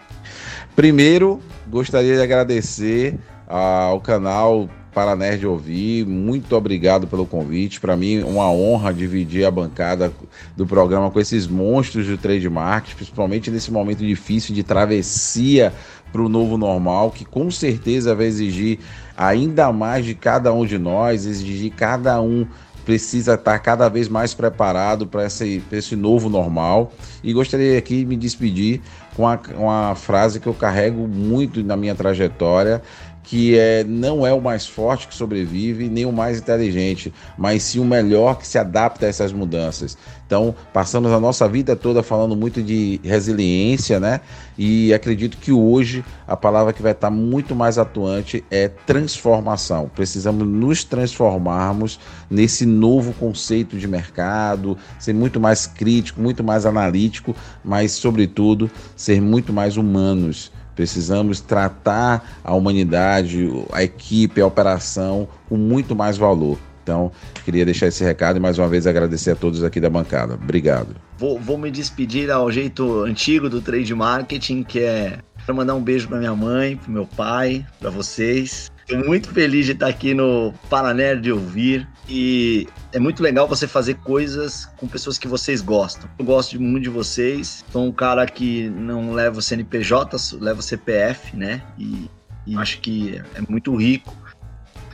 [0.77, 6.07] Primeiro, gostaria de agradecer ao canal para Nerd Ouvir.
[6.07, 7.79] Muito obrigado pelo convite.
[7.81, 10.11] Para mim, uma honra dividir a bancada
[10.55, 12.49] do programa com esses monstros do trade
[12.95, 15.71] principalmente nesse momento difícil de travessia
[16.11, 18.79] para o novo normal, que com certeza vai exigir
[19.15, 22.45] ainda mais de cada um de nós, exigir cada um
[22.87, 26.93] precisa estar cada vez mais preparado para esse, esse novo normal.
[27.21, 28.79] E gostaria aqui de me despedir
[29.13, 32.81] com uma, uma frase que eu carrego muito na minha trajetória
[33.27, 37.77] que é, não é o mais forte que sobrevive, nem o mais inteligente, mas sim
[37.77, 39.97] o melhor que se adapta a essas mudanças.
[40.25, 44.21] Então, passamos a nossa vida toda falando muito de resiliência, né?
[44.57, 49.91] E acredito que hoje a palavra que vai estar muito mais atuante é transformação.
[49.93, 51.99] Precisamos nos transformarmos
[52.29, 59.21] nesse novo conceito de mercado, ser muito mais crítico, muito mais analítico, mas, sobretudo, ser
[59.21, 66.59] muito mais humanos Precisamos tratar a humanidade, a equipe, a operação com muito mais valor.
[66.83, 67.11] Então,
[67.43, 70.35] queria deixar esse recado e mais uma vez agradecer a todos aqui da bancada.
[70.35, 70.95] Obrigado.
[71.17, 75.17] Vou, vou me despedir ao jeito antigo do trade marketing, que é
[75.47, 78.69] para mandar um beijo para minha mãe, para meu pai, para vocês.
[78.79, 83.65] Estou muito feliz de estar aqui no Paraner de ouvir e é muito legal você
[83.65, 86.09] fazer coisas com pessoas que vocês gostam.
[86.19, 87.63] Eu gosto muito de vocês.
[87.71, 91.61] Sou um cara que não leva o CNPJ, leva o CPF, né?
[91.77, 92.09] E,
[92.45, 94.13] e acho que é muito rico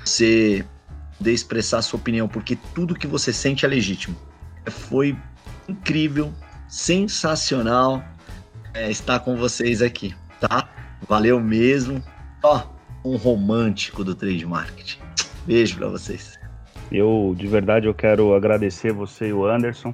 [0.06, 0.64] você
[1.18, 4.16] poder expressar a sua opinião, porque tudo que você sente é legítimo.
[4.68, 5.18] Foi
[5.68, 6.32] incrível,
[6.68, 8.04] sensacional
[8.74, 10.16] é, estar com vocês aqui,
[10.48, 10.68] tá?
[11.08, 12.04] Valeu mesmo.
[12.44, 12.64] Ó,
[13.06, 15.00] um romântico do trade marketing.
[15.46, 16.38] Beijo para vocês.
[16.92, 19.94] Eu, de verdade, eu quero agradecer você e o Anderson.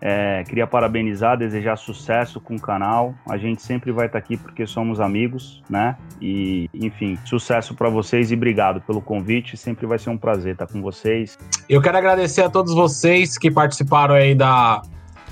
[0.00, 3.14] É, queria parabenizar, desejar sucesso com o canal.
[3.28, 5.96] A gente sempre vai estar aqui porque somos amigos, né?
[6.20, 9.56] E, enfim, sucesso para vocês e obrigado pelo convite.
[9.56, 11.36] Sempre vai ser um prazer estar com vocês.
[11.68, 14.82] Eu quero agradecer a todos vocês que participaram aí da,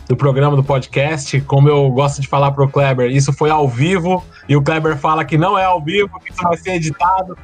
[0.08, 1.40] do programa do podcast.
[1.42, 5.24] Como eu gosto de falar pro Kleber, isso foi ao vivo e o Kleber fala
[5.24, 7.36] que não é ao vivo, que isso vai ser editado.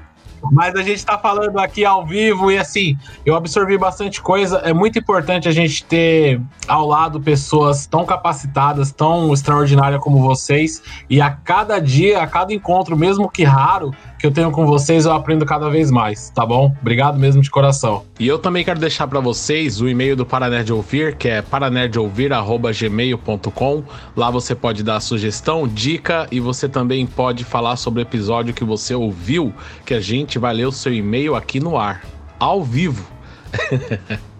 [0.50, 4.58] Mas a gente está falando aqui ao vivo e assim, eu absorvi bastante coisa.
[4.58, 10.82] É muito importante a gente ter ao lado pessoas tão capacitadas, tão extraordinárias como vocês.
[11.08, 15.04] E a cada dia, a cada encontro, mesmo que raro, que eu tenho com vocês,
[15.04, 16.72] eu aprendo cada vez mais, tá bom?
[16.80, 18.04] Obrigado mesmo de coração.
[18.20, 23.82] E eu também quero deixar para vocês o e-mail do Paranerd Ouvir, que é paranerdouvir@gmail.com.
[24.14, 28.62] Lá você pode dar sugestão, dica e você também pode falar sobre o episódio que
[28.62, 29.52] você ouviu,
[29.84, 32.02] que a gente vai ler o seu e-mail aqui no ar,
[32.38, 33.04] ao vivo.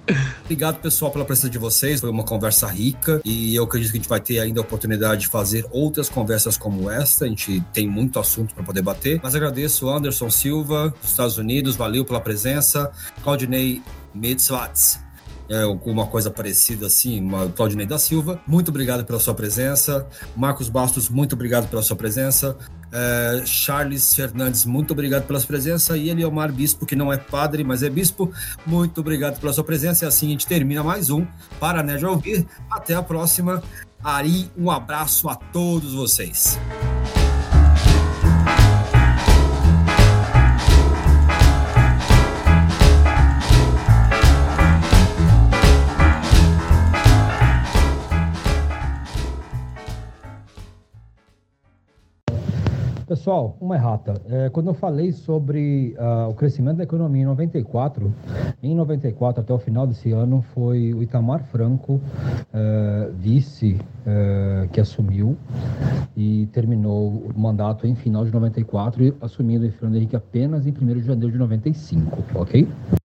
[0.45, 2.01] Obrigado, pessoal, pela presença de vocês.
[2.01, 5.23] Foi uma conversa rica e eu acredito que a gente vai ter ainda a oportunidade
[5.23, 7.24] de fazer outras conversas como esta.
[7.24, 9.20] A gente tem muito assunto para poder bater.
[9.23, 12.91] Mas agradeço Anderson Silva, dos Estados Unidos, valeu pela presença.
[13.23, 13.83] Claudinei
[14.15, 15.01] Mitzwatz,
[15.49, 18.41] é, alguma coisa parecida assim, uma Claudinei da Silva.
[18.47, 20.07] Muito obrigado pela sua presença.
[20.37, 22.57] Marcos Bastos, muito obrigado pela sua presença.
[22.93, 25.97] É, Charles Fernandes, muito obrigado pela sua presença.
[25.97, 28.32] E Eliomar Bispo, que não é padre, mas é bispo,
[28.66, 30.05] muito obrigado pela sua presença.
[30.05, 31.27] E assim a gente termina mais um
[31.59, 32.47] para Nerd Ouvir.
[32.70, 33.62] Até a próxima.
[34.05, 36.59] Ari, um abraço a todos vocês.
[53.13, 54.15] Pessoal, uma errata.
[54.27, 58.11] É, quando eu falei sobre uh, o crescimento da economia em 94,
[58.63, 64.81] em 94 até o final desse ano foi o Itamar Franco, uh, vice, uh, que
[64.81, 65.37] assumiu
[66.17, 70.71] e terminou o mandato em final de 94 e assumindo o Fernando Henrique apenas em
[70.71, 72.67] 1 de janeiro de 95, ok?